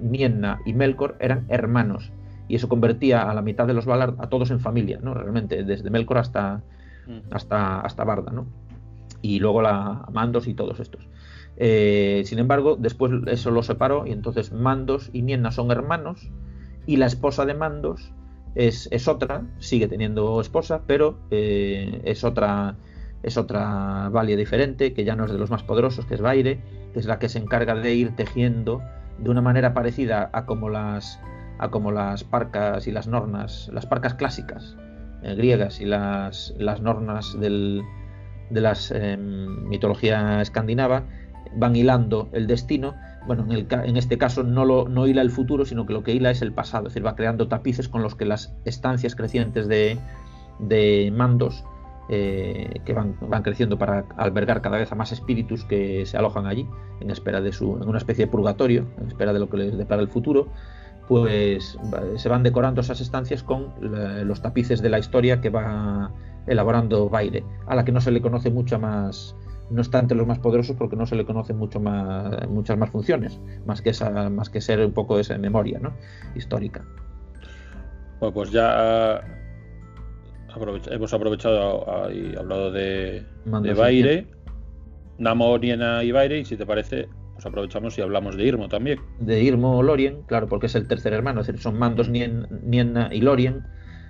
Nienna 0.00 0.60
y 0.64 0.72
Melkor 0.72 1.16
eran 1.20 1.44
hermanos 1.48 2.12
y 2.48 2.56
eso 2.56 2.68
convertía 2.68 3.30
a 3.30 3.34
la 3.34 3.42
mitad 3.42 3.66
de 3.66 3.74
los 3.74 3.86
Valar 3.86 4.14
a 4.18 4.28
todos 4.28 4.50
en 4.50 4.60
familia, 4.60 4.98
¿no? 5.02 5.14
Realmente, 5.14 5.62
desde 5.62 5.90
Melkor 5.90 6.18
hasta, 6.18 6.62
mm. 7.06 7.32
hasta, 7.32 7.80
hasta 7.80 8.04
Barda, 8.04 8.32
¿no? 8.32 8.46
Y 9.20 9.38
luego 9.38 9.62
la 9.62 10.04
Mandos 10.12 10.48
y 10.48 10.54
todos 10.54 10.80
estos. 10.80 11.08
Eh, 11.56 12.22
sin 12.24 12.38
embargo, 12.38 12.76
después 12.78 13.12
eso 13.26 13.50
lo 13.50 13.62
separó 13.62 14.06
y 14.06 14.12
entonces 14.12 14.52
Mandos 14.52 15.10
y 15.12 15.22
Nienna 15.22 15.52
son 15.52 15.70
hermanos 15.70 16.30
y 16.86 16.96
la 16.96 17.06
esposa 17.06 17.44
de 17.44 17.54
Mandos 17.54 18.12
es, 18.54 19.08
otra, 19.08 19.42
sigue 19.58 19.88
teniendo 19.88 20.40
esposa, 20.40 20.82
pero 20.86 21.18
eh, 21.30 22.00
es 22.04 22.24
otra 22.24 22.76
es 23.22 23.36
otra 23.36 24.08
Valia 24.10 24.36
diferente, 24.36 24.92
que 24.94 25.04
ya 25.04 25.14
no 25.14 25.24
es 25.24 25.32
de 25.32 25.38
los 25.38 25.48
más 25.48 25.62
poderosos, 25.62 26.06
que 26.06 26.14
es 26.14 26.20
Baire, 26.20 26.60
que 26.92 26.98
es 26.98 27.06
la 27.06 27.20
que 27.20 27.28
se 27.28 27.38
encarga 27.38 27.76
de 27.76 27.94
ir 27.94 28.16
tejiendo 28.16 28.82
de 29.18 29.30
una 29.30 29.40
manera 29.40 29.74
parecida 29.74 30.28
a 30.32 30.44
como 30.44 30.68
las 30.68 31.20
a 31.58 31.70
como 31.70 31.92
las 31.92 32.24
parcas 32.24 32.88
y 32.88 32.90
las 32.90 33.06
nornas, 33.06 33.70
las 33.72 33.86
parcas 33.86 34.14
clásicas 34.14 34.76
eh, 35.22 35.36
griegas 35.36 35.80
y 35.80 35.84
las, 35.84 36.52
las 36.58 36.80
nornas 36.80 37.38
del, 37.38 37.82
de 38.50 38.60
la 38.60 38.72
em, 38.90 39.68
mitología 39.68 40.40
escandinava 40.42 41.04
van 41.54 41.76
hilando 41.76 42.28
el 42.32 42.48
destino 42.48 42.94
bueno, 43.26 43.44
en, 43.44 43.52
el, 43.52 43.66
en, 43.70 43.96
este 43.96 44.18
caso 44.18 44.42
no, 44.42 44.64
lo, 44.64 45.06
hila 45.06 45.22
el 45.22 45.30
futuro, 45.30 45.64
sino 45.64 45.86
que 45.86 45.92
lo 45.92 46.02
que 46.02 46.12
hila 46.12 46.30
es 46.30 46.42
el 46.42 46.52
pasado, 46.52 46.86
es 46.86 46.94
decir, 46.94 47.06
va 47.06 47.14
creando 47.14 47.48
tapices 47.48 47.88
con 47.88 48.02
los 48.02 48.14
que 48.14 48.24
las 48.24 48.54
estancias 48.64 49.14
crecientes 49.14 49.68
de, 49.68 49.98
mandos 51.14 51.64
eh, 52.08 52.80
que 52.84 52.92
van, 52.92 53.16
van, 53.20 53.42
creciendo 53.42 53.78
para 53.78 54.04
albergar 54.16 54.60
cada 54.60 54.78
vez 54.78 54.90
a 54.92 54.94
más 54.94 55.12
espíritus 55.12 55.64
que 55.64 56.04
se 56.06 56.16
alojan 56.16 56.46
allí, 56.46 56.66
en 57.00 57.10
espera 57.10 57.40
de 57.40 57.52
su, 57.52 57.76
en 57.76 57.88
una 57.88 57.98
especie 57.98 58.26
de 58.26 58.30
purgatorio, 58.30 58.86
en 59.00 59.08
espera 59.08 59.32
de 59.32 59.38
lo 59.38 59.48
que 59.48 59.56
les 59.56 59.78
depara 59.78 60.02
el 60.02 60.08
futuro, 60.08 60.48
pues 61.08 61.78
se 62.16 62.28
van 62.28 62.42
decorando 62.42 62.80
esas 62.80 63.00
estancias 63.00 63.42
con 63.42 63.74
los 63.80 64.40
tapices 64.40 64.80
de 64.82 64.88
la 64.88 64.98
historia 64.98 65.40
que 65.40 65.50
va 65.50 66.10
elaborando 66.46 67.08
Baile, 67.08 67.44
a 67.66 67.74
la 67.74 67.84
que 67.84 67.92
no 67.92 68.00
se 68.00 68.10
le 68.10 68.20
conoce 68.20 68.50
mucha 68.50 68.78
más 68.78 69.36
no 69.72 69.80
está 69.80 69.98
entre 69.98 70.16
los 70.16 70.26
más 70.26 70.38
poderosos 70.38 70.76
porque 70.76 70.96
no 70.96 71.06
se 71.06 71.16
le 71.16 71.24
conocen 71.24 71.56
mucho 71.56 71.80
más, 71.80 72.48
muchas 72.48 72.76
más 72.78 72.90
funciones, 72.90 73.40
más 73.66 73.80
que, 73.80 73.90
esa, 73.90 74.30
más 74.30 74.50
que 74.50 74.60
ser 74.60 74.80
un 74.80 74.92
poco 74.92 75.18
esa 75.18 75.36
memoria 75.38 75.78
¿no? 75.78 75.94
histórica. 76.34 76.84
Bueno, 78.20 78.34
pues 78.34 78.50
ya 78.50 79.22
hemos 80.90 81.12
aprovechado 81.14 82.10
y 82.12 82.36
hablado 82.36 82.70
de, 82.70 83.24
de 83.44 83.74
Baire, 83.74 84.26
Namo, 85.18 85.58
Niena 85.58 86.04
y 86.04 86.12
Baire, 86.12 86.38
y 86.38 86.44
si 86.44 86.56
te 86.56 86.66
parece, 86.66 87.08
pues 87.32 87.46
aprovechamos 87.46 87.96
y 87.98 88.02
hablamos 88.02 88.36
de 88.36 88.44
Irmo 88.44 88.68
también. 88.68 89.00
De 89.18 89.42
Irmo 89.42 89.82
Lorien, 89.82 90.22
claro, 90.26 90.48
porque 90.48 90.66
es 90.66 90.74
el 90.74 90.86
tercer 90.86 91.14
hermano, 91.14 91.40
es 91.40 91.46
decir, 91.46 91.62
son 91.62 91.78
Mandos, 91.78 92.08
Niena 92.10 93.08
y 93.12 93.20
Lorien 93.22 93.64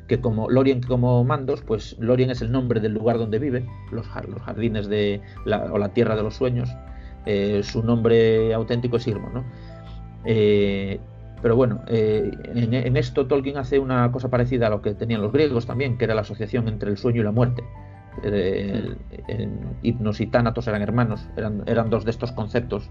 que 0.09 0.21
como 0.21 0.51
Lorien 0.51 0.83
como 0.83 1.25
mandos, 1.25 1.63
pues 1.63 1.97
Lorien 1.99 2.31
es 2.31 2.43
el 2.43 2.53
nombre 2.53 2.81
del 2.81 2.93
lugar 2.93 3.19
donde 3.19 3.39
vive, 3.39 3.67
los, 3.91 4.07
los 4.29 4.43
jardines 4.43 4.89
de 4.89 5.21
la, 5.45 5.73
o 5.73 5.79
la 5.79 5.91
tierra 5.91 6.17
de 6.17 6.23
los 6.23 6.35
sueños. 6.37 6.71
Eh, 7.25 7.63
su 7.63 7.83
nombre 7.83 8.53
auténtico 8.53 8.97
es 8.97 9.07
Irmo, 9.07 9.31
¿no? 9.31 9.45
Eh, 10.25 10.99
pero 11.41 11.57
bueno, 11.57 11.83
eh, 11.89 12.31
en, 12.55 12.97
esto 12.97 13.27
Tolkien 13.27 13.57
hace 13.57 13.79
una 13.79 14.11
cosa 14.13 14.29
parecida 14.29 14.69
a 14.69 14.71
lo 14.71 14.83
que 14.83 14.95
tenían 14.95 15.23
los 15.23 15.33
griegos 15.33 15.67
también, 15.67 15.99
que 15.99 16.05
era 16.05 16.15
la 16.15 16.21
asociación 16.21 16.69
entre 16.69 16.91
el 16.91 16.97
sueño 16.97 17.21
y 17.21 17.25
la 17.25 17.33
muerte. 17.33 17.65
hipnos 19.83 20.21
y 20.21 20.27
tánatos 20.27 20.69
eran 20.69 20.83
hermanos, 20.83 21.29
eran, 21.37 21.65
eran 21.67 21.91
dos 21.91 22.05
de 22.05 22.11
estos 22.11 22.31
conceptos 22.33 22.91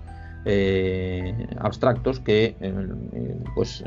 abstractos 1.59 2.19
que 2.19 2.55
pues 3.55 3.83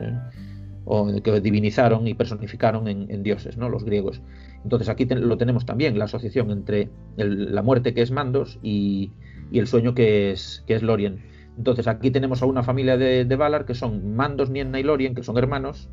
o 0.85 1.23
que 1.23 1.41
divinizaron 1.41 2.07
y 2.07 2.15
personificaron 2.15 2.89
en, 2.89 3.23
dioses, 3.23 3.57
¿no? 3.57 3.69
los 3.69 3.85
griegos. 3.85 4.21
Entonces 4.63 4.89
aquí 4.89 5.07
lo 5.07 5.37
tenemos 5.39 5.65
también, 5.65 5.99
la 5.99 6.05
asociación 6.05 6.51
entre 6.51 6.91
la 7.17 7.63
muerte 7.63 7.95
que 7.95 8.03
es 8.03 8.11
Mandos 8.11 8.59
y, 8.63 9.13
el 9.53 9.67
sueño 9.67 9.95
que 9.95 10.33
es, 10.33 10.65
que 10.67 10.75
es 10.75 10.83
Lorien. 10.83 11.23
Entonces 11.57 11.87
aquí 11.87 12.11
tenemos 12.11 12.43
a 12.43 12.47
una 12.47 12.63
familia 12.63 12.97
de, 12.97 13.37
Valar 13.37 13.65
que 13.65 13.75
son 13.75 14.15
Mandos, 14.17 14.51
Nienna 14.51 14.81
y 14.81 14.83
Lorien, 14.83 15.15
que 15.15 15.23
son 15.23 15.39
hermanos, 15.39 15.89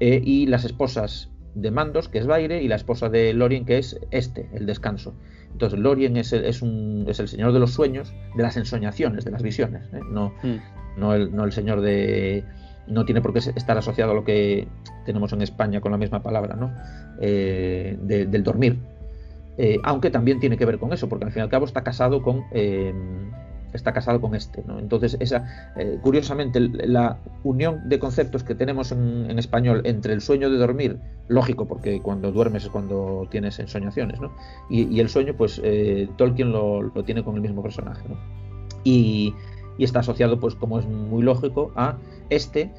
eh, 0.00 0.20
y 0.24 0.46
las 0.46 0.64
esposas 0.64 1.30
de 1.54 1.70
Mandos, 1.70 2.08
que 2.08 2.18
es 2.18 2.26
Baire, 2.26 2.62
y 2.62 2.68
la 2.68 2.76
esposa 2.76 3.08
de 3.08 3.32
Lorien, 3.32 3.64
que 3.64 3.78
es 3.78 3.98
este, 4.10 4.48
el 4.54 4.66
descanso. 4.66 5.14
Entonces 5.52 5.78
Lorien 5.78 6.16
es 6.16 6.32
el, 6.32 6.44
es 6.44 6.62
un, 6.62 7.06
es 7.08 7.18
el 7.18 7.28
señor 7.28 7.52
de 7.52 7.60
los 7.60 7.72
sueños, 7.72 8.12
de 8.36 8.42
las 8.42 8.56
ensoñaciones, 8.56 9.24
de 9.24 9.30
las 9.30 9.42
visiones, 9.42 9.84
¿eh? 9.92 10.00
no, 10.10 10.34
mm. 10.42 10.98
no, 11.00 11.14
el, 11.14 11.34
no 11.34 11.44
el 11.44 11.52
señor 11.52 11.80
de 11.80 12.44
no 12.86 13.04
tiene 13.04 13.20
por 13.20 13.32
qué 13.32 13.38
estar 13.38 13.76
asociado 13.78 14.12
a 14.12 14.14
lo 14.14 14.24
que 14.24 14.68
tenemos 15.04 15.32
en 15.32 15.42
España 15.42 15.80
con 15.80 15.92
la 15.92 15.98
misma 15.98 16.22
palabra, 16.22 16.56
¿no? 16.56 16.72
Eh, 17.20 17.96
del 18.00 18.42
dormir. 18.42 18.78
Eh, 19.58 19.78
aunque 19.84 20.10
también 20.10 20.38
tiene 20.38 20.56
que 20.56 20.66
ver 20.66 20.78
con 20.78 20.92
eso, 20.92 21.08
porque 21.08 21.24
al 21.24 21.32
fin 21.32 21.40
y 21.40 21.44
al 21.44 21.48
cabo 21.48 21.64
está 21.64 21.82
casado 21.82 22.22
con 22.22 22.44
eh, 22.52 22.92
está 23.72 23.92
casado 23.92 24.20
con 24.20 24.34
este, 24.34 24.62
¿no? 24.66 24.78
Entonces 24.78 25.16
esa, 25.20 25.72
curiosamente, 26.00 26.60
la 26.60 27.18
unión 27.42 27.88
de 27.88 27.98
conceptos 27.98 28.42
que 28.42 28.54
tenemos 28.54 28.90
en, 28.92 29.38
español 29.38 29.82
entre 29.84 30.14
el 30.14 30.22
sueño 30.22 30.48
de 30.48 30.56
dormir, 30.56 30.98
lógico, 31.28 31.66
porque 31.66 32.00
cuando 32.00 32.32
duermes 32.32 32.64
es 32.64 32.70
cuando 32.70 33.26
tienes 33.30 33.58
ensoñaciones, 33.58 34.18
¿no? 34.20 34.32
Y, 34.70 34.98
el 34.98 35.10
sueño, 35.10 35.34
pues 35.36 35.60
Tolkien 36.16 36.52
lo, 36.52 36.82
lo, 36.82 37.04
tiene 37.04 37.22
con 37.22 37.34
el 37.34 37.42
mismo 37.42 37.62
personaje, 37.62 38.02
¿no? 38.08 38.16
Y, 38.82 39.34
y 39.78 39.84
está 39.84 40.00
asociado, 40.00 40.38
pues 40.40 40.54
como 40.54 40.78
es 40.78 40.86
muy 40.86 41.22
lógico, 41.22 41.72
a 41.76 41.96
este, 42.30 42.72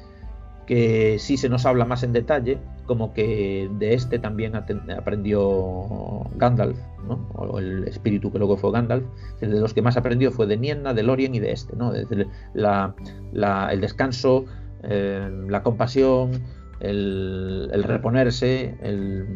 que 0.66 1.18
sí 1.18 1.36
se 1.36 1.48
nos 1.48 1.64
habla 1.64 1.84
más 1.86 2.02
en 2.02 2.12
detalle, 2.12 2.58
como 2.84 3.14
que 3.14 3.70
de 3.78 3.94
este 3.94 4.18
también 4.18 4.54
aprendió 4.54 6.26
Gandalf, 6.36 6.78
¿no? 7.06 7.26
o 7.34 7.58
el 7.58 7.88
espíritu 7.88 8.30
que 8.30 8.38
luego 8.38 8.56
fue 8.56 8.72
Gandalf, 8.72 9.04
de 9.40 9.48
los 9.60 9.72
que 9.72 9.82
más 9.82 9.96
aprendió 9.96 10.30
fue 10.30 10.46
de 10.46 10.56
Nienna, 10.56 10.92
de 10.94 11.02
Lorien 11.02 11.34
y 11.34 11.40
de 11.40 11.52
este, 11.52 11.76
¿no? 11.76 11.92
el 11.94 13.80
descanso, 13.80 14.44
eh, 14.82 15.30
la 15.48 15.62
compasión, 15.62 16.32
el, 16.80 17.82
reponerse, 17.84 18.74
el, 18.82 19.26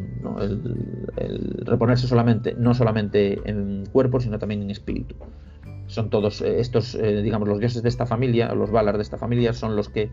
reponerse 1.65 2.07
solamente, 2.07 2.55
no 2.57 2.73
solamente 2.73 3.39
en 3.45 3.85
cuerpo, 3.91 4.19
sino 4.19 4.39
también 4.39 4.61
en 4.61 4.71
espíritu 4.71 5.15
son 5.93 6.09
todos 6.09 6.41
eh, 6.41 6.59
estos, 6.59 6.95
eh, 6.95 7.21
digamos, 7.21 7.47
los 7.47 7.59
dioses 7.59 7.83
de 7.83 7.89
esta 7.89 8.05
familia, 8.05 8.53
los 8.53 8.71
Valar 8.71 8.97
de 8.97 9.03
esta 9.03 9.17
familia, 9.17 9.53
son 9.53 9.75
los 9.75 9.89
que 9.89 10.09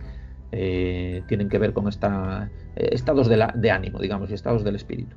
eh, 0.53 1.22
tienen 1.26 1.49
que 1.49 1.59
ver 1.59 1.72
con 1.72 1.89
esta, 1.89 2.51
estados 2.76 3.28
de, 3.28 3.37
la, 3.37 3.53
de 3.55 3.70
ánimo, 3.70 3.99
digamos, 3.99 4.31
y 4.31 4.35
estados 4.35 4.62
del 4.62 4.76
espíritu. 4.76 5.16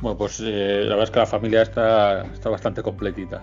Bueno, 0.00 0.18
pues 0.18 0.40
la 0.40 0.48
verdad 0.48 1.04
es 1.04 1.10
que 1.10 1.18
la 1.18 1.26
familia 1.26 1.62
está, 1.62 2.24
está 2.24 2.50
bastante 2.50 2.82
completita. 2.82 3.42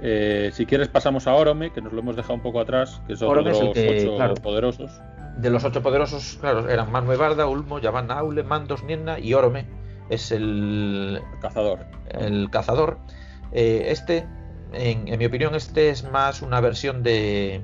si 0.00 0.66
quieres 0.66 0.88
pasamos 0.88 1.26
a 1.26 1.34
Orome, 1.34 1.72
que 1.72 1.80
nos 1.80 1.92
lo 1.92 2.00
hemos 2.00 2.16
dejado 2.16 2.34
un 2.34 2.42
poco 2.42 2.60
atrás, 2.60 3.00
que 3.06 3.16
son 3.16 3.44
los 3.44 3.60
ocho 3.60 4.42
poderosos. 4.42 5.00
De 5.38 5.50
los 5.50 5.64
ocho 5.64 5.82
poderosos, 5.82 6.38
claro, 6.40 6.68
eran 6.68 6.90
Manwë 6.90 7.16
Barda, 7.16 7.46
Ulmo, 7.46 7.78
Yavanna 7.78 8.18
Aule, 8.18 8.42
Mandos, 8.42 8.82
Nienna 8.82 9.20
y 9.20 9.34
Orome 9.34 9.66
es 10.10 10.32
el, 10.32 11.20
cazador. 11.40 11.80
El 12.10 12.50
cazador. 12.50 12.98
este 13.52 14.26
en, 14.72 15.18
mi 15.18 15.24
opinión, 15.24 15.54
este 15.54 15.90
es 15.90 16.04
más 16.04 16.42
una 16.42 16.60
versión 16.60 17.02
de, 17.02 17.60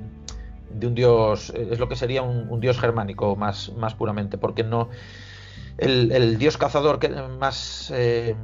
de 0.69 0.87
un 0.87 0.95
dios, 0.95 1.51
es 1.51 1.79
lo 1.79 1.87
que 1.87 1.95
sería 1.95 2.21
un, 2.21 2.59
dios 2.59 2.79
germánico 2.79 3.35
más, 3.35 3.71
puramente, 3.97 4.37
porque 4.37 4.63
no. 4.63 4.89
El, 5.77 6.37
dios 6.37 6.57
cazador 6.57 6.99
que 6.99 7.09
más. 7.09 7.91
Eh, 7.93 8.35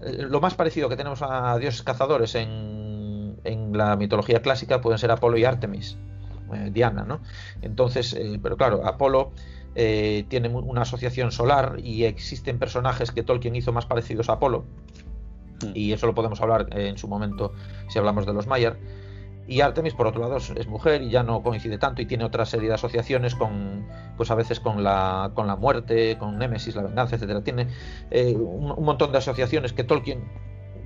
lo 0.00 0.40
más 0.40 0.54
parecido 0.54 0.88
que 0.88 0.96
tenemos 0.96 1.22
a 1.22 1.56
dioses 1.58 1.82
cazadores 1.82 2.34
en, 2.34 3.36
en 3.44 3.76
la 3.76 3.96
mitología 3.96 4.42
clásica 4.42 4.80
pueden 4.80 4.98
ser 4.98 5.10
Apolo 5.12 5.38
y 5.38 5.44
Artemis, 5.44 5.96
eh, 6.52 6.70
Diana, 6.72 7.04
¿no? 7.04 7.20
Entonces, 7.62 8.12
eh, 8.14 8.38
pero 8.42 8.56
claro, 8.56 8.86
Apolo 8.86 9.32
tiene 9.74 10.48
una 10.50 10.82
asociación 10.82 11.32
solar 11.32 11.76
y 11.82 12.04
existen 12.04 12.58
personajes 12.58 13.10
que 13.10 13.22
Tolkien 13.22 13.56
hizo 13.56 13.72
más 13.72 13.86
parecidos 13.86 14.28
a 14.28 14.34
Apolo. 14.34 14.66
Y 15.74 15.92
eso 15.92 16.06
lo 16.06 16.14
podemos 16.14 16.40
hablar 16.40 16.66
en 16.76 16.98
su 16.98 17.08
momento 17.08 17.52
si 17.88 17.98
hablamos 17.98 18.26
de 18.26 18.32
los 18.32 18.46
Mayer. 18.46 18.76
Y 19.48 19.60
Artemis, 19.60 19.94
por 19.94 20.06
otro 20.06 20.20
lado, 20.20 20.36
es 20.36 20.66
mujer 20.68 21.02
y 21.02 21.10
ya 21.10 21.24
no 21.24 21.42
coincide 21.42 21.76
tanto 21.76 22.00
y 22.00 22.06
tiene 22.06 22.24
otra 22.24 22.46
serie 22.46 22.68
de 22.68 22.74
asociaciones 22.74 23.34
con, 23.34 23.86
pues 24.16 24.30
a 24.30 24.36
veces 24.36 24.60
con 24.60 24.84
la, 24.84 25.32
con 25.34 25.48
la 25.48 25.56
muerte, 25.56 26.16
con 26.16 26.38
Némesis, 26.38 26.76
la 26.76 26.82
venganza, 26.82 27.16
etcétera. 27.16 27.42
Tiene 27.42 27.66
eh, 28.10 28.34
un, 28.36 28.84
montón 28.84 29.10
de 29.10 29.18
asociaciones 29.18 29.72
que 29.72 29.84
Tolkien 29.84 30.24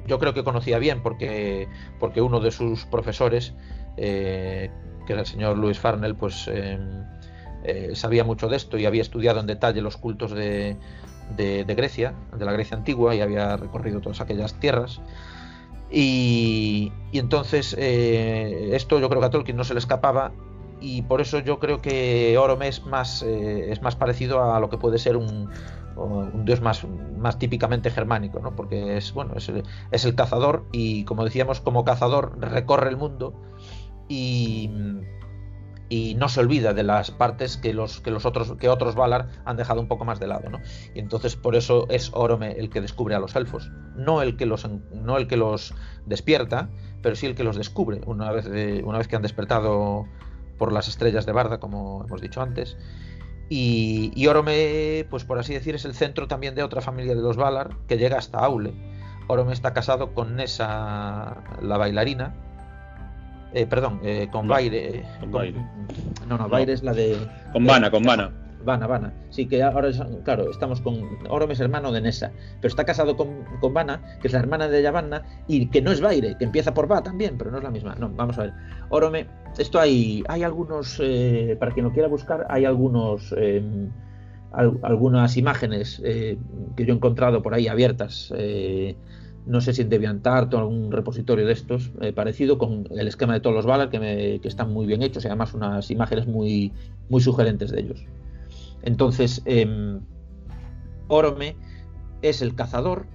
yo 0.06 0.18
creo 0.18 0.32
que 0.32 0.42
conocía 0.42 0.78
bien 0.78 1.02
porque, 1.02 1.68
porque 1.98 2.22
uno 2.22 2.40
de 2.40 2.50
sus 2.50 2.86
profesores, 2.86 3.54
eh, 3.96 4.70
que 5.06 5.12
era 5.12 5.22
el 5.22 5.26
señor 5.26 5.58
Louis 5.58 5.78
Farnell, 5.78 6.14
pues 6.14 6.48
eh, 6.48 7.90
sabía 7.94 8.24
mucho 8.24 8.48
de 8.48 8.56
esto 8.56 8.78
y 8.78 8.86
había 8.86 9.02
estudiado 9.02 9.40
en 9.40 9.46
detalle 9.46 9.82
los 9.82 9.96
cultos 9.96 10.30
de, 10.30 10.76
de, 11.36 11.64
Grecia, 11.64 12.14
de 12.36 12.44
la 12.44 12.52
Grecia 12.52 12.76
antigua, 12.76 13.14
y 13.14 13.20
había 13.20 13.56
recorrido 13.56 14.00
todas 14.00 14.20
aquellas 14.20 14.54
tierras. 14.60 15.00
Y, 15.90 16.92
entonces 17.12 17.74
eh, 17.78 18.70
esto 18.72 18.98
yo 18.98 19.08
creo 19.08 19.20
que 19.20 19.26
a 19.26 19.30
Tolkien 19.30 19.56
no 19.56 19.64
se 19.64 19.72
le 19.72 19.78
escapaba 19.78 20.32
y 20.80 21.02
por 21.02 21.20
eso 21.20 21.38
yo 21.38 21.58
creo 21.58 21.80
que 21.80 22.36
Orome 22.36 22.68
es 22.68 22.84
más, 22.84 23.22
eh, 23.22 23.70
es 23.70 23.82
más 23.82 23.96
parecido 23.96 24.52
a 24.52 24.60
lo 24.60 24.68
que 24.68 24.78
puede 24.78 24.98
ser 24.98 25.16
un, 25.16 25.48
un 25.96 26.44
dios 26.44 26.60
más, 26.60 26.84
más 27.18 27.38
típicamente 27.38 27.90
germánico, 27.90 28.40
¿no? 28.40 28.54
porque 28.54 28.96
es, 28.96 29.12
bueno, 29.12 29.34
es 29.36 29.48
el, 29.48 29.62
es 29.90 30.04
el 30.04 30.14
cazador 30.14 30.66
y 30.72 31.04
como 31.04 31.24
decíamos, 31.24 31.60
como 31.60 31.84
cazador 31.84 32.38
recorre 32.38 32.90
el 32.90 32.96
mundo 32.96 33.34
y 34.08 34.70
y 35.88 36.14
no 36.16 36.28
se 36.28 36.40
olvida 36.40 36.74
de 36.74 36.82
las 36.82 37.10
partes 37.10 37.56
que 37.56 37.72
los, 37.72 38.00
que 38.00 38.10
los 38.10 38.26
otros 38.26 38.54
que 38.58 38.68
otros 38.68 38.94
Valar 38.94 39.28
han 39.44 39.56
dejado 39.56 39.80
un 39.80 39.88
poco 39.88 40.04
más 40.04 40.18
de 40.18 40.26
lado, 40.26 40.50
¿no? 40.50 40.60
Y 40.94 40.98
entonces 40.98 41.36
por 41.36 41.54
eso 41.54 41.86
es 41.90 42.10
Orome 42.12 42.52
el 42.52 42.70
que 42.70 42.80
descubre 42.80 43.14
a 43.14 43.18
los 43.18 43.36
elfos, 43.36 43.70
no 43.94 44.22
el 44.22 44.36
que 44.36 44.46
los 44.46 44.68
no 44.92 45.16
el 45.16 45.28
que 45.28 45.36
los 45.36 45.74
despierta, 46.06 46.68
pero 47.02 47.14
sí 47.14 47.26
el 47.26 47.34
que 47.34 47.44
los 47.44 47.56
descubre 47.56 48.00
una 48.06 48.32
vez 48.32 48.46
una 48.84 48.98
vez 48.98 49.08
que 49.08 49.16
han 49.16 49.22
despertado 49.22 50.06
por 50.58 50.72
las 50.72 50.88
estrellas 50.88 51.26
de 51.26 51.32
Barda, 51.32 51.60
como 51.60 52.04
hemos 52.04 52.20
dicho 52.20 52.40
antes. 52.40 52.76
Y, 53.48 54.10
y, 54.16 54.26
Orome, 54.26 55.06
pues 55.08 55.24
por 55.24 55.38
así 55.38 55.54
decir, 55.54 55.76
es 55.76 55.84
el 55.84 55.94
centro 55.94 56.26
también 56.26 56.56
de 56.56 56.64
otra 56.64 56.80
familia 56.80 57.14
de 57.14 57.22
los 57.22 57.36
Valar 57.36 57.76
que 57.86 57.96
llega 57.96 58.18
hasta 58.18 58.38
Aule. 58.38 58.72
Orome 59.28 59.52
está 59.52 59.72
casado 59.72 60.14
con 60.14 60.34
Nessa, 60.34 61.44
la 61.60 61.76
bailarina, 61.76 62.34
eh, 63.52 63.66
perdón, 63.66 64.00
eh, 64.02 64.28
con 64.30 64.48
Baire. 64.48 65.04
Con, 65.30 65.54
no, 66.28 66.38
no, 66.38 66.48
Baire 66.48 66.72
es 66.72 66.82
la 66.82 66.92
de. 66.92 67.16
Con 67.52 67.64
Vana, 67.64 67.90
con 67.90 68.02
Vana. 68.02 68.30
Vana, 68.64 68.86
Vana. 68.86 69.12
Sí, 69.30 69.46
que 69.46 69.62
ahora, 69.62 69.90
claro, 70.24 70.50
estamos 70.50 70.80
con. 70.80 71.00
Orome 71.28 71.54
es 71.54 71.60
hermano 71.60 71.92
de 71.92 72.00
Nessa, 72.00 72.32
pero 72.60 72.68
está 72.68 72.84
casado 72.84 73.16
con, 73.16 73.44
con 73.60 73.72
Vana, 73.72 74.18
que 74.20 74.26
es 74.26 74.32
la 74.32 74.40
hermana 74.40 74.68
de 74.68 74.82
Yavanna, 74.82 75.22
y 75.46 75.66
que 75.68 75.80
no 75.80 75.92
es 75.92 76.00
Baire, 76.00 76.36
que 76.36 76.44
empieza 76.44 76.74
por 76.74 76.90
Va 76.90 77.02
también, 77.02 77.38
pero 77.38 77.50
no 77.50 77.58
es 77.58 77.64
la 77.64 77.70
misma. 77.70 77.94
No, 77.94 78.10
vamos 78.10 78.38
a 78.38 78.42
ver. 78.42 78.52
Orome, 78.88 79.26
esto 79.56 79.78
hay, 79.78 80.24
hay 80.28 80.42
algunos, 80.42 81.00
eh, 81.02 81.56
para 81.58 81.72
quien 81.72 81.86
lo 81.86 81.92
quiera 81.92 82.08
buscar, 82.08 82.46
hay 82.48 82.64
algunos. 82.64 83.32
Em, 83.36 83.90
algunas 84.52 85.36
imágenes 85.36 86.00
que 86.02 86.38
yo 86.78 86.94
he 86.94 86.96
encontrado 86.96 87.42
por 87.42 87.52
ahí 87.52 87.68
abiertas 87.68 88.32
no 89.46 89.60
sé 89.60 89.72
si 89.72 89.82
en 89.82 89.88
DeviantArt 89.88 90.52
o 90.52 90.58
algún 90.58 90.90
repositorio 90.90 91.46
de 91.46 91.52
estos, 91.52 91.92
eh, 92.00 92.12
parecido 92.12 92.58
con 92.58 92.88
el 92.90 93.08
esquema 93.08 93.32
de 93.32 93.40
todos 93.40 93.54
los 93.54 93.66
Valar, 93.66 93.90
que, 93.90 94.40
están 94.42 94.72
muy 94.72 94.86
bien 94.86 95.02
hechos 95.02 95.24
y 95.24 95.28
además 95.28 95.54
unas 95.54 95.90
imágenes 95.90 96.26
muy, 96.26 96.72
muy 97.08 97.20
sugerentes 97.20 97.70
de 97.70 97.80
ellos. 97.80 98.04
Entonces, 98.82 99.42
eh, 99.46 99.98
Orome 101.08 101.56
es 102.22 102.42
el 102.42 102.54
cazador, 102.54 103.06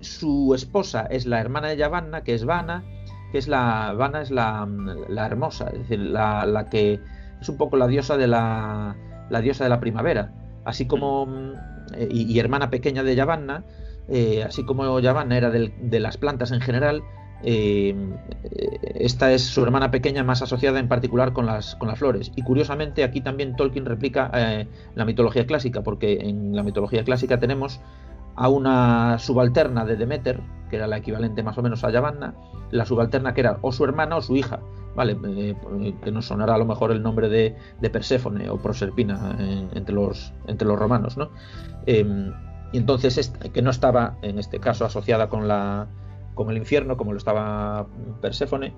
su 0.00 0.52
esposa 0.54 1.06
es 1.06 1.26
la 1.26 1.40
hermana 1.40 1.68
de 1.68 1.76
Yavanna, 1.76 2.22
que 2.24 2.34
es 2.34 2.44
Vana, 2.44 2.84
que 3.32 3.38
es 3.38 3.48
la, 3.48 3.94
Vana 3.96 4.22
es 4.22 4.30
la, 4.30 4.68
hermosa, 5.16 5.68
es 5.68 5.78
decir, 5.80 5.98
la, 6.00 6.68
que 6.70 7.00
es 7.40 7.48
un 7.48 7.56
poco 7.56 7.76
la 7.76 7.86
diosa 7.86 8.16
de 8.16 8.26
la, 8.26 8.96
la 9.30 9.40
diosa 9.40 9.64
de 9.64 9.70
la 9.70 9.80
primavera, 9.80 10.32
así 10.64 10.86
como, 10.86 11.28
eh, 11.94 12.08
y, 12.10 12.38
hermana 12.38 12.70
pequeña 12.70 13.02
de 13.02 13.14
Yavanna, 13.14 13.64
eh, 14.08 14.42
así 14.42 14.64
como 14.64 14.98
Yavanna 15.00 15.36
era 15.36 15.50
de 15.50 16.00
las 16.00 16.16
plantas 16.16 16.52
en 16.52 16.60
general, 16.60 17.02
eh, 17.46 17.94
esta 18.94 19.30
es 19.32 19.42
su 19.42 19.62
hermana 19.62 19.90
pequeña 19.90 20.24
más 20.24 20.40
asociada 20.40 20.78
en 20.78 20.88
particular 20.88 21.32
con 21.32 21.46
las, 21.46 21.76
con 21.76 21.88
las 21.88 21.98
flores. 21.98 22.32
Y 22.36 22.42
curiosamente 22.42 23.04
aquí 23.04 23.20
también 23.20 23.54
Tolkien 23.54 23.84
replica 23.84 24.30
eh, 24.34 24.66
la 24.94 25.04
mitología 25.04 25.46
clásica, 25.46 25.82
porque 25.82 26.20
en 26.20 26.56
la 26.56 26.62
mitología 26.62 27.04
clásica 27.04 27.38
tenemos 27.38 27.80
a 28.36 28.48
una 28.48 29.18
subalterna 29.18 29.84
de 29.84 29.96
Demeter, 29.96 30.40
que 30.70 30.76
era 30.76 30.86
la 30.86 30.96
equivalente 30.96 31.42
más 31.42 31.58
o 31.58 31.62
menos 31.62 31.84
a 31.84 31.90
Yavanna, 31.90 32.34
la 32.70 32.86
subalterna 32.86 33.34
que 33.34 33.42
era 33.42 33.58
o 33.60 33.70
su 33.72 33.84
hermana 33.84 34.16
o 34.16 34.22
su 34.22 34.34
hija, 34.34 34.60
¿vale? 34.96 35.16
que 36.02 36.10
nos 36.10 36.26
sonará 36.26 36.54
a 36.54 36.58
lo 36.58 36.64
mejor 36.64 36.90
el 36.90 37.02
nombre 37.02 37.28
de, 37.28 37.54
de 37.80 37.90
Perséfone 37.90 38.48
o 38.48 38.56
Proserpina 38.56 39.36
entre, 39.74 39.94
los, 39.94 40.32
entre 40.48 40.66
los 40.66 40.76
romanos, 40.76 41.16
¿no? 41.16 41.30
Y 42.74 42.78
entonces 42.78 43.32
que 43.52 43.62
no 43.62 43.70
estaba 43.70 44.18
en 44.22 44.40
este 44.40 44.58
caso 44.58 44.84
asociada 44.84 45.28
con 45.28 45.46
la 45.46 45.86
con 46.34 46.50
el 46.50 46.56
infierno 46.56 46.96
como 46.96 47.12
lo 47.12 47.18
estaba 47.18 47.86
Perséfone 48.20 48.74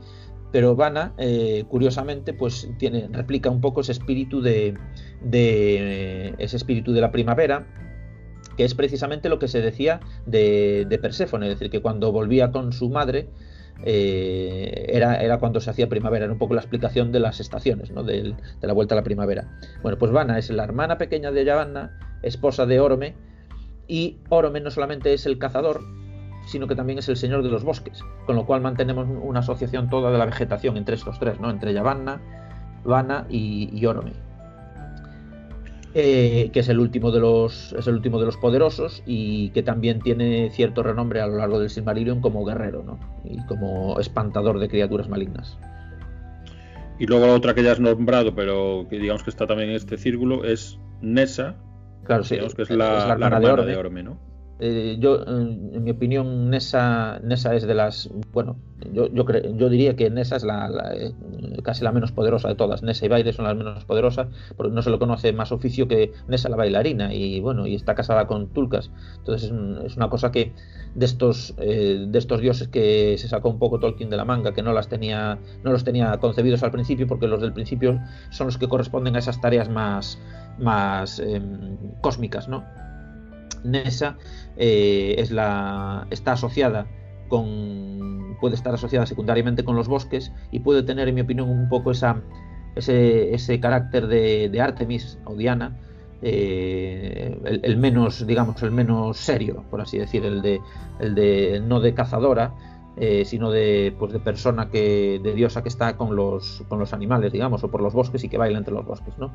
pero 0.53 0.77
Vana 0.77 1.15
eh, 1.17 1.65
curiosamente 1.67 2.35
pues 2.35 2.69
tiene 2.79 3.09
replica 3.11 3.49
un 3.49 3.63
poco 3.63 3.81
ese 3.81 3.93
espíritu 3.93 4.43
de, 4.43 4.77
ese 6.37 6.57
espíritu 6.59 6.93
de 6.93 7.01
la 7.01 7.11
primavera 7.11 7.67
que 8.59 8.67
es 8.67 8.75
precisamente 8.75 9.31
lo 9.31 9.39
que 9.39 9.49
se 9.49 9.63
decía 9.63 10.01
de, 10.27 10.85
de 10.87 10.99
Perséfone 10.99 11.47
es 11.47 11.55
decir 11.55 11.71
que 11.71 11.81
cuando 11.81 12.13
volvía 12.13 12.53
con 12.53 12.75
su 12.75 12.91
madre 12.91 13.31
eh, 13.83 14.87
era, 14.89 15.17
era, 15.17 15.39
cuando 15.39 15.61
se 15.61 15.69
hacía 15.69 15.87
primavera, 15.87 16.25
era 16.25 16.33
un 16.33 16.39
poco 16.39 16.55
la 16.55 16.63
explicación 16.63 17.13
de 17.13 17.21
las 17.21 17.41
estaciones, 17.41 17.91
¿no? 17.91 18.05
de, 18.05 18.35
la 18.63 18.73
vuelta 18.73 18.95
a 18.95 18.97
la 18.97 19.03
primavera. 19.03 19.59
Bueno, 19.83 19.99
pues 19.99 20.13
Vana 20.13 20.39
es 20.39 20.49
la 20.49 20.65
hermana 20.65 20.97
pequeña 20.97 21.31
de 21.31 21.45
Yavanna, 21.45 21.99
esposa 22.23 22.65
de 22.65 22.81
Orome, 22.81 23.15
y 23.89 24.17
Orome 24.29 24.61
no 24.61 24.71
solamente 24.71 25.13
es 25.13 25.27
el 25.27 25.39
cazador, 25.39 25.83
sino 26.47 26.67
que 26.67 26.77
también 26.77 26.99
es 26.99 27.09
el 27.09 27.17
señor 27.17 27.43
de 27.43 27.51
los 27.51 27.65
bosques, 27.65 28.03
con 28.25 28.37
lo 28.37 28.47
cual 28.47 28.61
mantenemos 28.61 29.07
una 29.23 29.41
asociación 29.41 29.91
toda 29.91 30.11
de 30.11 30.19
la 30.19 30.27
vegetación 30.27 30.77
entre 30.77 30.95
estos 30.95 31.19
tres, 31.19 31.41
¿no? 31.41 31.51
entre 31.51 31.73
Yavanna, 31.73 32.21
Vana 32.85 33.27
y, 33.29 33.85
Orome. 33.85 34.13
Eh, 35.99 36.51
que 36.53 36.61
es 36.61 36.69
el 36.69 36.79
último 36.79 37.11
de 37.11 37.21
los 37.21 37.73
es 37.73 37.87
el 37.87 37.95
último 37.95 38.21
de 38.21 38.27
los 38.27 38.37
poderosos 38.37 39.03
y 39.07 39.49
que 39.51 39.63
también 39.63 40.01
tiene 40.01 40.51
cierto 40.51 40.83
renombre 40.83 41.23
a 41.23 41.27
lo 41.27 41.39
largo 41.39 41.59
del 41.59 41.71
Silmarillion 41.71 42.21
como 42.21 42.45
guerrero 42.45 42.83
¿no? 42.83 42.99
y 43.25 43.39
como 43.47 43.99
espantador 43.99 44.59
de 44.59 44.69
criaturas 44.69 45.09
malignas. 45.09 45.57
Y 46.99 47.07
luego 47.07 47.27
la 47.27 47.35
otra 47.35 47.55
que 47.55 47.63
ya 47.63 47.73
has 47.73 47.81
nombrado, 47.81 48.35
pero 48.35 48.87
que 48.89 48.99
digamos 48.99 49.23
que 49.23 49.31
está 49.31 49.47
también 49.47 49.71
en 49.71 49.77
este 49.77 49.99
círculo, 49.99 50.45
es 50.45 50.79
Nessa, 51.03 51.57
Claro, 52.07 52.23
sí. 52.25 52.39
que 52.55 52.63
es 52.63 52.71
la, 52.71 53.13
hermana, 53.13 53.41
de, 53.41 53.77
Orme. 53.77 54.03
¿no? 54.03 54.36
Eh, 54.59 54.97
yo, 54.99 55.23
en 55.27 55.85
mi 55.85 55.91
opinión, 55.91 56.49
Nessa, 56.49 57.21
Nessa 57.23 57.55
es 57.55 57.67
de 57.67 57.75
las. 57.75 58.09
Bueno, 58.33 58.57
yo, 58.93 59.09
yo, 59.09 59.25
yo 59.27 59.69
diría 59.69 59.97
que 59.97 60.09
Nessa 60.09 60.37
es 60.37 60.45
la, 60.45 60.71
eh, 60.95 61.13
casi 61.63 61.85
la 61.85 61.93
menos 61.93 62.13
poderosa 62.13 62.49
de 62.49 62.55
todas. 62.55 62.83
Nessa 62.83 63.05
y 63.05 63.09
Baile 63.09 63.35
son 63.35 63.45
las 63.45 63.55
menos 63.55 63.85
poderosas, 63.85 64.29
porque 64.57 64.73
no 64.73 64.81
se 64.81 64.89
lo 64.89 64.99
conoce 64.99 65.33
más 65.35 65.53
oficio 65.53 65.89
que 65.89 66.13
Nessa 66.27 66.49
la 66.49 66.57
bailarina, 66.57 67.13
y 67.13 67.41
bueno, 67.41 67.67
y 67.67 67.75
está 67.75 67.95
casada 67.95 68.27
con 68.27 68.49
Tulcas. 68.49 68.91
Entonces 69.19 69.53
es, 69.85 69.97
una 69.97 70.09
cosa 70.09 70.33
que 70.33 70.53
de 70.95 71.05
estos, 71.05 71.55
eh, 71.59 72.07
de 72.09 72.19
estos 72.19 72.41
dioses 72.41 72.69
que 72.69 73.17
se 73.19 73.29
sacó 73.29 73.51
un 73.51 73.59
poco 73.59 73.79
Tolkien 73.79 74.09
de 74.09 74.17
la 74.17 74.25
manga, 74.25 74.55
que 74.55 74.63
no 74.63 74.73
las 74.73 74.89
tenía, 74.89 75.39
no 75.65 75.73
los 75.73 75.85
tenía 75.85 76.17
concebidos 76.17 76.63
al 76.63 76.71
principio, 76.71 77.07
porque 77.07 77.27
los 77.27 77.43
del 77.43 77.53
principio 77.53 78.01
son 78.31 78.47
los 78.47 78.57
que 78.57 78.69
corresponden 78.69 79.17
a 79.17 79.19
esas 79.19 79.39
tareas 79.39 79.69
más, 79.69 80.19
más 80.59 81.19
em, 81.19 81.77
cósmicas, 82.01 82.49
¿no? 82.49 82.65
Nessa 83.65 84.17
eh, 84.57 85.15
es 85.19 85.31
la, 85.31 86.07
está 86.11 86.33
asociada 86.33 86.87
con, 87.29 88.37
puede 88.41 88.55
estar 88.55 88.75
asociada 88.75 89.07
secundariamente 89.07 89.65
con 89.65 89.77
los 89.77 89.89
bosques 89.89 90.33
y 90.51 90.61
puede 90.61 90.83
tener, 90.83 91.09
en 91.09 91.15
mi 91.15 91.21
opinión, 91.23 91.49
un 91.49 91.69
poco 91.69 91.91
esa, 91.91 92.23
ese, 92.75 93.35
ese 93.35 93.61
carácter 93.61 94.07
de, 94.07 94.61
Artemis 94.61 95.19
o 95.25 95.35
Diana, 95.35 95.77
eh, 96.23 97.61
el, 97.63 97.77
menos, 97.77 98.27
digamos, 98.27 98.63
el 98.63 98.71
menos 98.71 99.19
serio, 99.19 99.65
por 99.71 99.81
así 99.81 99.99
decir, 99.99 100.25
el 100.25 100.43
de, 100.43 100.61
el 101.01 101.15
de 101.15 101.61
no 101.65 101.81
de 101.81 101.95
cazadora, 101.95 102.55
eh, 102.99 103.27
sino 103.27 103.51
de, 103.51 103.95
pues 103.99 104.13
de 104.13 104.21
persona 104.21 104.71
que, 104.71 105.21
de 105.23 105.35
diosa 105.35 105.63
que 105.63 105.69
está 105.69 105.99
con 105.99 106.17
los, 106.17 106.65
con 106.69 106.79
los 106.79 106.95
animales, 106.95 107.31
digamos, 107.31 107.63
o 107.63 107.71
por 107.71 107.83
los 107.83 107.93
bosques 107.93 108.25
y 108.25 108.31
que 108.31 108.39
baila 108.39 108.57
entre 108.57 108.73
los 108.73 108.87
bosques, 108.87 109.19
¿no? 109.19 109.33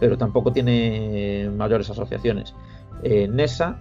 Pero 0.00 0.16
tampoco 0.16 0.50
tiene 0.50 1.50
mayores 1.54 1.90
asociaciones. 1.90 2.54
Nessa 3.02 3.78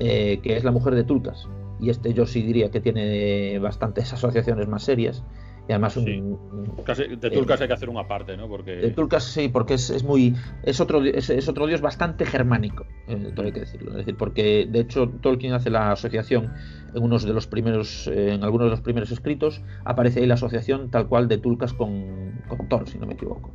eh, 0.00 0.40
que 0.42 0.56
es 0.56 0.64
la 0.64 0.72
mujer 0.72 0.94
de 0.94 1.04
Tulcas. 1.04 1.48
Y 1.80 1.90
este 1.90 2.14
yo 2.14 2.26
sí 2.26 2.42
diría 2.42 2.70
que 2.70 2.80
tiene 2.80 3.58
bastantes 3.58 4.12
asociaciones 4.12 4.66
más 4.68 4.82
serias. 4.82 5.22
Y 5.66 5.72
además 5.72 5.96
un, 5.96 6.04
de 6.04 7.30
Tulcas 7.30 7.60
hay 7.62 7.68
que 7.68 7.72
hacer 7.72 7.88
una 7.88 8.06
parte, 8.06 8.36
¿no? 8.36 8.48
Porque... 8.48 8.72
De 8.72 8.90
Tulcas 8.90 9.24
sí, 9.24 9.48
porque 9.48 9.74
es, 9.74 9.88
es 9.88 10.04
muy 10.04 10.34
es 10.62 10.78
otro 10.78 11.02
es, 11.02 11.48
otro 11.48 11.66
dios 11.66 11.80
bastante 11.80 12.26
germánico, 12.26 12.84
eh, 13.08 13.32
hay 13.34 13.52
que 13.52 13.60
decirlo. 13.60 13.92
Es 13.92 13.98
decir, 13.98 14.16
porque 14.16 14.68
de 14.70 14.80
hecho 14.80 15.08
Tolkien 15.08 15.54
hace 15.54 15.70
la 15.70 15.92
asociación 15.92 16.52
en 16.94 17.02
unos 17.02 17.24
de 17.24 17.32
los 17.32 17.46
primeros 17.46 18.08
eh, 18.08 18.34
en 18.34 18.44
algunos 18.44 18.66
de 18.66 18.70
los 18.72 18.82
primeros 18.82 19.10
escritos 19.10 19.62
aparece 19.86 20.20
ahí 20.20 20.26
la 20.26 20.34
asociación 20.34 20.90
tal 20.90 21.08
cual 21.08 21.28
de 21.28 21.38
Tulcas 21.38 21.72
con, 21.72 22.42
con 22.46 22.68
Thor, 22.68 22.86
si 22.86 22.98
no 22.98 23.06
me 23.06 23.14
equivoco. 23.14 23.50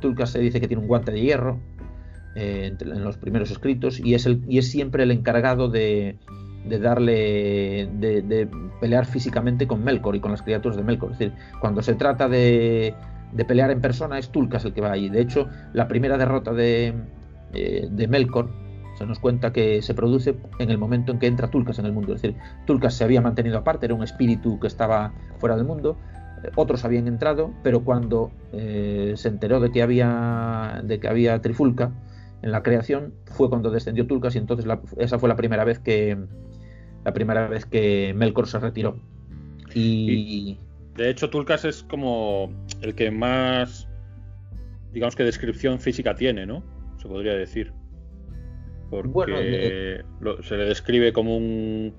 Tulcas 0.00 0.30
se 0.30 0.38
dice 0.38 0.62
que 0.62 0.68
tiene 0.68 0.80
un 0.80 0.88
guante 0.88 1.12
de 1.12 1.20
hierro, 1.20 1.60
eh, 2.34 2.76
en 2.78 3.04
los 3.04 3.16
primeros 3.16 3.50
escritos 3.50 3.98
y 3.98 4.14
es, 4.14 4.26
el, 4.26 4.42
y 4.46 4.58
es 4.58 4.70
siempre 4.70 5.02
el 5.02 5.10
encargado 5.10 5.68
de, 5.68 6.16
darle 6.64 7.88
de, 7.98 8.48
pelear 8.80 9.06
físicamente 9.06 9.66
con 9.66 9.82
Melkor 9.82 10.14
y 10.14 10.20
con 10.20 10.30
las 10.30 10.42
criaturas 10.42 10.76
de 10.76 10.84
Melkor. 10.84 11.12
Es 11.12 11.18
decir, 11.18 11.34
cuando 11.60 11.82
se 11.82 11.94
trata 11.94 12.28
de, 12.28 12.94
pelear 13.46 13.70
en 13.70 13.80
persona 13.80 14.18
es 14.18 14.28
Tulkas 14.28 14.64
el 14.64 14.72
que 14.72 14.80
va 14.80 14.92
ahí. 14.92 15.08
De 15.08 15.20
hecho, 15.20 15.48
la 15.72 15.88
primera 15.88 16.18
derrota 16.18 16.52
de, 16.52 16.94
eh, 17.54 17.88
de 17.90 18.08
Melkor 18.08 18.50
se 18.96 19.06
nos 19.06 19.18
cuenta 19.18 19.52
que 19.52 19.80
se 19.80 19.94
produce 19.94 20.36
en 20.58 20.70
el 20.70 20.78
momento 20.78 21.12
en 21.12 21.18
que 21.18 21.26
entra 21.26 21.48
Tulkas 21.48 21.78
en 21.78 21.86
el 21.86 21.92
mundo. 21.92 22.14
Es 22.14 22.22
decir, 22.22 22.36
Tulkas 22.66 22.94
se 22.94 23.04
había 23.04 23.20
mantenido 23.20 23.58
aparte, 23.58 23.86
era 23.86 23.94
un 23.94 24.04
espíritu 24.04 24.60
que 24.60 24.66
estaba 24.66 25.12
fuera 25.38 25.56
del 25.56 25.64
mundo. 25.64 25.96
Eh, 26.44 26.50
otros 26.56 26.84
habían 26.84 27.08
entrado, 27.08 27.52
pero 27.64 27.80
cuando 27.82 28.30
se 28.52 29.28
enteró 29.28 29.60
de 29.60 29.72
que 29.72 29.82
había 29.82 30.82
de 30.84 31.00
que 31.00 31.08
había 31.08 31.40
trifulca, 31.40 31.90
en 32.42 32.52
la 32.52 32.62
creación 32.62 33.14
fue 33.26 33.48
cuando 33.48 33.70
descendió 33.70 34.06
Tulcas 34.06 34.34
y 34.34 34.38
entonces 34.38 34.66
esa 34.98 35.18
fue 35.18 35.28
la 35.28 35.36
primera 35.36 35.64
vez 35.64 35.78
que 35.78 36.16
la 37.04 37.12
primera 37.12 37.48
vez 37.48 37.66
que 37.66 38.12
Melkor 38.14 38.46
se 38.46 38.58
retiró. 38.58 38.96
Y, 39.74 40.58
de 40.96 41.10
hecho 41.10 41.30
Tulcas 41.30 41.64
es 41.64 41.82
como 41.82 42.50
el 42.80 42.94
que 42.94 43.10
más 43.10 43.88
digamos 44.92 45.14
que 45.16 45.24
descripción 45.24 45.78
física 45.78 46.14
tiene, 46.14 46.46
¿no? 46.46 46.62
Se 46.96 47.08
podría 47.08 47.34
decir. 47.34 47.72
Porque 48.90 50.02
se 50.42 50.56
le 50.56 50.64
describe 50.64 51.12
como 51.12 51.36
un 51.36 51.92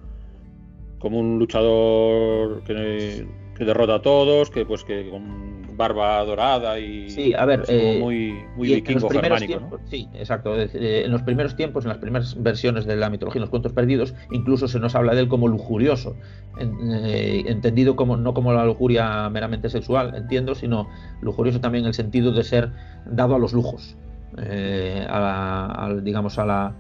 como 0.98 1.20
un 1.20 1.40
luchador 1.40 2.64
que 2.64 3.28
que 3.60 3.66
derrota 3.66 3.96
a 3.96 4.02
todos, 4.02 4.50
que 4.50 4.66
pues 4.66 4.84
que 4.84 5.10
con 5.10 5.59
barba 5.80 6.22
dorada 6.26 6.78
y 6.78 7.10
sí, 7.10 7.34
a 7.34 7.46
ver, 7.46 7.64
eh, 7.70 8.00
muy, 8.02 8.34
muy 8.58 8.76
vikingo 8.76 9.10
germánico, 9.10 9.62
¿no? 9.62 9.80
Sí, 9.86 10.10
exacto. 10.14 10.54
Eh, 10.60 11.04
en 11.06 11.10
los 11.10 11.22
primeros 11.22 11.56
tiempos, 11.56 11.86
en 11.86 11.90
las 11.90 12.00
primeras 12.00 12.44
versiones 12.44 12.86
de 12.86 12.98
la 12.98 13.10
mitología, 13.10 13.40
en 13.40 13.44
los 13.44 13.50
cuentos 13.50 13.72
perdidos, 13.72 14.14
incluso 14.30 14.68
se 14.68 14.78
nos 14.78 14.94
habla 14.94 15.16
de 15.16 15.22
él 15.22 15.30
como 15.30 15.48
lujurioso, 15.48 16.18
eh, 16.60 17.46
entendido 17.48 17.96
como 17.96 18.18
no 18.18 18.34
como 18.34 18.52
la 18.52 18.66
lujuria 18.66 19.30
meramente 19.30 19.70
sexual, 19.70 20.14
entiendo, 20.16 20.54
sino 20.54 20.90
lujurioso 21.22 21.62
también 21.62 21.86
en 21.86 21.88
el 21.88 21.94
sentido 21.94 22.34
de 22.34 22.44
ser 22.44 22.72
dado 23.06 23.36
a 23.36 23.40
los 23.40 23.54
lujos, 23.54 23.96
a, 24.38 25.96
digamos 26.04 26.38
a 26.38 26.46
la 26.46 26.76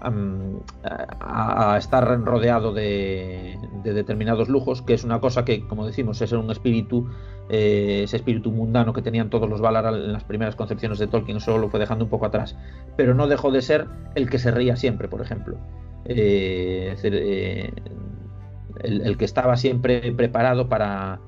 a, 0.00 1.76
estar 1.78 2.20
rodeado 2.24 2.72
de, 2.72 3.58
determinados 3.82 4.48
lujos, 4.48 4.82
que 4.82 4.94
es 4.94 5.04
una 5.04 5.20
cosa 5.20 5.44
que, 5.44 5.66
como 5.66 5.86
decimos, 5.86 6.20
es 6.20 6.32
un 6.32 6.50
espíritu, 6.50 7.08
eh, 7.48 8.02
ese 8.04 8.16
espíritu 8.16 8.50
mundano 8.50 8.92
que 8.92 9.02
tenían 9.02 9.30
todos 9.30 9.48
los 9.48 9.60
Valar 9.60 9.86
en 9.94 10.12
las 10.12 10.24
primeras 10.24 10.56
concepciones 10.56 10.98
de 10.98 11.06
Tolkien, 11.06 11.40
solo 11.40 11.58
lo 11.58 11.68
fue 11.68 11.80
dejando 11.80 12.04
un 12.04 12.10
poco 12.10 12.26
atrás. 12.26 12.56
Pero 12.96 13.14
no 13.14 13.26
dejó 13.26 13.50
de 13.50 13.62
ser 13.62 13.86
el 14.14 14.28
que 14.28 14.38
se 14.38 14.50
reía 14.50 14.76
siempre, 14.76 15.08
por 15.08 15.22
ejemplo. 15.22 15.56
Eh, 16.04 16.94
eh, 17.02 17.72
el, 18.82 19.16
que 19.16 19.24
estaba 19.24 19.56
siempre 19.56 20.12
preparado 20.12 20.68
para, 20.68 21.20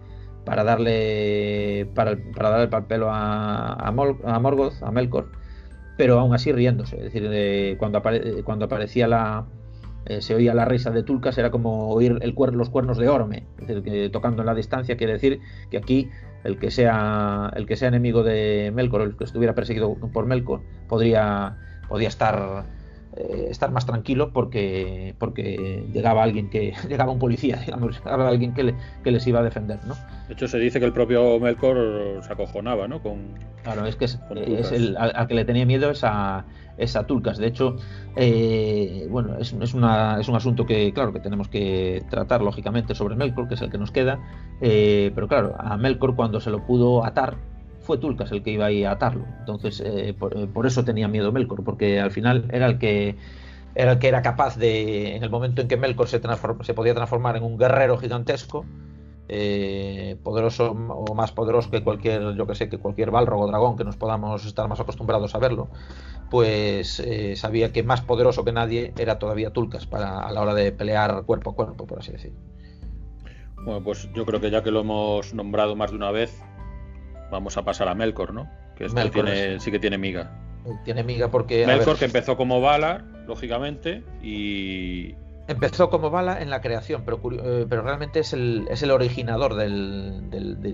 para 0.45 0.62
darle 0.62 1.91
para, 1.95 2.16
para 2.37 2.62
el 2.62 2.69
papel 2.69 3.03
a, 3.05 3.73
a 3.73 3.91
Morgoth, 3.91 4.83
a 4.83 4.91
Melkor 4.93 5.39
pero 5.99 6.20
aún 6.20 6.32
así 6.32 6.53
riéndose. 6.53 6.96
Es 6.96 7.12
decir, 7.12 7.76
cuando, 7.76 8.01
cuando 8.44 8.64
aparecía 8.64 9.07
la. 9.09 9.46
Eh, 10.07 10.22
se 10.22 10.34
oía 10.34 10.55
la 10.55 10.64
risa 10.64 10.90
de 10.90 11.03
Tulcas, 11.03 11.36
era 11.36 11.51
como 11.51 11.90
oír 11.90 12.18
el 12.22 12.34
los 12.53 12.70
cuernos 12.70 12.96
de 12.96 13.09
Orme, 13.11 13.46
es 13.59 13.66
decir, 13.66 13.82
que 13.82 14.09
tocando 14.09 14.40
en 14.40 14.46
la 14.46 14.55
distancia, 14.55 14.96
quiere 14.96 15.14
decir 15.14 15.40
que 15.70 15.76
aquí 15.76 16.09
el 16.44 16.59
que 16.59 16.70
sea 16.70 17.53
el 17.55 17.66
que 17.66 17.76
sea 17.76 17.88
enemigo 17.88 18.22
de 18.22 18.72
Melkor, 18.74 19.03
el 19.03 19.16
que 19.16 19.24
estuviera 19.24 19.55
perseguido 19.55 19.96
por 19.96 20.24
Melkor, 20.24 20.62
podría, 20.88 21.59
podría 21.88 22.09
estar 22.09 22.64
eh, 23.16 23.46
estar 23.50 23.70
más 23.70 23.86
tranquilo 23.86 24.32
porque, 24.32 25.14
porque 25.18 25.86
llegaba 25.92 26.22
alguien 26.22 26.50
que, 26.50 26.74
llegaba 26.88 27.11
un 27.11 27.18
policía, 27.18 27.56
digamos, 27.56 27.98
llegaba 27.98 28.28
alguien 28.28 28.54
que, 28.54 28.74
que 29.02 29.11
les 29.11 29.26
iba 29.26 29.40
a 29.40 29.42
defender, 29.42 29.78
¿no? 29.86 29.94
De 30.28 30.34
hecho, 30.34 30.46
se 30.46 30.59
dice 30.59 30.78
que 30.78 30.84
el 30.84 30.92
propio 30.92 31.40
Melkor 31.40 32.22
se 32.22 32.32
acojonaba, 32.32 32.86
¿no? 32.86 33.02
Con, 33.02 33.34
claro, 33.62 33.86
es 33.86 33.96
que 33.96 34.04
es, 34.04 34.20
el, 34.72 34.96
al, 34.98 35.26
que 35.26 35.34
le 35.34 35.44
tenía 35.46 35.64
miedo 35.64 35.90
es 35.90 36.04
a, 36.04 36.44
Tulcas. 37.06 37.38
De 37.38 37.46
hecho, 37.46 37.76
eh, 38.14 39.06
bueno, 39.11 39.38
es, 39.38 39.54
es, 39.54 39.72
una, 39.72 40.20
es 40.20 40.28
un 40.28 40.36
asunto 40.36 40.66
que, 40.66 40.92
claro, 40.92 41.12
que 41.12 41.20
tenemos 41.20 41.48
que 41.48 42.04
tratar, 42.11 42.42
lógicamente, 42.42 42.94
sobre 42.94 43.16
Melkor, 43.16 43.48
que 43.48 43.54
es 43.54 43.62
el 43.62 43.70
que 43.70 43.78
nos 43.78 43.90
queda. 43.90 44.18
Eh, 44.61 45.12
pero 45.14 45.28
claro, 45.28 45.56
a 45.59 45.78
Melkor 45.78 46.14
cuando 46.14 46.40
se 46.40 46.50
lo 46.50 46.66
pudo 46.66 47.06
atar, 47.06 47.38
fue 47.89 47.97
Tulcas 47.97 48.30
el 48.32 48.43
que 48.43 48.51
iba 48.51 48.66
a 48.66 48.93
atarlo. 48.93 49.24
Entonces, 49.41 49.80
eh, 49.80 50.11
eh, 50.11 50.47
por, 50.53 50.66
eso 50.66 50.84
tenía 50.84 51.09
miedo 51.09 51.32
Melkor, 51.32 51.64
porque 51.64 51.99
al 51.99 52.11
final 52.11 52.47
era 52.53 52.66
el 52.66 52.78
que 52.78 53.16
era 53.74 53.93
el 53.93 53.99
que 53.99 54.09
era 54.09 54.20
capaz 54.20 54.59
de, 54.59 55.16
en 55.16 55.22
el 55.22 55.30
momento 55.30 55.62
en 55.62 55.68
que 55.68 55.78
Melkor 55.78 56.07
se, 56.07 56.20
se 56.62 56.74
podía 56.74 56.95
transformar 56.95 57.39
en 57.39 57.45
un 57.45 57.57
guerrero 57.57 57.97
gigantesco, 57.97 58.66
eh, 59.28 60.16
poderoso 60.22 60.72
o 60.72 61.14
más 61.14 61.32
poderoso 61.32 61.70
que 61.70 61.82
cualquier, 61.82 62.34
yo 62.34 62.47
que 62.47 62.55
sé, 62.55 62.68
que 62.68 62.76
cualquier 62.76 63.11
Balrog 63.11 63.41
o 63.41 63.47
dragón 63.47 63.78
que 63.78 63.84
nos 63.84 63.97
podamos 63.97 64.45
estar 64.45 64.68
más 64.68 64.80
acostumbrados 64.80 65.34
a 65.34 65.39
verlo, 65.39 65.68
pues 66.28 67.03
sabía 67.36 67.72
que 67.72 67.82
más 67.82 68.03
poderoso 68.03 68.45
que 68.45 68.53
nadie 68.53 68.93
era 68.99 69.18
todavía 69.18 69.51
Tulcas 69.51 69.86
para 69.86 70.20
a 70.20 70.30
la 70.30 70.43
hora 70.43 70.53
de 70.53 70.72
pelear 70.72 71.22
cuerpo 71.24 71.53
a 71.53 71.55
cuerpo, 71.55 71.86
por 71.86 72.01
así 72.01 72.12
decir. 72.12 72.34
Bueno, 73.64 73.82
pues 73.82 74.11
yo 74.14 74.26
creo 74.26 74.41
que 74.41 74.51
ya 74.51 74.62
que 74.62 74.70
lo 74.70 74.80
hemos 74.80 75.32
nombrado 75.32 75.74
más 75.74 75.91
de 75.91 75.97
una 75.97 76.11
vez, 76.11 76.43
vamos 77.31 77.57
a 77.57 77.62
pasar 77.64 77.89
a 77.89 77.95
Melkor, 77.95 78.33
¿no? 78.33 78.49
Que 78.76 78.87
este 78.87 79.11
tiene, 79.11 79.61
sí 79.61 79.70
que 79.70 79.79
tiene 79.79 79.99
miga. 79.99 80.31
Tiene 80.85 81.03
miga 81.03 81.31
porque. 81.31 81.66
Melkor, 81.66 81.99
que 81.99 82.05
empezó 82.05 82.37
como 82.37 82.61
Valar, 82.61 83.05
lógicamente, 83.26 84.03
y. 84.22 85.14
Empezó 85.47 85.89
como 85.89 86.11
Valar 86.11 86.43
en 86.43 86.51
la 86.51 86.61
creación, 86.61 87.03
pero, 87.07 87.20
eh, 87.33 87.66
pero 87.68 87.83
realmente 87.83 88.20
es 88.20 88.35
el, 88.35 88.66
es 88.70 88.83
el 88.83 88.91
originador 88.91 89.55
del, 89.55 90.29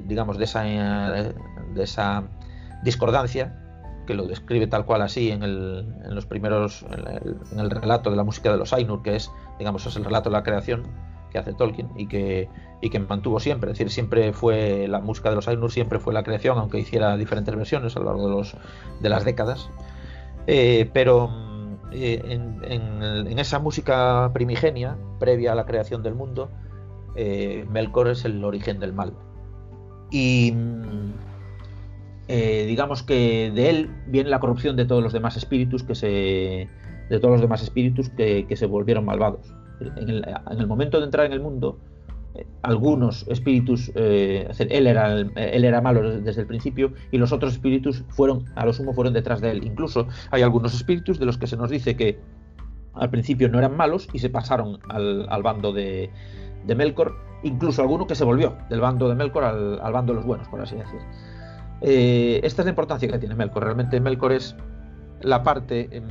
digamos, 0.07 0.37
de 0.37 0.45
esa, 0.45 0.65
de 0.65 1.83
esa 1.83 2.25
discordancia 2.83 3.61
que 4.07 4.15
lo 4.15 4.27
describe 4.27 4.67
tal 4.67 4.85
cual 4.85 5.03
así 5.03 5.31
en, 5.31 5.43
el, 5.43 5.87
en 6.05 6.15
los 6.15 6.27
primeros 6.27 6.85
en 6.91 7.59
el, 7.59 7.71
relato 7.71 8.11
de 8.11 8.17
la 8.17 8.25
música 8.25 8.53
de 8.53 8.59
los 8.59 8.75
Ainur 8.75 9.03
que 9.03 9.17
es 9.17 9.31
digamos 9.59 9.87
es 9.87 9.97
el 9.97 10.05
relato 10.05 10.29
de 10.29 10.35
la 10.35 10.43
creación 10.43 10.83
que 11.35 11.39
hace 11.39 11.53
Tolkien 11.53 11.89
y 11.97 12.07
que, 12.07 12.49
y 12.85 12.91
que 12.91 12.99
mantuvo 12.99 13.41
siempre. 13.41 13.71
Es 13.71 13.79
decir, 13.79 13.91
siempre 13.91 14.35
fue 14.35 14.87
la 14.89 15.01
música 15.01 15.31
de 15.31 15.37
los 15.37 15.49
Ainur, 15.49 15.73
siempre 15.73 15.99
fue 15.99 16.13
la 16.13 16.23
creación, 16.23 16.59
aunque 16.59 16.79
hiciera 16.79 17.17
diferentes 17.17 17.57
versiones 17.57 17.97
a 17.97 18.01
lo 18.01 18.05
largo 18.05 18.29
de, 18.29 18.35
los, 18.37 18.57
de 19.01 19.09
las 19.09 19.25
décadas. 19.25 19.71
Eh, 20.47 20.91
pero 20.93 21.31
eh, 21.93 22.21
en, 22.29 23.39
esa 23.39 23.59
música 23.59 24.31
primigenia, 24.35 24.99
previa 25.19 25.53
a 25.53 25.55
la 25.55 25.65
creación 25.65 26.03
del 26.03 26.15
mundo, 26.15 26.51
eh, 27.17 27.65
Melkor 27.71 28.09
es 28.09 28.27
el 28.27 28.45
origen 28.45 28.79
del 28.81 28.93
mal. 28.93 29.15
Y 30.11 30.53
mm, 30.53 31.13
digamos 32.67 33.03
que 33.03 33.51
de 33.51 33.71
él 33.71 33.91
viene 34.09 34.29
la 34.29 34.41
corrupción 34.41 34.77
de 34.77 34.85
todos 34.85 35.03
los 35.03 35.15
demás 35.15 35.39
espíritus 35.39 35.83
que 35.83 35.95
se 35.95 36.69
de 37.09 37.19
todos 37.19 37.33
los 37.33 37.41
demás 37.41 37.63
espíritus 37.63 38.11
que, 38.11 38.47
se 38.55 38.67
volvieron 38.67 39.07
malvados. 39.07 39.55
En 39.97 40.09
el, 40.09 40.67
momento 40.67 40.99
de 40.99 41.07
entrar 41.07 41.27
en 41.27 41.33
el 41.33 41.41
mundo, 41.41 41.79
algunos 42.63 43.27
espíritus, 43.29 43.93
él, 43.95 44.87
era 44.87 45.21
él 45.21 45.65
era 45.65 45.81
malo 45.81 46.21
desde 46.21 46.41
el 46.41 46.47
principio 46.47 46.93
y 47.13 47.19
los 47.19 47.33
otros 47.33 47.53
espíritus 47.53 48.05
fueron, 48.09 48.45
a 48.57 48.65
lo 48.67 48.73
sumo, 48.73 48.93
fueron 48.93 49.13
detrás 49.13 49.41
de 49.41 49.51
él. 49.51 49.65
Incluso 49.65 50.09
hay 50.31 50.43
algunos 50.43 50.75
espíritus 50.75 51.19
de 51.19 51.27
los 51.27 51.39
que 51.39 51.47
se 51.47 51.57
nos 51.57 51.71
dice 51.71 51.97
que 51.97 52.19
al 52.95 53.11
principio 53.11 53.49
no 53.49 53.59
eran 53.59 53.77
malos 53.77 54.09
y 54.13 54.19
se 54.19 54.31
pasaron 54.31 54.79
al 54.89 55.43
bando 55.43 55.73
de, 55.73 56.11
Melkor, 56.67 57.17
incluso 57.43 57.83
alguno 57.83 58.07
que 58.07 58.15
se 58.15 58.25
volvió 58.25 58.57
del 58.71 58.81
bando 58.81 59.09
de 59.09 59.15
Melkor 59.15 59.45
al, 59.45 59.93
bando 59.93 60.13
de 60.13 60.17
los 60.17 60.27
buenos, 60.27 60.49
por 60.49 60.61
así 60.61 60.77
decir. 60.77 61.01
Eh, 61.81 62.41
esta 62.43 62.63
es 62.63 62.67
la 62.67 62.71
importancia 62.71 63.09
que 63.09 63.19
tiene 63.19 63.35
Melkor. 63.35 63.65
Realmente 63.65 64.01
Melkor 64.01 64.33
es 64.33 64.57
la 65.21 65.43
parte, 65.43 65.89
em, 65.91 66.05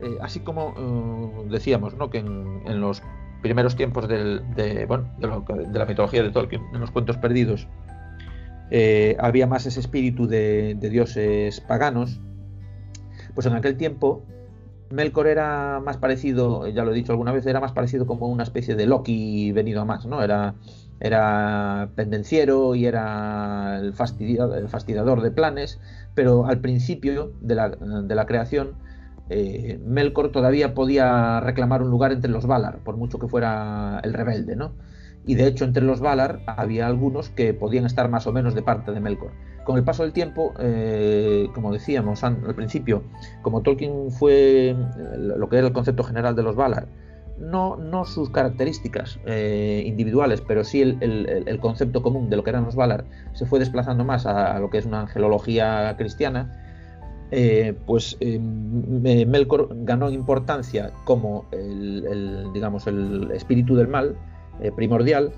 eh, 0.00 0.18
así 0.20 0.40
como 0.40 0.74
eh, 0.76 1.48
decíamos, 1.50 1.94
¿no? 1.96 2.10
que 2.10 2.18
en, 2.18 2.80
los 2.80 3.02
primeros 3.42 3.76
tiempos 3.76 4.08
de, 4.08 4.40
la 4.88 5.86
mitología 5.86 6.22
de 6.22 6.30
Tolkien, 6.30 6.62
en 6.72 6.80
los 6.80 6.90
cuentos 6.90 7.18
perdidos, 7.18 7.68
había 9.18 9.46
más 9.46 9.66
ese 9.66 9.80
espíritu 9.80 10.26
de, 10.26 10.76
de 10.78 10.88
dioses 10.88 11.60
paganos, 11.60 12.20
pues 13.34 13.46
en 13.46 13.54
aquel 13.54 13.76
tiempo 13.76 14.24
Melkor 14.92 15.26
era 15.26 15.80
más 15.80 15.96
parecido, 15.96 16.68
ya 16.68 16.84
lo 16.84 16.92
he 16.92 16.94
dicho 16.94 17.12
alguna 17.12 17.32
vez, 17.32 17.46
era 17.46 17.60
más 17.60 17.72
parecido 17.72 18.06
como 18.06 18.28
una 18.28 18.42
especie 18.42 18.74
de 18.76 18.86
Loki 18.86 19.50
venido 19.52 19.80
a 19.80 19.84
más, 19.86 20.04
¿no? 20.04 20.22
Era, 20.22 20.54
era 21.00 21.88
pendenciero 21.96 22.74
y 22.74 22.84
era 22.84 23.78
el, 23.80 23.94
fastidiador 23.94 25.22
de 25.22 25.30
planes, 25.30 25.80
pero 26.14 26.46
al 26.46 26.60
principio 26.60 27.32
de 27.40 27.54
la, 27.54 28.26
creación, 28.26 28.74
eh, 29.32 29.80
Melkor 29.84 30.30
todavía 30.30 30.74
podía 30.74 31.40
reclamar 31.40 31.82
un 31.82 31.90
lugar 31.90 32.12
entre 32.12 32.30
los 32.30 32.46
Valar, 32.46 32.78
por 32.84 32.96
mucho 32.96 33.18
que 33.18 33.28
fuera 33.28 34.00
el 34.04 34.12
rebelde, 34.12 34.56
¿no? 34.56 34.72
Y 35.24 35.34
de 35.36 35.46
hecho, 35.46 35.64
entre 35.64 35.84
los 35.84 36.00
Valar 36.00 36.40
había 36.46 36.86
algunos 36.86 37.28
que 37.30 37.54
podían 37.54 37.86
estar 37.86 38.08
más 38.08 38.26
o 38.26 38.32
menos 38.32 38.54
de 38.54 38.62
parte 38.62 38.92
de 38.92 39.00
Melkor. 39.00 39.30
Con 39.64 39.76
el 39.76 39.84
paso 39.84 40.02
del 40.02 40.12
tiempo, 40.12 40.52
eh, 40.58 41.48
como 41.54 41.72
decíamos 41.72 42.24
al 42.24 42.54
principio, 42.56 43.04
como 43.42 43.62
Tolkien 43.62 44.10
fue 44.10 44.70
eh, 44.70 44.76
lo 45.16 45.48
que 45.48 45.58
era 45.58 45.68
el 45.68 45.72
concepto 45.72 46.02
general 46.02 46.34
de 46.34 46.42
los 46.42 46.56
Valar, 46.56 46.88
no, 47.38 48.04
sus 48.04 48.30
características 48.30 49.18
eh, 49.26 49.82
individuales, 49.86 50.40
pero 50.40 50.64
sí 50.64 50.80
el, 50.82 51.58
concepto 51.60 52.02
común 52.02 52.30
de 52.30 52.36
lo 52.36 52.44
que 52.44 52.50
eran 52.50 52.64
los 52.64 52.76
Valar, 52.76 53.04
se 53.32 53.46
fue 53.46 53.58
desplazando 53.58 54.04
más 54.04 54.26
a, 54.26 54.58
lo 54.58 54.70
que 54.70 54.78
es 54.78 54.86
una 54.86 55.02
angelología 55.02 55.94
cristiana, 55.96 56.61
pues 57.86 58.18
Melkor 58.20 59.68
ganó 59.84 60.10
importancia 60.10 60.92
como 61.04 61.46
el, 61.52 62.52
digamos, 62.52 62.86
el 62.86 63.30
espíritu 63.32 63.74
del 63.74 63.88
mal 63.88 64.16
primordial 64.76 65.32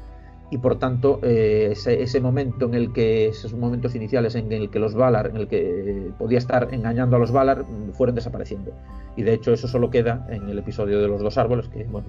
y 0.51 0.59
por 0.59 0.78
tanto 0.78 1.20
eh, 1.22 1.72
ese, 1.72 2.20
momento 2.20 2.66
en 2.66 2.74
el 2.74 2.92
que 2.92 3.28
esos 3.28 3.55
momentos 3.55 3.95
iniciales 3.95 4.34
en 4.34 4.53
el 4.53 4.70
que 4.70 4.78
los 4.78 4.95
Valar 4.95 5.28
en 5.28 5.36
el 5.36 5.49
que 5.49 6.12
podía 6.18 6.38
estar 6.38 6.68
engañando 6.72 7.16
a 7.16 7.18
los 7.18 7.32
Valar 7.32 7.64
fueron 7.92 8.14
desapareciendo. 8.14 8.72
Y 9.16 9.22
de 9.22 9.32
hecho 9.32 9.53
eso 9.53 9.68
solo 9.68 9.90
queda 9.90 10.26
en 10.30 10.49
el 10.49 10.59
episodio 10.59 11.01
de 11.01 11.09
los 11.09 11.22
dos 11.22 11.38
árboles 11.38 11.68
que 11.68 11.84
bueno 11.84 12.09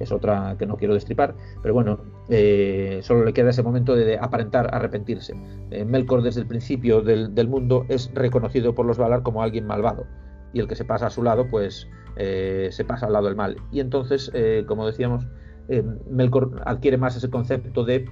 es 0.00 0.10
otra 0.10 0.56
que 0.58 0.64
no 0.64 0.76
quiero 0.76 0.94
destripar 0.94 1.34
pero 1.60 1.74
bueno 1.74 1.98
eh, 2.30 3.00
solo 3.02 3.24
le 3.24 3.34
queda 3.34 3.50
ese 3.50 3.62
momento 3.62 3.94
de, 3.94 4.18
aparentar 4.18 4.74
arrepentirse. 4.74 5.34
Eh, 5.70 5.84
Melkor 5.84 6.22
desde 6.22 6.40
el 6.40 6.46
principio 6.46 7.02
del, 7.02 7.34
del, 7.34 7.48
mundo 7.48 7.84
es 7.88 8.10
reconocido 8.14 8.74
por 8.74 8.86
los 8.86 8.96
Valar 8.96 9.22
como 9.22 9.42
alguien 9.42 9.66
malvado 9.66 10.06
y 10.54 10.60
el 10.60 10.66
que 10.66 10.76
se 10.76 10.84
pasa 10.84 11.06
a 11.06 11.10
su 11.10 11.22
lado 11.22 11.46
pues 11.48 11.88
se 12.16 12.84
pasa 12.86 13.06
al 13.06 13.12
lado 13.14 13.26
del 13.26 13.36
mal. 13.36 13.56
Y 13.70 13.80
entonces 13.80 14.32
como 14.66 14.86
decíamos 14.86 15.26
eh, 15.72 15.82
Melkor 16.10 16.62
adquiere 16.66 16.98
más 16.98 17.16
ese 17.16 17.30
concepto 17.30 17.82
de, 17.84 18.04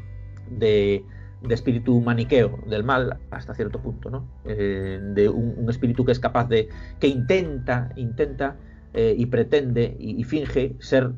de, 0.50 1.04
espíritu 1.50 2.00
maniqueo 2.00 2.58
del 2.66 2.84
mal 2.84 3.18
hasta 3.30 3.54
cierto 3.54 3.80
punto, 3.82 4.08
¿no? 4.08 4.26
Eh, 4.46 4.98
de 5.14 5.28
un, 5.28 5.68
espíritu 5.68 6.06
que 6.06 6.12
es 6.12 6.18
capaz 6.18 6.48
de, 6.48 6.70
que 6.98 7.06
intenta, 7.06 7.90
intenta 7.96 8.56
eh, 8.94 9.14
y 9.16 9.26
pretende 9.26 9.94
y, 9.98 10.24
finge 10.24 10.74
ser, 10.80 11.12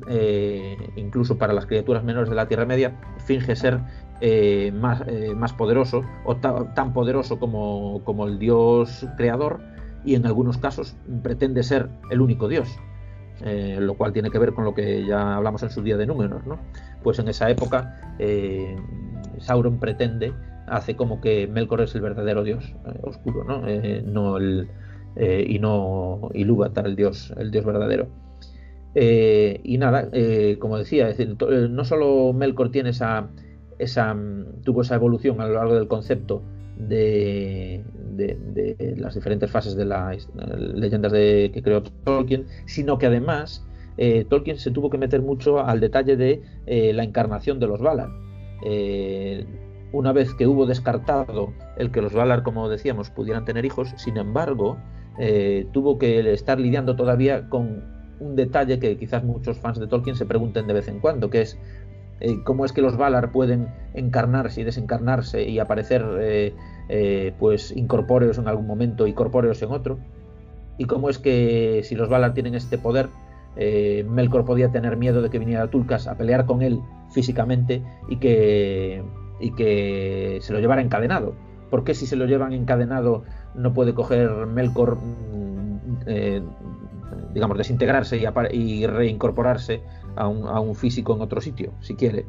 incluso 0.97 1.37
para 1.37 1.53
las 1.53 1.65
criaturas 1.65 2.03
menores 2.03 2.29
de 2.29 2.35
la 2.35 2.47
Tierra 2.47 2.65
Media, 2.65 2.99
finge 3.25 3.55
ser 3.55 3.79
más, 4.73 5.01
más, 5.35 5.53
poderoso 5.53 6.03
o 6.25 6.35
tan 6.37 6.93
poderoso 6.93 7.39
como, 7.39 8.01
como 8.03 8.27
el 8.27 8.37
Dios 8.37 9.07
creador 9.17 9.61
y 10.05 10.15
en 10.15 10.25
algunos 10.25 10.57
casos 10.57 10.95
pretende 11.23 11.63
ser 11.63 11.89
el 12.09 12.19
único 12.19 12.49
Dios. 12.49 12.69
Eh, 13.45 13.77
lo 13.81 13.95
cual 13.95 14.13
tiene 14.13 14.31
que 14.31 14.39
ver 14.39 14.53
con 14.53 14.63
lo 14.63 14.73
que 14.73 15.05
ya 15.05 15.35
hablamos 15.35 15.63
en 15.63 15.69
su 15.69 15.81
día 15.81 15.97
de 15.97 16.05
números, 16.05 16.45
¿no? 16.47 16.59
Pues 17.03 17.19
en 17.19 17.27
esa 17.27 17.49
época 17.49 18.15
eh, 18.17 18.77
Sauron 19.39 19.79
pretende, 19.79 20.33
hace 20.67 20.95
como 20.95 21.19
que 21.19 21.47
Melkor 21.47 21.81
es 21.81 21.93
el 21.93 22.01
verdadero 22.01 22.43
dios 22.43 22.73
eh, 22.85 22.99
oscuro, 23.01 23.43
¿no? 23.43 23.63
no 24.05 24.39
y 25.15 25.59
no 25.59 26.29
Ilúvatar, 26.33 26.87
el 26.87 26.95
dios, 26.95 27.33
el 27.37 27.51
dios 27.51 27.65
verdadero. 27.65 28.07
y 28.95 29.77
nada, 29.77 30.09
como 30.59 30.77
decía, 30.77 31.07
decir, 31.07 31.35
no 31.69 31.83
solo 31.83 32.31
Melkor 32.31 32.71
tiene 32.71 32.91
esa, 32.91 33.27
esa, 33.77 34.15
tuvo 34.63 34.83
esa 34.83 34.95
evolución 34.95 35.41
a 35.41 35.47
lo 35.47 35.55
largo 35.55 35.75
del 35.75 35.89
concepto 35.89 36.41
de, 36.77 37.83
las 38.97 39.15
diferentes 39.15 39.49
fases 39.49 39.75
de 39.75 39.85
las 39.85 40.29
leyendas 40.57 41.11
de, 41.11 41.51
que 41.53 41.61
creó 41.61 41.83
Tolkien, 41.83 42.45
sino 42.65 42.97
que 42.97 43.07
además 43.07 43.65
eh, 43.97 44.25
Tolkien 44.29 44.57
se 44.57 44.71
tuvo 44.71 44.89
que 44.89 44.97
meter 44.97 45.21
mucho 45.21 45.59
al 45.59 45.79
detalle 45.79 46.15
de 46.15 46.41
eh, 46.65 46.93
la 46.93 47.03
encarnación 47.03 47.59
de 47.59 47.67
los 47.67 47.81
Valar. 47.81 48.09
Eh, 48.65 49.45
una 49.91 50.11
vez 50.11 50.33
que 50.33 50.47
hubo 50.47 50.65
descartado 50.65 51.53
el 51.77 51.91
que 51.91 52.01
los 52.01 52.13
Valar, 52.13 52.43
como 52.43 52.67
decíamos, 52.69 53.09
pudieran 53.09 53.45
tener 53.45 53.65
hijos, 53.65 53.93
sin 53.97 54.17
embargo, 54.17 54.77
tuvo 55.71 55.99
que 55.99 56.33
estar 56.33 56.59
lidiando 56.59 56.95
todavía 56.95 57.47
con 57.47 57.83
un 58.19 58.35
detalle 58.35 58.79
que 58.79 58.97
quizás 58.97 59.23
muchos 59.23 59.59
fans 59.59 59.79
de 59.79 59.85
Tolkien 59.85 60.15
se 60.15 60.25
pregunten 60.25 60.65
de 60.65 60.73
vez 60.73 60.87
en 60.87 60.99
cuando, 60.99 61.29
que 61.29 61.41
es 61.41 61.59
eh, 62.23 62.41
cómo 62.41 62.63
es 62.63 62.71
que 62.71 62.81
los 62.81 62.95
Valar 62.95 63.33
pueden 63.33 63.67
encarnarse 63.93 64.61
y 64.61 64.63
desencarnarse 64.63 65.43
y 65.43 65.59
aparecer 65.59 66.05
eh, 66.21 66.53
eh, 66.87 67.33
pues 67.37 67.75
incorpóreos 67.75 68.37
en 68.37 68.47
algún 68.47 68.65
momento 68.65 69.07
y 69.07 69.13
corpóreos 69.13 69.61
en 69.61 69.71
otro. 69.71 69.99
Y 70.77 70.85
cómo 70.85 71.09
es 71.09 71.19
que 71.19 71.81
si 71.83 71.95
los 71.95 72.07
Valar 72.07 72.33
tienen 72.33 72.55
este 72.55 72.77
poder, 72.77 73.09
Melkor 73.55 74.45
podía 74.45 74.71
tener 74.71 74.95
miedo 74.95 75.21
de 75.21 75.29
que 75.29 75.37
viniera 75.37 75.67
Tulkas 75.67 76.07
a 76.07 76.15
pelear 76.15 76.45
con 76.45 76.61
él 76.61 76.79
físicamente 77.11 77.83
y 78.07 78.15
que, 78.15 79.03
y 79.41 79.51
que 79.51 80.39
se 80.41 80.53
lo 80.53 80.59
llevara 80.59 80.81
encadenado. 80.81 81.35
¿Por 81.69 81.83
qué 81.83 81.93
si 81.93 82.07
se 82.07 82.15
lo 82.15 82.25
llevan 82.25 82.53
encadenado 82.53 83.25
no 83.53 83.73
puede 83.73 83.93
coger 83.93 84.29
Melkor, 84.47 84.97
mm, 84.97 85.99
digamos, 87.33 87.57
desintegrarse 87.57 88.17
y 88.53 88.87
reincorporarse 88.87 89.81
a 90.15 90.27
un, 90.27 90.75
físico 90.75 91.15
en 91.15 91.21
otro 91.21 91.41
sitio, 91.41 91.73
si 91.81 91.95
quiere. 91.95 92.25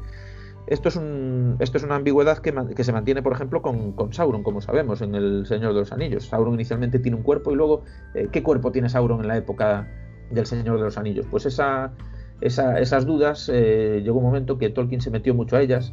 Esto 0.67 0.89
es, 0.89 0.97
una 0.97 1.97
ambigüedad 1.97 2.39
que, 2.39 2.85
se 2.85 2.93
mantiene, 2.93 3.23
por 3.23 3.33
ejemplo, 3.33 3.61
con, 3.61 4.13
Sauron, 4.13 4.43
como 4.43 4.61
sabemos, 4.63 5.03
en 5.03 5.15
El 5.15 5.47
Señor 5.47 5.75
de 5.75 5.81
los 5.81 5.93
Anillos. 5.93 6.27
Sauron 6.27 6.55
inicialmente 6.55 6.99
tiene 6.99 7.17
un 7.17 7.23
cuerpo 7.23 7.53
y 7.53 7.57
luego, 7.57 7.83
eh, 8.15 8.29
¿qué 8.33 8.43
cuerpo 8.43 8.73
tiene 8.73 8.89
Sauron 8.89 9.21
en 9.21 9.29
la 9.29 9.37
época 9.37 9.89
del 10.31 10.47
Señor 10.47 10.79
de 10.79 10.85
los 10.85 10.97
Anillos? 10.97 11.27
Pues 11.31 11.45
esa, 11.45 11.93
esas 12.41 13.05
dudas, 13.05 13.51
eh, 13.53 14.01
llegó 14.03 14.19
un 14.19 14.25
momento 14.25 14.57
que 14.57 14.71
Tolkien 14.71 15.03
se 15.03 15.11
metió 15.11 15.35
mucho 15.35 15.57
a 15.57 15.61
ellas 15.61 15.93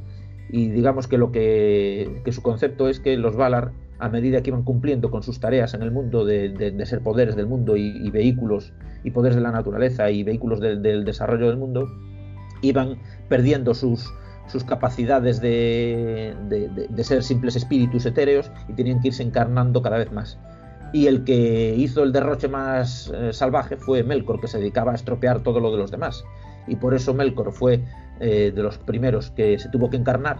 y 0.49 0.69
digamos 0.69 1.07
que 1.07 1.17
lo 1.17 1.31
que, 1.31 2.21
que 2.23 2.31
su 2.31 2.41
concepto 2.41 2.87
es 2.87 2.99
que 2.99 3.17
los 3.17 3.35
Valar, 3.35 3.71
a 4.01 4.09
medida 4.09 4.41
que 4.41 4.49
iban 4.49 4.63
cumpliendo 4.63 5.11
con 5.11 5.21
sus 5.21 5.39
tareas 5.39 5.75
en 5.75 5.83
el 5.83 5.91
mundo 5.91 6.25
de, 6.25 6.73
ser 6.85 7.01
poderes 7.01 7.35
del 7.35 7.45
mundo 7.45 7.77
y, 7.77 8.09
vehículos 8.09 8.73
y 9.03 9.11
poderes 9.11 9.35
de 9.35 9.41
la 9.41 9.51
naturaleza 9.51 10.09
y 10.09 10.23
vehículos 10.23 10.59
del 10.59 11.05
desarrollo 11.05 11.47
del 11.47 11.57
mundo, 11.57 11.87
iban 12.61 12.97
perdiendo 13.29 13.75
sus, 13.75 14.11
capacidades 14.67 15.39
de, 15.39 16.35
ser 17.03 17.23
simples 17.23 17.55
espíritus 17.55 18.05
etéreos 18.07 18.51
y 18.67 18.73
tenían 18.73 18.99
que 19.01 19.09
irse 19.09 19.21
encarnando 19.21 19.83
cada 19.83 19.99
vez 19.99 20.11
más. 20.11 20.39
Y 20.93 21.05
el 21.05 21.23
que 21.23 21.75
hizo 21.77 22.03
el 22.03 22.11
derroche 22.11 22.49
más 22.49 23.13
eh, 23.15 23.31
salvaje 23.31 23.77
fue 23.77 24.03
Melkor, 24.03 24.41
que 24.41 24.47
se 24.47 24.57
dedicaba 24.57 24.91
a 24.91 24.95
estropear 24.95 25.41
todo 25.41 25.61
lo 25.61 25.71
de 25.71 25.77
los 25.77 25.89
demás. 25.89 26.25
Y 26.67 26.75
por 26.75 26.93
eso 26.93 27.13
Melkor 27.13 27.53
fue 27.53 27.81
eh, 28.19 28.51
de 28.53 28.63
los 28.63 28.77
primeros 28.77 29.31
que 29.31 29.57
se 29.57 29.69
tuvo 29.69 29.89
que 29.89 29.95
encarnar 29.95 30.37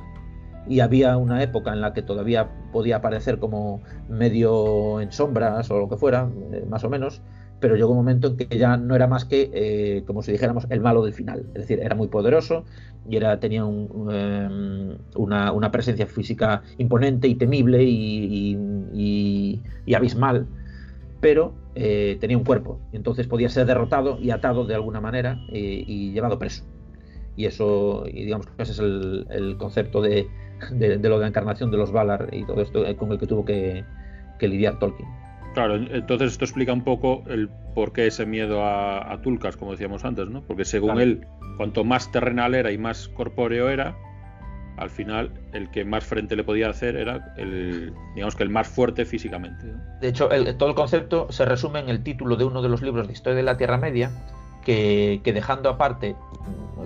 y 0.67 0.79
había 0.79 1.17
una 1.17 1.41
época 1.43 1.73
en 1.73 1.81
la 1.81 1.93
que 1.93 2.01
todavía 2.01 2.49
podía 2.71 2.97
aparecer 2.97 3.39
como 3.39 3.81
medio 4.09 5.01
en 5.01 5.11
sombras 5.11 5.69
o 5.71 5.79
lo 5.79 5.89
que 5.89 5.97
fuera, 5.97 6.29
eh, 6.51 6.65
más 6.69 6.83
o 6.83 6.89
menos, 6.89 7.21
pero 7.59 7.75
llegó 7.75 7.91
un 7.91 7.97
momento 7.97 8.29
en 8.29 8.37
que 8.37 8.57
ya 8.57 8.77
no 8.77 8.95
era 8.95 9.07
más 9.07 9.25
que, 9.25 9.49
eh, 9.53 10.03
como 10.05 10.23
si 10.23 10.31
dijéramos, 10.31 10.65
el 10.69 10.81
malo 10.81 11.03
del 11.03 11.13
final. 11.13 11.45
Es 11.53 11.61
decir, 11.61 11.79
era 11.79 11.95
muy 11.95 12.07
poderoso 12.07 12.65
y 13.07 13.17
era, 13.17 13.39
tenía 13.39 13.61
em, 13.61 14.97
una, 15.15 15.71
presencia 15.71 16.07
física 16.07 16.63
imponente 16.77 17.27
y 17.27 17.35
temible 17.35 17.83
y, 17.83 19.61
abismal, 19.95 20.47
pero 21.19 21.53
eh, 21.75 22.17
tenía 22.19 22.37
un 22.37 22.43
cuerpo 22.43 22.79
y 22.91 22.95
entonces 22.97 23.27
podía 23.27 23.49
ser 23.49 23.65
derrotado 23.65 24.17
y 24.19 24.31
atado 24.31 24.65
de 24.65 24.75
alguna 24.75 25.01
manera 25.01 25.39
y 25.51 26.11
llevado 26.13 26.39
preso. 26.39 26.63
Y 27.35 27.45
eso, 27.45 28.03
y 28.07 28.25
digamos 28.25 28.47
que 28.47 28.63
ese 28.63 28.73
es 28.73 28.79
el, 28.79 29.55
concepto 29.57 30.01
de, 30.01 30.27
lo 30.69 30.77
de 30.77 31.09
la 31.09 31.27
encarnación 31.27 31.71
de 31.71 31.77
los 31.77 31.91
Valar 31.91 32.29
y 32.31 32.45
todo 32.45 32.61
esto 32.61 32.83
con 32.97 33.11
el 33.11 33.17
que 33.17 33.27
tuvo 33.27 33.45
que 33.45 33.85
lidiar 34.39 34.79
Tolkien. 34.79 35.07
Claro, 35.53 35.75
entonces 35.75 36.31
esto 36.31 36.45
explica 36.45 36.71
un 36.71 36.83
poco 36.83 37.23
el 37.27 37.49
por 37.75 37.91
qué 37.91 38.07
ese 38.07 38.25
miedo 38.25 38.63
a, 38.65 39.19
Tulcas, 39.21 39.57
como 39.57 39.71
decíamos 39.71 40.05
antes, 40.05 40.29
¿no? 40.29 40.41
Porque 40.43 40.63
según 40.63 40.99
él, 41.01 41.27
cuanto 41.57 41.83
más 41.83 42.11
terrenal 42.11 42.55
era 42.55 42.71
y 42.71 42.77
más 42.77 43.09
corpóreo 43.09 43.69
era, 43.69 43.95
al 44.77 44.89
final 44.89 45.31
el 45.51 45.69
que 45.69 45.83
más 45.83 46.05
frente 46.05 46.37
le 46.37 46.45
podía 46.45 46.69
hacer 46.69 46.95
era 46.95 47.33
el, 47.37 47.93
digamos 48.15 48.35
que 48.35 48.43
el 48.43 48.49
más 48.49 48.67
fuerte 48.67 49.03
físicamente. 49.03 49.65
De 49.99 50.07
hecho, 50.07 50.29
todo 50.57 50.69
el 50.69 50.75
concepto 50.75 51.29
se 51.31 51.43
resume 51.43 51.79
en 51.79 51.89
el 51.89 52.01
título 52.01 52.37
de 52.37 52.45
uno 52.45 52.61
de 52.61 52.69
los 52.69 52.81
libros 52.81 53.07
de 53.07 53.13
historia 53.13 53.35
de 53.35 53.43
la 53.43 53.57
Tierra 53.57 53.77
Media, 53.77 54.11
que, 54.61 55.21
dejando 55.23 55.69
aparte 55.69 56.15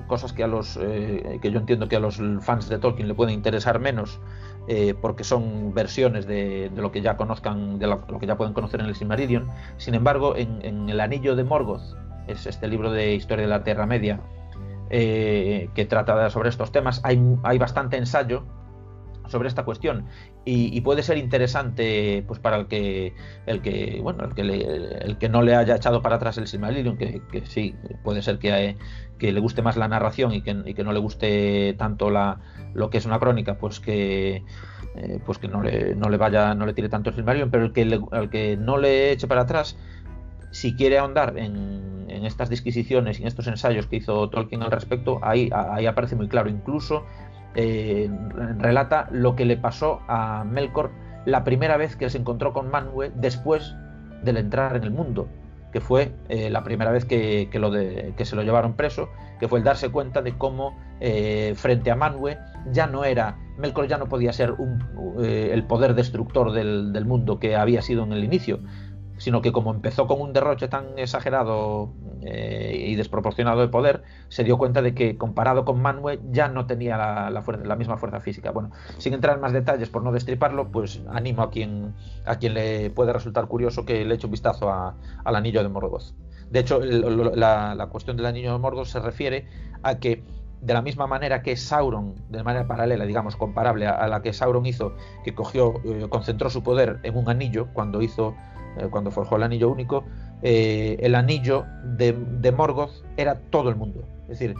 cosas 0.07 0.34
que 0.34 0.43
a 0.43 0.47
los 0.47 0.78
eh, 0.82 1.39
que 1.41 1.51
yo 1.51 1.59
entiendo 1.59 1.88
que 1.88 1.95
a 1.95 1.99
los 1.99 2.21
fans 2.41 2.69
de 2.69 2.78
Tolkien 2.78 3.07
le 3.07 3.13
pueden 3.13 3.34
interesar 3.34 3.80
menos 3.80 4.19
eh, 4.67 4.95
porque 4.99 5.23
son 5.23 5.73
versiones 5.73 6.26
de, 6.26 6.71
lo 6.76 6.91
que 6.91 7.01
ya 7.01 7.17
conozcan, 7.17 7.78
de 7.78 7.88
lo, 7.88 8.05
que 8.19 8.26
ya 8.26 8.36
pueden 8.36 8.53
conocer 8.53 8.80
en 8.80 8.88
el 8.88 8.95
Silmarillion. 8.95 9.47
Sin 9.78 9.93
embargo, 9.93 10.36
en, 10.36 10.89
El 10.89 10.99
Anillo 10.99 11.36
de 11.36 11.43
Morgoth, 11.43 11.84
es 12.28 12.47
este 12.47 12.67
libro 12.67 12.91
de 12.91 13.13
historia 13.13 13.43
de 13.43 13.49
la 13.49 13.63
Tierra 13.63 13.86
Media, 13.86 14.19
eh, 14.89 15.69
que 15.76 15.86
trata 15.86 16.32
sobre 16.32 16.49
estos 16.49 16.71
temas, 16.71 16.99
hay, 17.03 17.21
hay 17.43 17.59
bastante 17.59 17.97
ensayo 17.97 18.43
sobre 19.28 19.47
esta 19.47 19.63
cuestión 19.63 20.05
y, 20.47 20.79
puede 20.81 21.01
ser 21.01 21.17
interesante 21.17 22.23
pues 22.27 22.39
para 22.39 22.57
el 22.57 22.67
que 22.67 23.13
el 23.47 23.61
que 23.61 23.99
bueno 24.01 24.23
el 24.25 24.35
que, 24.35 24.41
el 24.41 25.17
que 25.17 25.27
no 25.27 25.41
le 25.41 25.55
haya 25.55 25.75
echado 25.75 26.03
para 26.03 26.17
atrás 26.17 26.37
el 26.37 26.47
Silmarillion 26.47 26.97
que, 26.97 27.21
que 27.31 27.45
sí 27.47 27.75
puede 28.03 28.21
ser 28.21 28.37
que, 28.37 28.77
le 29.19 29.39
guste 29.39 29.63
más 29.63 29.75
la 29.75 29.87
narración 29.87 30.33
y 30.33 30.41
que, 30.41 30.55
y 30.65 30.75
que 30.75 30.83
no 30.83 30.93
le 30.93 30.99
guste 30.99 31.73
tanto 31.79 32.11
la, 32.11 32.39
lo 32.75 32.91
que 32.91 32.99
es 32.99 33.05
una 33.07 33.17
crónica, 33.17 33.57
pues 33.57 33.79
que 33.79 34.43
eh, 34.95 35.19
pues 35.25 35.39
que 35.39 35.47
no 35.47 35.63
le, 35.63 35.95
no 35.95 36.09
le 36.09 36.17
vaya, 36.17 36.53
no 36.53 36.65
le 36.65 36.73
tire 36.73 36.89
tanto 36.89 37.09
el 37.09 37.15
Silmarillion, 37.15 37.49
pero 37.49 37.65
el 37.65 37.73
que, 37.73 37.99
al 38.11 38.29
que 38.29 38.55
no 38.55 38.77
le 38.77 39.11
eche 39.11 39.27
para 39.27 39.41
atrás, 39.41 39.77
si 40.51 40.75
quiere 40.75 40.99
ahondar 40.99 41.37
en, 41.37 42.05
en, 42.07 42.25
estas 42.25 42.49
disquisiciones 42.49 43.19
y 43.19 43.23
en 43.23 43.27
estos 43.27 43.47
ensayos 43.47 43.87
que 43.87 43.97
hizo 43.97 44.29
Tolkien 44.29 44.61
al 44.61 44.71
respecto, 44.71 45.19
ahí, 45.21 45.49
ahí 45.53 45.85
aparece 45.85 46.15
muy 46.15 46.29
claro. 46.29 46.49
Incluso 46.49 47.03
eh, 47.55 48.09
relata 48.57 49.07
lo 49.11 49.35
que 49.35 49.45
le 49.45 49.57
pasó 49.57 50.01
a 50.07 50.43
Melkor 50.43 50.91
la 51.25 51.43
primera 51.43 51.77
vez 51.77 51.95
que 51.95 52.09
se 52.09 52.17
encontró 52.17 52.53
con 52.53 52.71
Manwë 52.71 53.11
después 53.15 53.75
del 54.23 54.37
entrar 54.37 54.75
en 54.75 54.83
el 54.83 54.91
mundo 54.91 55.27
que 55.71 55.81
fue 55.81 56.13
eh, 56.29 56.49
la 56.49 56.63
primera 56.63 56.89
vez 56.91 57.03
que, 57.03 57.49
que, 57.51 58.25
se 58.25 58.35
lo 58.37 58.43
llevaron 58.43 58.75
preso, 58.75 59.09
que 59.41 59.49
fue 59.49 59.59
el 59.59 59.65
darse 59.65 59.89
cuenta 59.89 60.21
de 60.21 60.37
cómo 60.37 60.79
eh, 61.01 61.51
frente 61.57 61.91
a 61.91 61.97
Manwë 61.97 62.39
ya 62.71 62.87
no 62.87 63.03
era, 63.03 63.37
Melkor 63.57 63.85
ya 63.85 63.97
no 63.97 64.07
podía 64.07 64.31
ser 64.31 64.53
un, 64.53 64.81
el 65.21 65.65
poder 65.65 65.93
destructor 65.93 66.53
del, 66.53 66.93
del, 66.93 67.03
mundo 67.03 67.41
que 67.41 67.57
había 67.57 67.81
sido 67.81 68.05
en 68.05 68.13
el 68.13 68.23
inicio, 68.23 68.61
sino 69.18 69.41
que 69.41 69.51
como 69.51 69.72
empezó 69.72 70.07
con 70.07 70.22
un 70.22 70.34
derroche 70.34 70.68
tan 70.68 70.97
exagerado 70.97 71.93
eh, 72.22 72.86
y 72.88 72.95
desproporcionado 72.95 73.61
de 73.61 73.68
poder, 73.68 74.03
se 74.30 74.43
dio 74.43 74.57
cuenta 74.57 74.82
de 74.82 74.93
que 74.93 75.18
comparado 75.18 75.66
con 75.66 75.82
Manwë 75.82 76.20
ya 76.32 76.47
no 76.47 76.66
tenía 76.66 76.97
la, 76.97 77.76
misma 77.78 77.97
fuerza 77.97 78.20
física. 78.20 78.51
Bueno, 78.51 78.72
sin 78.97 79.13
entrar 79.13 79.36
en 79.36 79.41
más 79.41 79.53
detalles 79.53 79.89
por 79.89 80.03
no 80.03 80.11
destriparlo, 80.11 80.72
pues 80.72 81.01
animo 81.09 81.43
a 81.43 81.51
quien, 81.51 81.93
a 82.26 82.38
quien 82.38 82.53
le 82.53 82.89
puede 82.89 83.13
resultar 83.13 83.47
curioso 83.47 83.86
que 83.86 84.03
le 84.05 84.16
eche 84.16 84.28
un 84.28 84.32
vistazo 84.32 84.72
al 84.72 85.36
anillo 85.36 85.63
de 85.63 85.70
Morgoth. 85.70 86.13
De 86.49 86.59
hecho, 86.59 86.80
la, 86.80 87.88
cuestión 87.91 88.18
del 88.18 88.26
anillo 88.26 88.53
de 88.53 88.59
Morgoth 88.59 88.88
se 88.88 88.99
refiere 88.99 89.47
a 89.84 89.99
que 89.99 90.24
de 90.61 90.74
la 90.74 90.82
misma 90.82 91.05
manera 91.05 91.43
que 91.43 91.55
Sauron, 91.57 92.16
de 92.30 92.43
manera 92.43 92.68
paralela, 92.68 93.05
digamos, 93.05 93.36
comparable 93.36 93.88
a, 93.88 94.07
la 94.07 94.22
que 94.22 94.34
Sauron 94.34 94.66
hizo, 94.66 94.95
que 95.24 95.36
cogió, 95.36 95.76
eh, 95.84 96.07
concentró 96.09 96.49
su 96.49 96.63
poder 96.63 96.99
en 97.03 97.16
un 97.18 97.30
anillo 97.30 97.68
cuando 97.74 98.01
hizo 98.01 98.36
cuando 98.89 99.11
forjó 99.11 99.38
el 99.38 99.43
anillo 99.43 99.69
único, 99.69 100.03
eh, 100.41 100.97
el 100.99 101.15
anillo 101.15 101.65
de, 101.84 102.13
Morgoth 102.55 103.03
era 103.17 103.39
todo 103.49 103.69
el 103.69 103.76
mundo. 103.76 104.03
Es 104.23 104.39
decir, 104.39 104.55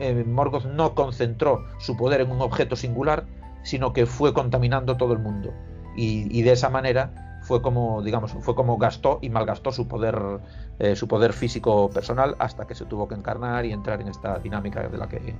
eh, 0.00 0.24
Morgoth 0.26 0.66
no 0.66 0.94
concentró 0.94 1.64
su 1.78 1.96
poder 1.96 2.20
en 2.20 2.30
un 2.30 2.40
objeto 2.40 2.76
singular, 2.76 3.26
sino 3.62 3.92
que 3.92 4.06
fue 4.06 4.32
contaminando 4.32 4.96
todo 4.96 5.12
el 5.12 5.18
mundo. 5.18 5.52
Y, 5.96 6.42
de 6.42 6.52
esa 6.52 6.70
manera 6.70 7.40
fue 7.42 7.60
como, 7.60 8.00
digamos, 8.02 8.32
fue 8.40 8.54
como 8.54 8.78
gastó 8.78 9.18
y 9.20 9.28
malgastó 9.28 9.72
su 9.72 9.86
poder, 9.86 10.16
su 10.94 11.08
poder 11.08 11.32
físico 11.34 11.90
personal 11.90 12.36
hasta 12.38 12.66
que 12.66 12.74
se 12.74 12.86
tuvo 12.86 13.06
que 13.08 13.14
encarnar 13.16 13.66
y 13.66 13.72
entrar 13.72 14.00
en 14.00 14.08
esta 14.08 14.38
dinámica 14.38 14.88
de 14.88 14.96
la 14.96 15.08
que, 15.08 15.34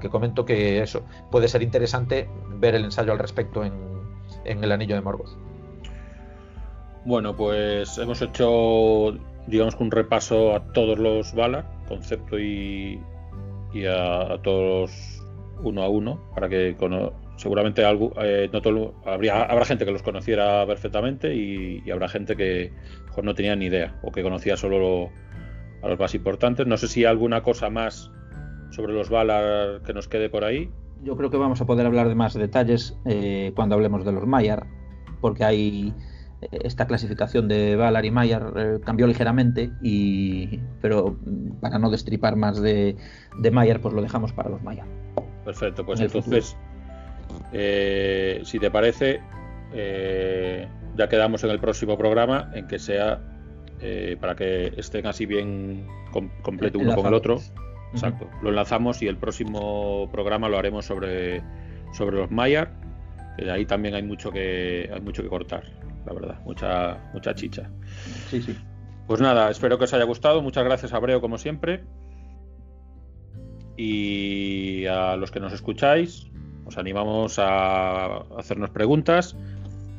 que 0.00 0.08
comento 0.08 0.44
que 0.44 0.82
eso 0.82 1.02
puede 1.30 1.46
ser 1.46 1.62
interesante 1.62 2.28
ver 2.58 2.74
el 2.74 2.84
ensayo 2.84 3.12
al 3.12 3.18
respecto 3.18 3.62
en 3.62 4.64
el 4.64 4.72
anillo 4.72 4.96
de 4.96 5.02
Morgoth. 5.02 5.51
Bueno, 7.04 7.36
pues 7.36 7.98
hemos 7.98 8.22
hecho, 8.22 9.18
digamos 9.48 9.74
un 9.80 9.90
repaso 9.90 10.54
a 10.54 10.72
todos 10.72 10.98
los 10.98 11.34
Valar, 11.34 11.66
concepto 11.88 12.38
y, 12.38 13.00
a, 13.88 14.38
todos 14.42 15.20
uno 15.64 15.82
a 15.82 15.88
uno, 15.88 16.20
para 16.34 16.48
que 16.48 16.76
seguramente 17.36 17.84
algo, 17.84 18.12
eh, 18.22 18.48
no 18.52 18.92
habría, 19.04 19.42
habrá 19.42 19.64
gente 19.64 19.84
que 19.84 19.90
los 19.90 20.02
conociera 20.02 20.64
perfectamente 20.64 21.34
y, 21.34 21.90
habrá 21.90 22.08
gente 22.08 22.36
que 22.36 22.72
no 23.20 23.34
tenía 23.34 23.56
ni 23.56 23.66
idea 23.66 23.98
o 24.02 24.12
que 24.12 24.22
conocía 24.22 24.56
solo 24.56 25.10
a 25.82 25.88
los 25.88 25.98
más 25.98 26.14
importantes. 26.14 26.68
No 26.68 26.76
sé 26.76 26.86
si 26.86 27.00
hay 27.00 27.06
alguna 27.06 27.42
cosa 27.42 27.68
más 27.68 28.12
sobre 28.70 28.92
los 28.92 29.10
Valar 29.10 29.82
que 29.82 29.92
nos 29.92 30.06
quede 30.06 30.30
por 30.30 30.44
ahí. 30.44 30.70
Yo 31.02 31.16
creo 31.16 31.30
que 31.30 31.36
vamos 31.36 31.60
a 31.60 31.66
poder 31.66 31.84
hablar 31.84 32.08
de 32.08 32.14
más 32.14 32.34
detalles 32.34 32.96
eh, 33.06 33.50
cuando 33.56 33.74
hablemos 33.74 34.04
de 34.04 34.12
los 34.12 34.24
Maiar, 34.24 34.66
porque 35.20 35.42
hay 35.42 35.92
esta 36.50 36.86
clasificación 36.86 37.48
de 37.48 37.76
Valar 37.76 38.04
y 38.04 38.10
Mayer 38.10 38.42
eh, 38.56 38.78
cambió 38.84 39.06
ligeramente, 39.06 39.70
y, 39.82 40.58
pero 40.80 41.16
para 41.60 41.78
no 41.78 41.90
destripar 41.90 42.36
más 42.36 42.60
de, 42.60 42.96
de 43.38 43.50
Mayer, 43.50 43.80
pues 43.80 43.94
lo 43.94 44.02
dejamos 44.02 44.32
para 44.32 44.50
los 44.50 44.62
Mayer. 44.62 44.84
Perfecto, 45.44 45.84
pues 45.84 46.00
entonces, 46.00 46.56
eh, 47.52 48.40
si 48.44 48.58
te 48.58 48.70
parece, 48.70 49.20
eh, 49.72 50.68
ya 50.96 51.08
quedamos 51.08 51.44
en 51.44 51.50
el 51.50 51.60
próximo 51.60 51.96
programa 51.96 52.50
en 52.54 52.66
que 52.66 52.78
sea 52.78 53.20
para 54.20 54.36
que 54.36 54.72
estén 54.76 55.08
así 55.08 55.26
bien 55.26 55.88
completo 56.44 56.78
uno 56.78 56.94
con 56.94 57.06
el 57.06 57.14
otro. 57.14 57.40
Exacto. 57.92 58.30
Lo 58.40 58.50
enlazamos 58.50 59.02
y 59.02 59.08
el 59.08 59.16
próximo 59.16 60.08
programa 60.12 60.48
lo 60.48 60.56
haremos 60.56 60.86
sobre, 60.86 61.42
sobre 61.92 62.16
los 62.16 62.30
Mayer, 62.30 62.68
que 63.36 63.50
ahí 63.50 63.66
también 63.66 63.96
hay 63.96 64.04
mucho 64.04 64.30
que 64.30 64.88
hay 64.94 65.00
mucho 65.00 65.24
que 65.24 65.28
cortar 65.28 65.64
la 66.06 66.12
verdad, 66.12 66.40
mucha, 66.44 67.10
mucha 67.12 67.34
chicha. 67.34 67.70
Sí, 68.28 68.42
sí. 68.42 68.56
Pues 69.06 69.20
nada, 69.20 69.50
espero 69.50 69.78
que 69.78 69.84
os 69.84 69.94
haya 69.94 70.04
gustado. 70.04 70.42
Muchas 70.42 70.64
gracias, 70.64 70.92
Abreo, 70.92 71.20
como 71.20 71.38
siempre. 71.38 71.84
Y 73.76 74.86
a 74.86 75.16
los 75.16 75.30
que 75.30 75.40
nos 75.40 75.52
escucháis, 75.52 76.30
os 76.64 76.78
animamos 76.78 77.38
a 77.38 78.18
hacernos 78.38 78.70
preguntas, 78.70 79.36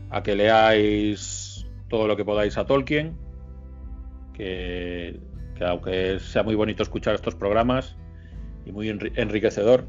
a 0.10 0.24
que 0.24 0.36
leáis 0.36 1.68
todo 1.90 2.08
lo 2.08 2.16
que 2.16 2.26
podáis 2.26 2.58
a 2.58 2.66
Tolkien, 2.66 3.18
que, 4.34 5.20
aunque 5.60 6.20
sea 6.20 6.44
muy 6.44 6.56
bonito 6.56 6.84
escuchar 6.84 7.16
estos 7.16 7.36
programas 7.36 7.96
y 8.66 8.72
muy 8.72 8.90
enriquecedor, 8.90 9.86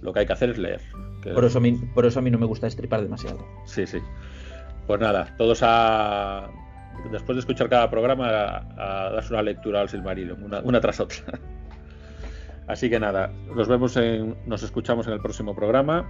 lo 0.00 0.12
que 0.12 0.20
hay 0.20 0.26
que 0.26 0.32
hacer 0.32 0.50
es 0.50 0.58
leer. 0.58 0.80
Por, 1.22 1.44
eso 1.44 1.58
a 1.58 1.60
mí, 1.60 1.72
por 1.94 2.06
eso 2.06 2.18
a 2.18 2.22
mí 2.22 2.30
no 2.30 2.38
me 2.38 2.46
gusta 2.46 2.66
estripar 2.66 3.02
demasiado. 3.02 3.46
Sí, 3.64 3.86
sí. 3.86 3.98
Pues 4.86 5.00
nada, 5.00 5.34
todos 5.36 5.60
a. 5.62 6.48
Después 7.10 7.36
de 7.36 7.40
escuchar 7.40 7.68
cada 7.68 7.90
programa, 7.90 8.28
a, 8.28 9.10
darse 9.12 9.32
una 9.32 9.42
lectura 9.42 9.80
al 9.80 9.88
Silmarillion, 9.88 10.42
una, 10.42 10.80
tras 10.80 11.00
otra. 11.00 11.38
Así 12.66 12.88
que 12.88 12.98
nada, 12.98 13.30
nos 13.54 13.68
vemos 13.68 13.96
en, 13.96 14.36
nos 14.46 14.62
escuchamos 14.62 15.06
en 15.06 15.12
el 15.12 15.20
próximo 15.20 15.54
programa 15.54 16.08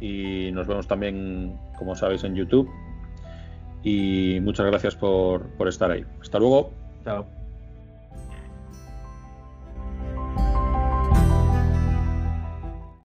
y 0.00 0.50
nos 0.52 0.68
vemos 0.68 0.86
también, 0.86 1.58
como 1.76 1.96
sabéis, 1.96 2.22
en 2.24 2.36
YouTube. 2.36 2.70
Y 3.82 4.38
muchas 4.42 4.66
gracias 4.66 4.94
por, 4.94 5.48
por 5.56 5.66
estar 5.66 5.90
ahí. 5.90 6.04
Hasta 6.20 6.38
luego. 6.38 6.70
Chao. 7.04 7.41